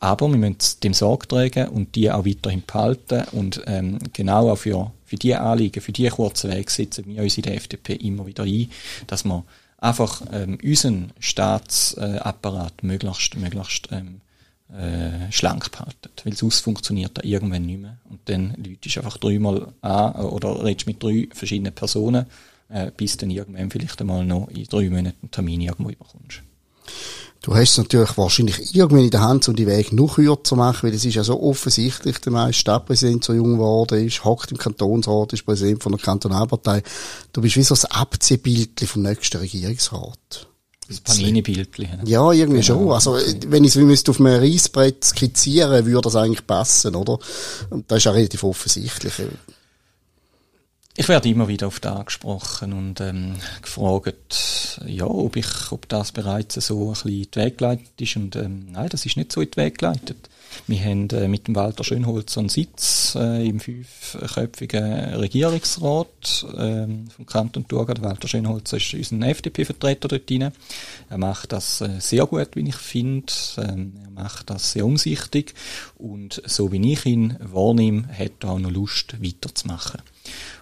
aber 0.00 0.28
wir 0.28 0.38
müssen 0.38 0.80
dem 0.82 0.94
Sorge 0.94 1.28
tragen 1.28 1.68
und 1.68 1.94
die 1.96 2.10
auch 2.10 2.24
weiterhin 2.24 2.62
behalten 2.66 3.24
und 3.32 3.62
ähm, 3.66 3.98
genau 4.12 4.50
auch 4.50 4.56
für 4.56 4.90
für 5.08 5.16
die 5.16 5.34
Anliegen, 5.34 5.80
für 5.80 5.92
die 5.92 6.08
kurzen 6.08 6.52
Wege 6.52 6.70
setzen 6.70 7.06
wir 7.06 7.22
uns 7.22 7.36
in 7.38 7.42
der 7.42 7.56
FDP 7.56 7.94
immer 7.94 8.26
wieder 8.26 8.44
ein, 8.44 8.70
dass 9.06 9.24
wir 9.24 9.44
einfach 9.78 10.22
ähm, 10.32 10.58
unseren 10.62 11.12
Staatsapparat 11.18 12.82
möglichst, 12.82 13.36
möglichst 13.36 13.88
ähm, 13.90 14.20
äh, 14.70 15.32
schlank 15.32 15.70
behalten. 15.70 16.10
Weil 16.24 16.34
sonst 16.34 16.60
funktioniert 16.60 17.16
er 17.16 17.24
irgendwann 17.24 17.64
nicht 17.64 17.80
mehr. 17.80 17.96
Und 18.10 18.20
dann 18.26 18.54
läutest 18.62 18.96
du 18.96 19.00
einfach 19.00 19.16
dreimal 19.16 19.72
an 19.80 20.14
oder 20.26 20.62
redest 20.62 20.86
mit 20.86 21.02
drei 21.02 21.28
verschiedenen 21.32 21.72
Personen, 21.72 22.26
äh, 22.68 22.90
bis 22.94 23.16
dann 23.16 23.30
irgendwann 23.30 23.70
vielleicht 23.70 23.98
einmal 24.02 24.26
noch 24.26 24.48
in 24.48 24.64
drei 24.64 24.90
Monaten 24.90 25.16
einen 25.22 25.30
Termin 25.30 25.62
irgendwo 25.62 25.90
überkommst. 25.90 26.42
Du 27.40 27.54
hast 27.54 27.70
es 27.70 27.78
natürlich 27.78 28.16
wahrscheinlich 28.16 28.74
irgendwie 28.74 29.04
in 29.04 29.10
der 29.10 29.22
Hand, 29.22 29.48
um 29.48 29.54
die 29.54 29.66
Wege 29.66 29.94
noch 29.94 30.16
kürzer 30.16 30.42
zu 30.42 30.56
machen, 30.56 30.88
weil 30.88 30.94
es 30.94 31.04
ist 31.04 31.14
ja 31.14 31.22
so 31.22 31.40
offensichtlich, 31.40 32.18
der 32.18 32.32
meiste 32.32 32.60
Stadtpräsident 32.60 33.24
so 33.24 33.32
jung 33.32 33.52
geworden 33.52 34.04
ist, 34.04 34.24
hockt 34.24 34.50
im 34.50 34.58
Kantonsrat, 34.58 35.32
ist 35.32 35.46
Präsident 35.46 35.82
von 35.82 35.92
der 35.92 36.00
Kantonalpartei. 36.00 36.82
Du 37.32 37.40
bist 37.40 37.56
wie 37.56 37.62
so 37.62 37.74
das 37.74 37.84
Abziehbild 37.84 38.80
vom 38.80 39.02
nächsten 39.02 39.38
Regierungsrat. 39.38 40.48
Das 40.88 41.00
Panini-Bildchen. 41.00 42.06
Ja, 42.06 42.32
irgendwie 42.32 42.62
genau. 42.62 42.78
schon. 42.78 42.92
Also, 42.92 43.18
wenn 43.48 43.62
ich 43.62 43.76
es 43.76 44.08
auf 44.08 44.20
einem 44.20 44.40
Reisbrett 44.40 45.04
skizzieren, 45.04 45.84
würde 45.84 46.00
das 46.00 46.16
eigentlich 46.16 46.46
passen, 46.46 46.96
oder? 46.96 47.18
Und 47.68 47.90
das 47.90 47.98
ist 47.98 48.04
ja 48.04 48.12
relativ 48.12 48.42
offensichtlich. 48.42 49.12
Ich 51.00 51.08
werde 51.08 51.28
immer 51.28 51.46
wieder 51.46 51.68
auf 51.68 51.78
das 51.78 51.94
angesprochen 51.94 52.72
und 52.72 53.00
ähm, 53.00 53.36
gefragt, 53.62 54.80
ja, 54.84 55.06
ob 55.06 55.36
ich, 55.36 55.70
ob 55.70 55.88
das 55.88 56.10
bereits 56.10 56.56
so 56.56 56.88
ein 56.88 56.90
bisschen 56.90 57.10
in 57.12 57.30
die 57.30 57.36
Weg 57.36 57.58
geleitet 57.58 58.00
ist. 58.00 58.16
Und 58.16 58.34
ähm, 58.34 58.66
nein, 58.72 58.88
das 58.88 59.06
ist 59.06 59.16
nicht 59.16 59.30
so 59.30 59.40
in 59.40 59.48
die 59.48 59.58
Weg 59.58 59.78
geleitet. 59.78 60.28
Wir 60.66 60.80
haben 60.84 61.08
äh, 61.10 61.28
mit 61.28 61.48
dem 61.48 61.56
Walter 61.56 61.84
Schönholzer 61.84 62.40
einen 62.40 62.48
Sitz 62.48 63.14
äh, 63.18 63.46
im 63.46 63.60
fünfköpfigen 63.60 65.14
Regierungsrat 65.14 66.46
äh, 66.56 66.86
vom 67.08 67.26
Kanton 67.26 67.66
Thurgau. 67.66 67.94
Walter 68.00 68.28
Schönholzer 68.28 68.76
ist 68.76 68.94
unser 68.94 69.28
FDP-Vertreter 69.28 70.08
dort 70.08 70.28
drin. 70.28 70.52
Er 71.08 71.18
macht 71.18 71.52
das 71.52 71.80
äh, 71.80 72.00
sehr 72.00 72.26
gut, 72.26 72.50
wie 72.54 72.68
ich 72.68 72.76
finde. 72.76 73.32
Ähm, 73.56 73.94
er 74.04 74.10
macht 74.10 74.50
das 74.50 74.72
sehr 74.72 74.84
umsichtig 74.84 75.54
und 75.96 76.42
so 76.46 76.70
wie 76.72 76.92
ich 76.92 77.06
ihn 77.06 77.36
wahrnehme, 77.40 78.08
hat 78.08 78.42
er 78.42 78.50
auch 78.50 78.58
noch 78.58 78.70
Lust 78.70 79.22
weiterzumachen. 79.22 80.02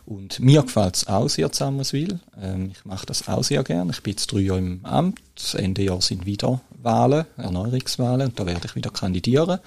Und 0.05 0.39
mir 0.39 0.63
gefällt 0.63 0.97
es 0.97 1.07
auch 1.09 1.29
sehr 1.29 1.51
Zammerswil. 1.51 2.21
Ähm, 2.41 2.71
ich 2.73 2.85
mache 2.85 3.07
das 3.07 3.27
auch 3.27 3.43
sehr 3.43 3.65
gern. 3.65 3.91
Ich 3.91 4.03
bin 4.03 4.13
jetzt 4.13 4.33
drei 4.33 4.41
Jahre 4.41 4.61
im 4.61 4.85
Amt. 4.85 5.21
Ende 5.55 5.83
Jahr 5.83 6.01
sind 6.01 6.27
wieder 6.27 6.61
Wahlen, 6.87 7.27
Erneuerungswahlen. 7.37 8.29
Und 8.29 8.41
da 8.41 8.47
werde 8.47 8.67
ich 8.67 8.75
wieder 8.75 8.91
kandidieren, 8.91 9.59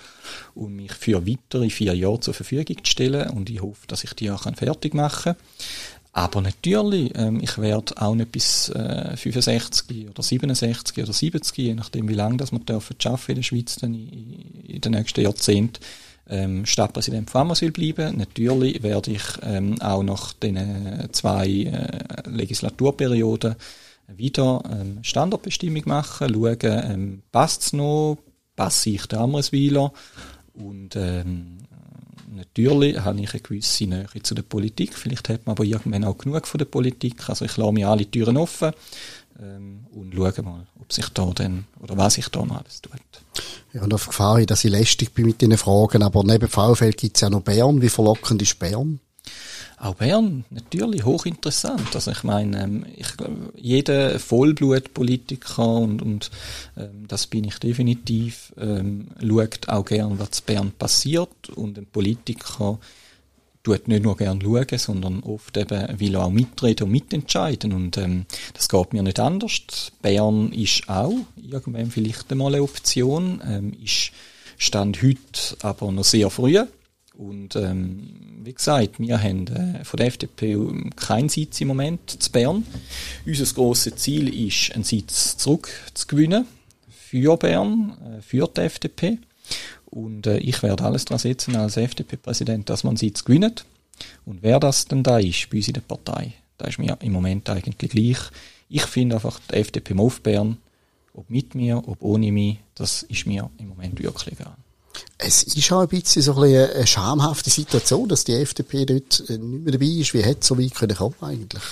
um 0.55 0.75
mich 0.75 0.93
für 0.93 1.27
weitere 1.27 1.69
vier 1.69 1.93
Jahre 1.93 2.19
zur 2.19 2.34
Verfügung 2.34 2.84
zu 2.84 2.89
stellen. 2.89 3.29
Und 3.29 3.51
ich 3.51 3.62
hoffe, 3.62 3.86
dass 3.88 4.03
ich 4.03 4.13
die 4.13 4.32
auch 4.32 4.43
fertig 4.55 4.95
machen 4.95 5.36
kann. 5.36 5.43
Aber 6.12 6.41
natürlich, 6.41 7.12
ähm, 7.15 7.39
ich 7.41 7.58
werde 7.60 7.93
auch 8.01 8.15
nicht 8.15 8.32
bis 8.32 8.69
äh, 8.69 9.15
65 9.15 10.10
oder 10.10 10.23
67 10.23 11.03
oder 11.03 11.13
70, 11.13 11.58
je 11.58 11.75
nachdem 11.75 12.10
wie 12.10 12.15
lange 12.15 12.38
das 12.38 12.51
wir 12.51 12.60
dürfen 12.60 12.95
in 12.97 13.36
der 13.36 13.43
Schweiz 13.43 13.75
dann 13.75 13.93
in, 13.93 14.63
in 14.67 14.82
den 14.82 14.91
nächsten 14.93 15.21
Jahrzehnten, 15.21 15.79
ähm, 16.27 16.65
Stadtpräsident 16.65 17.29
von 17.29 17.41
Ammerswil 17.41 17.71
bleiben. 17.71 18.17
Natürlich 18.17 18.82
werde 18.82 19.12
ich 19.12 19.23
ähm, 19.43 19.79
auch 19.82 20.03
nach 20.03 20.34
den 20.34 21.10
zwei 21.12 21.47
äh, 21.47 22.29
Legislaturperioden 22.29 23.55
wieder 24.15 24.63
ähm, 24.69 25.00
Standortbestimmung 25.04 25.84
machen, 25.86 26.34
schauen, 26.34 26.58
ähm, 26.62 27.22
passt 27.32 27.62
es 27.63 27.74
noch, 27.74 28.17
passe 28.56 28.91
ich 28.91 29.06
der 29.06 29.19
Ammerswiler 29.19 29.91
und 30.54 30.95
ähm, 30.95 31.58
natürlich 32.36 33.00
habe 33.00 33.22
ich 33.22 33.34
eine 33.34 33.41
gewisse 33.41 33.86
Nähe 33.86 34.08
zu 34.24 34.36
der 34.36 34.43
Politik, 34.43 34.93
vielleicht 34.95 35.30
hat 35.30 35.45
man 35.45 35.54
aber 35.54 35.63
irgendwann 35.63 36.04
auch 36.04 36.17
genug 36.17 36.48
von 36.48 36.58
der 36.58 36.65
Politik, 36.65 37.30
also 37.30 37.45
ich 37.45 37.56
lasse 37.58 37.72
mir 37.72 37.89
alle 37.89 38.10
Türen 38.10 38.38
offen, 38.38 38.72
ähm, 39.41 39.86
und 39.91 40.13
schauen 40.13 40.45
mal, 40.45 40.67
ob 40.80 40.91
sich 40.91 41.10
da 41.10 41.26
denn, 41.32 41.65
oder 41.80 41.98
was 41.98 42.15
sich 42.15 42.28
da 42.30 42.45
noch 42.45 42.58
alles 42.58 42.82
tut. 42.82 42.93
Ja, 43.74 43.84
und 43.84 43.93
auf 43.93 44.08
Gefahr 44.08 44.43
dass 44.45 44.65
ich 44.65 44.72
lästig 44.72 45.13
bin 45.13 45.28
mit 45.28 45.41
diesen 45.41 45.58
Fragen, 45.58 46.04
aber 46.04 46.24
neben 46.24 46.48
VfL 46.48 46.91
gibt 46.91 47.17
es 47.17 47.22
ja 47.22 47.30
noch 47.30 47.41
Bern. 47.41 47.82
Wie 47.82 47.89
verlockend 47.89 48.41
ist 48.41 48.60
Bern? 48.60 49.00
Auch 49.80 49.96
Bern, 49.96 50.44
natürlich, 50.50 51.06
hochinteressant. 51.06 51.96
Also 51.96 52.12
ich 52.12 52.24
meine, 52.24 52.63
ähm, 52.63 52.86
ich, 52.98 53.08
jeder 53.56 54.20
Vollblutpolitiker 54.20 55.65
und, 55.65 56.02
und 56.02 56.32
ähm, 56.78 57.06
das 57.08 57.28
bin 57.28 57.46
ich 57.46 57.60
definitiv, 57.60 58.54
ähm, 58.60 59.08
schaut 59.22 59.70
auch 59.70 59.86
gern, 59.86 60.20
was 60.20 60.42
in 60.42 60.46
Bern 60.46 60.72
passiert 60.78 61.50
und 61.56 61.78
ein 61.78 61.86
Politiker 61.86 62.78
tut 63.63 63.88
nicht 63.88 64.04
nur 64.04 64.18
gern 64.18 64.42
schauen, 64.42 64.78
sondern 64.78 65.22
oft 65.22 65.56
eben 65.56 66.00
will 66.00 66.15
auch 66.18 66.30
mitreden 66.30 66.88
und 66.88 66.92
mitentscheiden. 66.92 67.72
Und 67.72 67.98
ähm, 67.98 68.26
das 68.54 68.68
geht 68.68 68.92
mir 68.92 69.04
nicht 69.04 69.20
anders. 69.20 69.94
Bern 70.02 70.52
ist 70.52 70.89
auch 70.89 71.13
irgendwann 71.38 71.92
vielleicht 71.92 72.30
einmal 72.32 72.54
eine 72.54 72.63
Option, 72.63 73.42
ähm, 73.48 73.74
ist 73.82 74.12
Stand 74.58 75.02
heute 75.02 75.56
aber 75.62 75.89
noch 75.94 76.04
sehr 76.04 76.30
früh. 76.30 76.65
Und 77.19 77.58
ähm, 77.58 78.39
wie 78.45 78.53
gesagt, 78.53 78.97
wir 78.97 79.21
haben 79.21 79.45
äh, 79.47 79.84
von 79.84 79.97
der 79.97 80.08
FDP 80.08 80.58
keinen 80.95 81.27
Sitz 81.27 81.60
im 81.60 81.67
Moment 81.67 82.10
zu 82.10 82.32
Bern. 82.32 82.65
Unser 83.25 83.53
grosses 83.53 83.97
Ziel 83.97 84.34
ist, 84.47 84.73
einen 84.73 84.86
Sitz 84.86 85.36
zurück 85.36 85.69
zu 85.93 86.08
gewinnen 86.08 86.45
für 86.88 87.36
Bern, 87.36 87.97
äh, 88.05 88.21
für 88.21 88.47
die 88.47 88.62
FDP. 88.62 89.17
Und 89.88 90.27
äh, 90.27 90.38
ich 90.38 90.63
werde 90.63 90.86
alles 90.86 91.03
daran 91.03 91.19
setzen 91.19 91.58
als 91.58 91.75
FDP-Präsident, 91.75 92.69
dass 92.69 92.86
man 92.86 92.95
Sitz 92.95 93.25
gewinnt. 93.25 93.65
Und 94.25 94.41
wer 94.41 94.62
das 94.62 94.86
denn 94.86 95.03
da 95.03 95.19
ist 95.19 95.49
bei 95.49 95.58
uns 95.58 95.67
in 95.67 95.73
der 95.73 95.82
Partei, 95.82 96.36
da 96.58 96.67
ist 96.67 96.79
mir 96.79 96.97
im 97.01 97.12
Moment 97.12 97.49
eigentlich 97.49 97.91
gleich. 97.91 98.19
Ich 98.69 98.84
finde 98.84 99.15
einfach, 99.15 99.41
die 99.51 99.55
FDP 99.55 99.93
auf 99.97 100.21
Bern, 100.21 100.58
ob 101.13 101.29
mit 101.29 101.53
mir, 101.53 101.86
ob 101.86 102.01
ohne 102.01 102.32
mich, 102.32 102.60
das 102.75 103.03
ist 103.03 103.25
mir 103.25 103.49
im 103.58 103.67
Moment 103.67 104.01
wirklich 104.01 104.39
egal. 104.39 104.55
Es 105.17 105.43
ist 105.43 105.71
auch 105.71 105.81
ein 105.81 105.88
bisschen 105.88 106.21
so 106.21 106.33
ein 106.41 106.55
eine 106.55 106.88
schamhafte 106.88 107.49
Situation, 107.49 108.07
dass 108.07 108.23
die 108.23 108.33
FDP 108.33 108.85
dort 108.85 109.23
äh, 109.29 109.38
nicht 109.38 109.63
mehr 109.63 109.73
dabei 109.73 109.85
ist. 109.85 110.13
Wie 110.13 110.21
hätte 110.21 110.45
so 110.45 110.57
weit 110.57 110.73
können 110.73 110.95
kommen 110.95 111.15
eigentlich? 111.21 111.63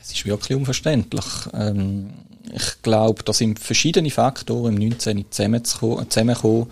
Es 0.00 0.12
ist 0.12 0.26
wirklich 0.26 0.56
unverständlich. 0.56 1.24
Ähm, 1.52 2.10
ich 2.52 2.82
glaube, 2.82 3.22
da 3.22 3.32
sind 3.32 3.60
verschiedene 3.60 4.10
Faktoren 4.10 4.76
im 4.76 4.88
19. 4.88 5.26
zusammengekommen, 5.30 6.66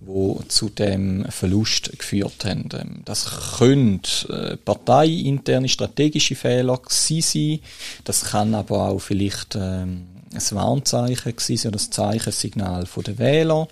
wo 0.00 0.42
zu 0.48 0.68
dem 0.68 1.24
Verlust 1.30 1.98
geführt 1.98 2.44
haben. 2.44 2.68
Ähm, 2.72 3.02
das 3.04 3.56
können 3.58 4.02
äh, 4.28 4.56
parteiinterne 4.56 5.68
strategische 5.68 6.34
Fehler 6.34 6.80
sein, 6.88 7.60
das 8.04 8.24
kann 8.24 8.54
aber 8.54 8.88
auch 8.88 9.00
vielleicht 9.00 9.56
ähm, 9.56 10.06
ein 10.34 10.56
Warnzeichen 10.56 11.36
gewesen 11.36 11.68
oder 11.68 11.78
ein 11.78 11.92
Zeichensignal 11.92 12.86
Wählern, 12.86 13.66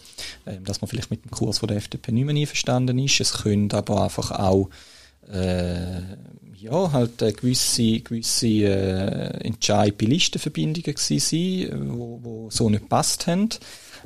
ähm, 0.47 0.65
dass 0.65 0.81
man 0.81 0.89
vielleicht 0.89 1.11
mit 1.11 1.25
dem 1.25 1.31
Kurs 1.31 1.59
von 1.59 1.69
der 1.69 1.79
FDP 1.79 2.13
nicht 2.13 2.25
mehr 2.25 2.37
einverstanden 2.37 2.99
ist. 2.99 3.21
Es 3.21 3.33
könnte 3.43 3.77
aber 3.77 4.05
einfach 4.05 4.31
auch 4.31 4.69
äh, 5.31 6.01
ja, 6.57 6.93
halt 6.93 7.21
äh, 7.23 7.33
gewisse, 7.33 8.01
gewisse 8.01 8.47
äh, 8.47 9.45
Entscheid 9.45 9.99
bei 9.99 10.07
Listenverbindungen 10.07 10.95
gewesen 10.95 11.19
sein, 11.19 11.99
wo, 11.99 12.21
wo 12.23 12.51
so 12.51 12.71
nicht 12.71 12.89
passt 12.89 13.27
haben. 13.27 13.49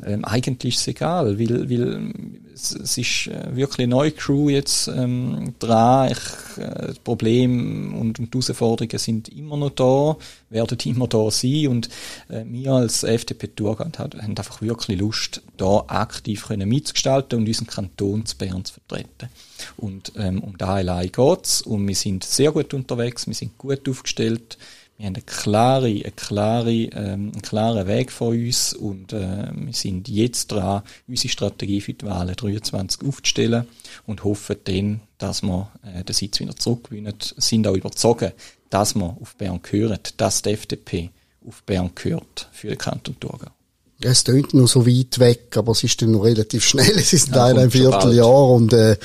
Ähm, 0.04 0.24
eigentlich 0.24 0.74
ist 0.74 0.80
es 0.80 0.88
egal, 0.88 1.38
weil, 1.38 1.70
weil 1.70 2.12
es, 2.54 2.72
ist 2.72 3.26
äh, 3.26 3.54
wirklich 3.54 3.80
eine 3.80 3.88
neue 3.88 4.12
Crew 4.12 4.48
jetzt 4.48 4.88
ähm, 4.88 5.54
dran. 5.58 6.12
Ich, 6.12 6.62
äh, 6.62 6.88
das 6.88 6.98
Problem 6.98 7.94
und, 7.94 8.18
und 8.18 8.32
die 8.32 8.38
Herausforderungen 8.38 8.98
sind 8.98 9.28
immer 9.28 9.56
noch 9.56 9.70
da, 9.70 10.16
werden 10.50 10.78
immer 10.84 11.06
da 11.06 11.30
sein 11.30 11.68
und 11.68 11.88
äh, 12.28 12.44
wir 12.46 12.72
als 12.72 13.04
FDP-Thurgau 13.04 13.86
haben 13.98 14.20
einfach 14.20 14.62
wirklich 14.62 14.98
Lust, 14.98 15.42
da 15.56 15.84
aktiv 15.86 16.46
können 16.46 16.68
mitzugestalten 16.68 17.38
und 17.38 17.46
unseren 17.46 17.66
Kanton 17.66 18.26
zu 18.26 18.36
Bern 18.36 18.64
zu 18.64 18.74
vertreten. 18.74 19.28
Und 19.76 20.12
ähm, 20.16 20.42
um 20.42 20.56
da 20.58 20.74
allein 20.74 21.10
geht's 21.12 21.62
und 21.62 21.86
wir 21.86 21.94
sind 21.94 22.24
sehr 22.24 22.52
gut 22.52 22.74
unterwegs, 22.74 23.26
wir 23.26 23.34
sind 23.34 23.56
gut 23.58 23.88
aufgestellt, 23.88 24.58
wir 24.98 25.06
haben 25.06 25.14
eine 25.14 25.22
klare, 25.22 25.86
eine 25.86 26.12
klare, 26.12 26.72
ähm, 26.72 27.32
einen 27.32 27.42
klaren 27.42 27.86
Weg 27.86 28.10
vor 28.10 28.28
uns 28.28 28.72
und 28.72 29.12
äh, 29.12 29.50
wir 29.52 29.72
sind 29.72 30.08
jetzt 30.08 30.48
dran, 30.48 30.82
unsere 31.06 31.28
Strategie 31.28 31.82
für 31.82 31.92
die 31.92 32.06
Wahlen 32.06 32.34
23 32.34 33.06
aufzustellen 33.06 33.66
und 34.06 34.24
hoffen 34.24 34.56
dann, 34.64 35.00
dass 35.18 35.42
wir 35.42 35.70
äh, 35.82 36.02
den 36.02 36.14
Sitz 36.14 36.40
wieder 36.40 36.56
zurückgewinnen. 36.56 37.14
Sind 37.18 37.66
auch 37.66 37.74
überzogen, 37.74 38.32
dass 38.70 38.94
wir 38.94 39.16
auf 39.20 39.36
Bern 39.36 39.60
gehören, 39.62 39.98
dass 40.16 40.42
die 40.42 40.50
FDP 40.50 41.10
auf 41.46 41.62
Bern 41.64 41.90
gehört 41.94 42.48
für 42.52 42.68
den 42.68 42.78
Kanton 42.78 43.20
Thurgau. 43.20 43.55
Ja, 44.02 44.10
es 44.10 44.24
tönt 44.24 44.52
noch 44.52 44.68
so 44.68 44.86
weit 44.86 45.18
weg, 45.18 45.56
aber 45.56 45.72
es 45.72 45.82
ist 45.82 46.02
dann 46.02 46.10
noch 46.10 46.24
relativ 46.24 46.64
schnell. 46.64 46.92
Es 46.96 47.14
ist 47.14 47.34
ja, 47.34 47.46
ein 47.46 47.70
Vierteljahr 47.70 48.50
und 48.50 48.72
äh, 48.74 48.98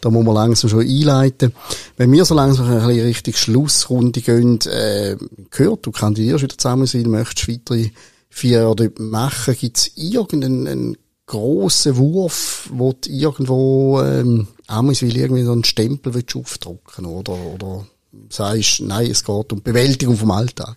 da 0.00 0.10
muss 0.10 0.24
man 0.24 0.34
langsam 0.34 0.70
schon 0.70 0.80
einleiten. 0.80 1.52
Wenn 1.98 2.10
wir 2.12 2.24
so 2.24 2.34
langsam 2.34 2.66
ein 2.66 2.86
bisschen 2.86 3.06
Richtung 3.06 3.34
Schlussrunde 3.34 4.20
gehen, 4.22 4.58
äh, 4.62 5.16
gehört, 5.50 5.84
du 5.84 5.90
kandidierst 5.90 6.44
wieder 6.44 6.56
zusammen 6.56 6.86
sein, 6.86 7.10
möchtest 7.10 7.48
weitere 7.48 7.90
vier 8.30 8.60
Jahre 8.62 8.90
machen, 8.98 9.54
gibt 9.58 9.76
es 9.76 9.90
irgendeinen 9.96 10.96
grossen 11.26 11.96
Wurf, 11.98 12.70
wo 12.72 12.92
du 12.92 13.10
irgendwo 13.10 14.00
ähm, 14.00 14.48
will 14.66 15.16
irgendwie 15.16 15.44
so 15.44 15.52
einen 15.52 15.64
Stempel 15.64 16.14
willst 16.14 16.36
aufdrucken 16.36 17.04
oder, 17.04 17.34
oder 17.34 17.86
sagst, 18.30 18.80
nein, 18.80 19.10
es 19.10 19.24
geht 19.24 19.52
um 19.52 19.62
Bewältigung 19.62 20.16
vom 20.16 20.30
Alltag? 20.30 20.76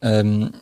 Ähm 0.00 0.52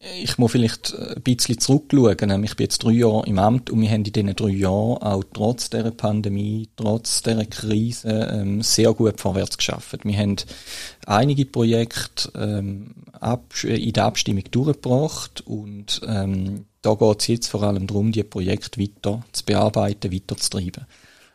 ich 0.00 0.38
muss 0.38 0.52
vielleicht 0.52 0.94
ein 0.96 1.22
bisschen 1.22 1.58
zurückschauen. 1.58 2.44
Ich 2.44 2.56
bin 2.56 2.64
jetzt 2.64 2.84
drei 2.84 2.92
Jahre 2.92 3.26
im 3.26 3.38
Amt 3.38 3.70
und 3.70 3.80
wir 3.80 3.88
haben 3.90 4.04
in 4.04 4.12
diesen 4.12 4.36
drei 4.36 4.50
Jahren 4.50 4.98
auch 4.98 5.24
trotz 5.32 5.70
der 5.70 5.90
Pandemie, 5.90 6.68
trotz 6.76 7.22
der 7.22 7.44
Krise 7.46 8.28
ähm, 8.32 8.62
sehr 8.62 8.92
gut 8.94 9.20
vorwärts 9.20 9.56
geschafft. 9.56 9.98
Wir 10.04 10.16
haben 10.16 10.36
einige 11.06 11.46
Projekte 11.46 12.30
ähm, 12.36 12.94
in 13.64 13.92
der 13.92 14.04
Abstimmung 14.04 14.44
durchgebracht 14.50 15.42
und 15.46 16.00
ähm, 16.06 16.66
da 16.82 16.94
geht 16.94 17.20
es 17.20 17.26
jetzt 17.26 17.48
vor 17.48 17.64
allem 17.64 17.88
darum, 17.88 18.12
die 18.12 18.22
Projekte 18.22 18.80
weiter 18.80 19.24
zu 19.32 19.44
bearbeiten, 19.44 20.12
weiter 20.12 20.36
zu 20.36 20.50
treiben. 20.50 20.86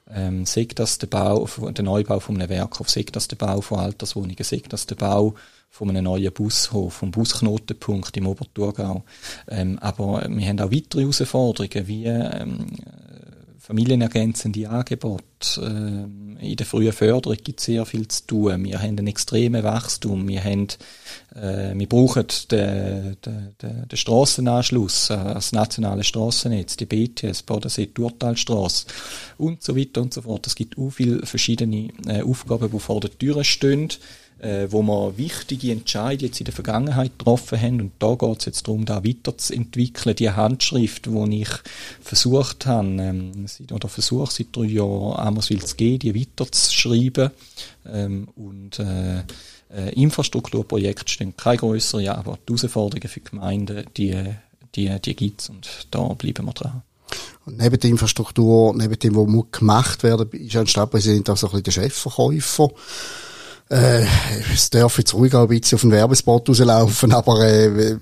Ähm, 0.10 0.46
sei 0.46 0.68
das 0.74 1.00
der 1.00 1.08
Bau, 1.08 1.50
der 1.72 1.84
Neubau 1.84 2.22
von 2.22 2.36
einem 2.36 2.50
Werkhof, 2.50 2.90
sei 2.90 3.06
das 3.12 3.28
der 3.28 3.36
Bau 3.36 3.60
von 3.60 3.80
Alterswohnungen, 3.80 4.44
sei 4.44 4.62
das 4.70 4.86
der 4.86 4.96
Bau 4.96 5.36
von 5.74 5.90
einem 5.90 6.04
neuen 6.04 6.32
Bushof, 6.32 6.94
vom 6.94 7.10
Busknotenpunkt 7.10 8.16
im 8.16 8.28
Oberthurgau. 8.28 9.04
Ähm, 9.48 9.80
aber 9.80 10.24
wir 10.30 10.48
haben 10.48 10.60
auch 10.60 10.72
weitere 10.72 11.02
Herausforderungen, 11.02 11.88
wie 11.88 12.06
ähm, 12.06 12.68
familienergänzende 13.58 14.70
Angebote. 14.70 15.24
Ähm, 15.58 16.38
in 16.40 16.56
der 16.58 16.68
frühen 16.68 16.94
Förderung 16.94 17.38
gibt 17.44 17.60
es 17.60 17.66
sehr 17.66 17.88
viel 17.88 18.08
zu 18.08 18.28
tun. 18.28 18.64
Wir 18.64 18.84
haben 18.84 19.00
einen 19.00 19.08
extremen 19.08 19.64
Wachstum. 19.64 20.28
Wir, 20.28 20.44
haben, 20.44 20.68
äh, 21.34 21.74
wir 21.74 21.90
brauchen 21.90 22.28
den, 22.52 23.18
den, 23.26 23.56
den, 23.60 23.88
den 23.88 23.98
Strassenanschluss, 23.98 25.08
das 25.08 25.54
nationale 25.54 26.04
Strassennetz, 26.04 26.78
die 26.78 26.86
BTS, 26.86 27.42
Bodensee-Turtalstrasse 27.42 28.86
und 29.40 29.64
so 29.64 29.76
weiter 29.76 30.04
und 30.04 30.14
so 30.14 30.22
fort. 30.22 30.46
Es 30.46 30.54
gibt 30.54 30.78
auch 30.78 30.92
viele 30.92 31.26
verschiedene 31.26 31.90
äh, 32.06 32.22
Aufgaben, 32.22 32.70
die 32.70 32.80
vor 32.80 33.00
der 33.00 33.18
Tür 33.18 33.44
stehen 33.44 33.90
äh, 34.44 34.70
wo 34.70 34.82
wir 34.82 35.18
wichtige 35.18 35.72
Entscheidungen 35.72 36.28
jetzt 36.28 36.42
in 36.42 36.46
der 36.46 36.54
Vergangenheit 36.54 37.18
getroffen 37.18 37.62
haben. 37.62 37.82
Und 37.82 37.92
da 38.00 38.16
geht 38.16 38.40
es 38.40 38.46
jetzt 38.46 38.68
darum, 38.68 38.86
da 38.86 39.04
weiterzuentwickeln. 39.04 40.16
Die 40.16 40.30
Handschrift, 40.30 41.06
die 41.06 41.42
ich 41.42 41.50
versucht 42.02 42.66
habe, 42.66 42.88
ähm, 42.88 43.46
oder 43.72 43.88
versuche 43.88 44.32
seit 44.32 44.48
drei 44.56 44.66
Jahren 44.66 45.16
Amerswil 45.16 45.64
zu 45.64 45.76
gehen, 45.76 46.00
die 46.00 46.14
weiterzuschreiben. 46.14 47.32
Ähm, 47.86 48.28
und 48.36 48.80
äh, 48.80 49.20
äh, 49.74 49.94
Infrastrukturprojekte 49.94 51.12
stehen 51.12 51.38
keine 51.38 51.58
größere, 51.58 52.16
aber 52.16 52.38
die 52.48 52.54
Herausforderungen 52.54 53.08
für 53.08 53.20
die 53.22 53.30
Gemeinden, 53.30 53.86
die, 53.96 54.24
die, 54.76 55.00
die 55.00 55.16
gibt 55.16 55.42
es 55.42 55.50
und 55.50 55.88
da 55.90 56.10
bleiben 56.10 56.46
wir 56.46 56.54
dran. 56.54 56.82
Und 57.46 57.58
neben 57.58 57.80
der 57.80 57.90
Infrastruktur, 57.90 58.74
neben 58.76 58.98
dem, 59.00 59.16
was 59.16 59.52
gemacht 59.52 60.04
werden 60.04 60.30
muss, 60.32 60.42
ist 60.42 60.56
ein 60.56 60.68
Stadtpräsident 60.68 61.30
auch 61.30 61.38
so 61.38 61.48
ein 61.48 61.52
bisschen 61.52 61.64
der 61.64 61.90
Chefverkäufer. 61.90 62.70
Äh, 63.74 64.06
es 64.54 64.70
darf 64.70 65.00
jetzt 65.00 65.16
ruhig 65.16 65.34
auch 65.34 65.44
ein 65.44 65.48
bisschen 65.48 65.78
auf 65.78 65.82
den 65.82 65.90
Werbespot 65.90 66.48
rauslaufen, 66.48 67.12
aber 67.12 67.40
äh, 67.42 67.98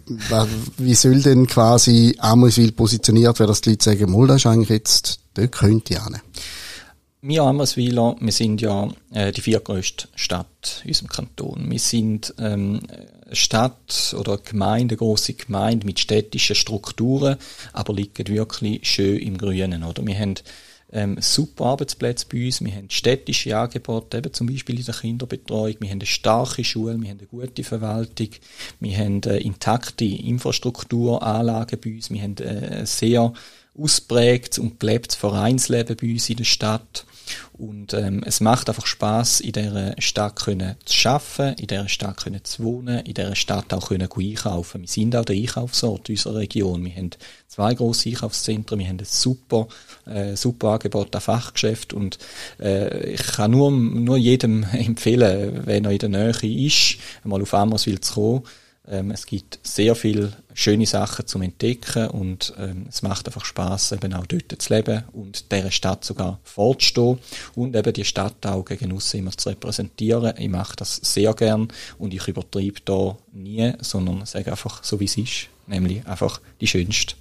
wie 0.77 0.93
soll 0.95 1.21
denn 1.21 1.47
quasi 1.47 2.13
Amoswil 2.19 2.73
positioniert 2.73 3.39
werden, 3.39 3.51
dass 3.51 3.61
die 3.61 3.69
Leute 3.69 3.85
sagen, 3.85 4.11
Mulda 4.11 4.35
ist 4.35 4.45
eigentlich 4.45 4.69
jetzt, 4.69 5.19
dort 5.33 5.53
könnte 5.53 5.93
ich 5.93 6.03
hin. 6.03 6.17
Wir 7.21 7.43
Ammerswiler, 7.43 8.17
wir 8.19 8.31
sind 8.33 8.59
ja 8.59 8.89
äh, 9.13 9.31
die 9.31 9.39
viertgrößte 9.39 10.09
Stadt 10.15 10.81
in 10.83 10.89
unserem 10.89 11.07
Kanton. 11.07 11.71
Wir 11.71 11.79
sind 11.79 12.33
ähm, 12.37 12.81
eine 13.25 13.35
Stadt 13.35 14.13
oder 14.19 14.39
Gemeinde, 14.39 14.93
eine 14.93 14.97
grosse 14.97 15.35
Gemeinde 15.35 15.85
mit 15.85 15.99
städtischen 15.99 16.57
Strukturen, 16.57 17.37
aber 17.71 17.93
liegen 17.93 18.27
wirklich 18.27 18.85
schön 18.89 19.19
im 19.19 19.37
Grünen. 19.37 19.85
Oder? 19.85 20.05
Wir 20.05 20.19
haben 20.19 20.35
ähm, 20.93 21.17
super 21.19 21.65
Arbeitsplätze 21.65 22.25
bei 22.31 22.45
uns. 22.45 22.63
Wir 22.63 22.73
haben 22.73 22.89
städtische 22.89 23.57
Angebote, 23.57 24.17
eben 24.17 24.33
zum 24.33 24.47
Beispiel 24.47 24.79
in 24.79 24.85
der 24.85 24.95
Kinderbetreuung. 24.95 25.75
Wir 25.79 25.89
haben 25.89 25.99
eine 25.99 26.05
starke 26.05 26.63
Schule, 26.63 26.99
wir 27.01 27.09
haben 27.09 27.19
eine 27.19 27.27
gute 27.27 27.63
Verwaltung, 27.63 28.29
wir 28.79 28.97
haben 28.97 29.21
äh, 29.23 29.37
intakte 29.37 30.05
Infrastrukturanlagen 30.05 31.79
bei 31.79 31.91
uns, 31.91 32.09
wir 32.09 32.21
haben 32.21 32.37
äh, 32.37 32.85
sehr 32.85 33.33
ausprägtes 33.77 34.59
und 34.59 34.79
gelebtes 34.79 35.15
Vereinsleben 35.15 35.95
bei 35.95 36.11
uns 36.11 36.29
in 36.29 36.37
der 36.37 36.43
Stadt. 36.43 37.05
Und 37.53 37.93
ähm, 37.93 38.23
es 38.25 38.39
macht 38.41 38.69
einfach 38.69 38.85
Spaß, 38.85 39.41
in 39.41 39.51
dieser 39.53 39.95
Stadt 39.99 40.37
können 40.37 40.75
zu 40.85 40.93
schaffen, 40.93 41.53
in 41.55 41.67
dieser 41.67 41.87
Stadt 41.87 42.23
können 42.23 42.43
zu 42.43 42.63
wohnen, 42.63 42.99
in 42.99 43.13
dieser 43.13 43.35
Stadt 43.35 43.73
auch 43.73 43.89
können 43.89 44.09
einkaufen. 44.11 44.81
Wir 44.81 44.87
sind 44.87 45.15
auch 45.15 45.25
der 45.25 45.35
Einkaufsort 45.35 46.09
unserer 46.09 46.35
Region. 46.35 46.85
Wir 46.85 46.95
haben 46.95 47.11
zwei 47.47 47.73
große 47.73 48.09
Einkaufszentren, 48.09 48.79
wir 48.79 48.87
haben 48.87 48.99
ein 48.99 49.05
super, 49.05 49.67
äh, 50.05 50.35
super 50.35 50.69
Angebot 50.69 51.15
an 51.15 51.21
Fachgeschäft 51.21 51.93
und 51.93 52.17
äh, 52.59 53.11
ich 53.11 53.23
kann 53.23 53.51
nur, 53.51 53.71
nur 53.71 54.17
jedem 54.17 54.63
empfehlen, 54.71 55.65
wenn 55.65 55.85
er 55.85 55.91
in 55.91 55.99
der 55.99 56.09
Nähe 56.09 56.65
ist, 56.65 56.97
einmal 57.23 57.41
auf 57.41 57.53
Ammerswil 57.53 57.99
zu 57.99 58.13
kommen, 58.13 58.43
ähm, 58.91 59.11
es 59.11 59.25
gibt 59.25 59.59
sehr 59.63 59.95
viele 59.95 60.33
schöne 60.53 60.85
Sachen 60.85 61.25
zum 61.25 61.41
Entdecken 61.41 62.09
und 62.09 62.53
ähm, 62.57 62.85
es 62.89 63.01
macht 63.01 63.25
einfach 63.25 63.45
Spaß, 63.45 63.93
eben 63.93 64.13
auch 64.13 64.27
dort 64.27 64.61
zu 64.61 64.73
leben 64.73 65.03
und 65.13 65.51
dieser 65.51 65.71
Stadt 65.71 66.03
sogar 66.03 66.39
vorzustehen 66.43 67.17
und 67.55 67.75
eben 67.75 67.93
die 67.93 68.03
Stadt 68.03 68.45
auch 68.45 68.65
gegen 68.65 68.91
immer 68.91 69.31
zu 69.31 69.49
repräsentieren. 69.49 70.35
Ich 70.37 70.49
mache 70.49 70.75
das 70.75 70.97
sehr 70.97 71.33
gern 71.33 71.69
und 71.97 72.13
ich 72.13 72.27
übertreibe 72.27 72.81
da 72.83 73.17
nie, 73.31 73.73
sondern 73.79 74.25
sage 74.25 74.51
einfach 74.51 74.83
so, 74.83 74.99
wie 74.99 75.05
es 75.05 75.17
ist, 75.17 75.47
nämlich 75.67 76.05
einfach 76.05 76.41
die 76.59 76.67
schönste 76.67 77.15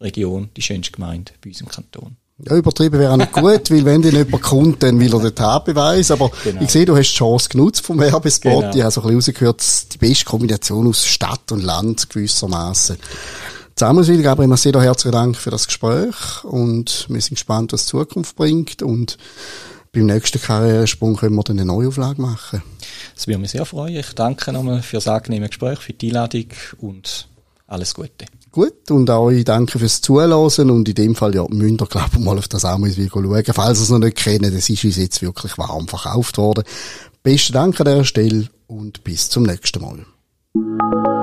Region, 0.00 0.50
die 0.56 0.62
schönste 0.62 0.92
Gemeinde 0.92 1.32
bei 1.40 1.48
uns 1.48 1.60
im 1.62 1.68
Kanton. 1.68 2.16
Ja, 2.46 2.56
übertrieben 2.56 3.00
wäre 3.00 3.12
auch 3.12 3.16
nicht 3.16 3.32
gut, 3.32 3.68
weil 3.70 3.84
wenn 3.84 4.00
dir 4.00 4.12
jemand 4.12 4.42
kommt, 4.42 4.82
dann 4.84 5.00
will 5.00 5.12
er 5.12 5.20
den 5.20 5.34
Tatbeweis. 5.34 6.12
Aber 6.12 6.30
genau. 6.44 6.62
ich 6.62 6.70
sehe, 6.70 6.84
du 6.84 6.96
hast 6.96 7.10
die 7.10 7.16
Chance 7.16 7.48
genutzt 7.48 7.84
vom 7.84 7.98
Werbespot. 7.98 8.60
Genau. 8.60 8.76
Ich 8.76 8.82
habe 8.82 8.92
so 8.92 9.02
ein 9.02 9.16
bisschen 9.16 9.34
rausgehört, 9.34 9.94
die 9.94 9.98
beste 9.98 10.24
Kombination 10.24 10.86
aus 10.86 11.04
Stadt 11.04 11.50
und 11.50 11.64
Land 11.64 12.08
gewissermaßen. 12.08 12.96
Zusammenspiel, 13.74 14.22
Gabriel, 14.22 14.56
sehr 14.56 14.80
herzlichen 14.80 15.12
Dank 15.12 15.36
für 15.36 15.50
das 15.50 15.66
Gespräch 15.66 16.44
und 16.44 17.06
wir 17.08 17.20
sind 17.20 17.34
gespannt, 17.34 17.72
was 17.72 17.84
die 17.84 17.90
Zukunft 17.90 18.34
bringt 18.36 18.82
und 18.82 19.18
beim 19.92 20.06
nächsten 20.06 20.40
Karrieresprung 20.40 21.16
können 21.16 21.36
wir 21.36 21.44
dann 21.44 21.58
eine 21.58 21.66
Neuauflage 21.66 22.20
machen. 22.20 22.62
Das 23.14 23.26
würde 23.26 23.38
mich 23.38 23.52
sehr 23.52 23.64
freuen. 23.64 23.96
Ich 23.96 24.14
danke 24.14 24.52
nochmal 24.52 24.82
für 24.82 24.96
das 24.96 25.08
angenehme 25.08 25.48
Gespräch, 25.48 25.78
für 25.78 25.92
die 25.92 26.08
Einladung 26.08 26.46
und 26.80 27.28
alles 27.66 27.94
Gute. 27.94 28.26
Gut, 28.50 28.90
und 28.90 29.10
auch 29.10 29.30
ich 29.30 29.44
danke 29.44 29.78
fürs 29.78 30.00
Zuhören 30.00 30.70
und 30.70 30.88
in 30.88 30.94
dem 30.94 31.14
Fall, 31.14 31.34
ja, 31.34 31.44
müsst 31.50 31.80
ihr, 31.80 31.86
glaube 31.86 32.10
ich, 32.14 32.18
mal 32.18 32.38
auf 32.38 32.48
das 32.48 32.64
auch 32.64 32.78
mal 32.78 32.90
schauen. 32.90 33.44
Falls 33.52 33.78
ihr 33.78 33.82
es 33.82 33.90
noch 33.90 33.98
nicht 33.98 34.16
kennt, 34.16 34.44
das 34.44 34.70
ist 34.70 34.84
uns 34.84 34.96
jetzt 34.96 35.20
wirklich 35.22 35.58
warm 35.58 35.86
verkauft 35.86 36.38
worden. 36.38 36.64
Besten 37.22 37.52
Dank 37.52 37.78
an 37.80 37.86
dieser 37.86 38.04
Stelle 38.04 38.48
und 38.66 39.04
bis 39.04 39.28
zum 39.28 39.42
nächsten 39.42 39.82
Mal. 39.82 41.17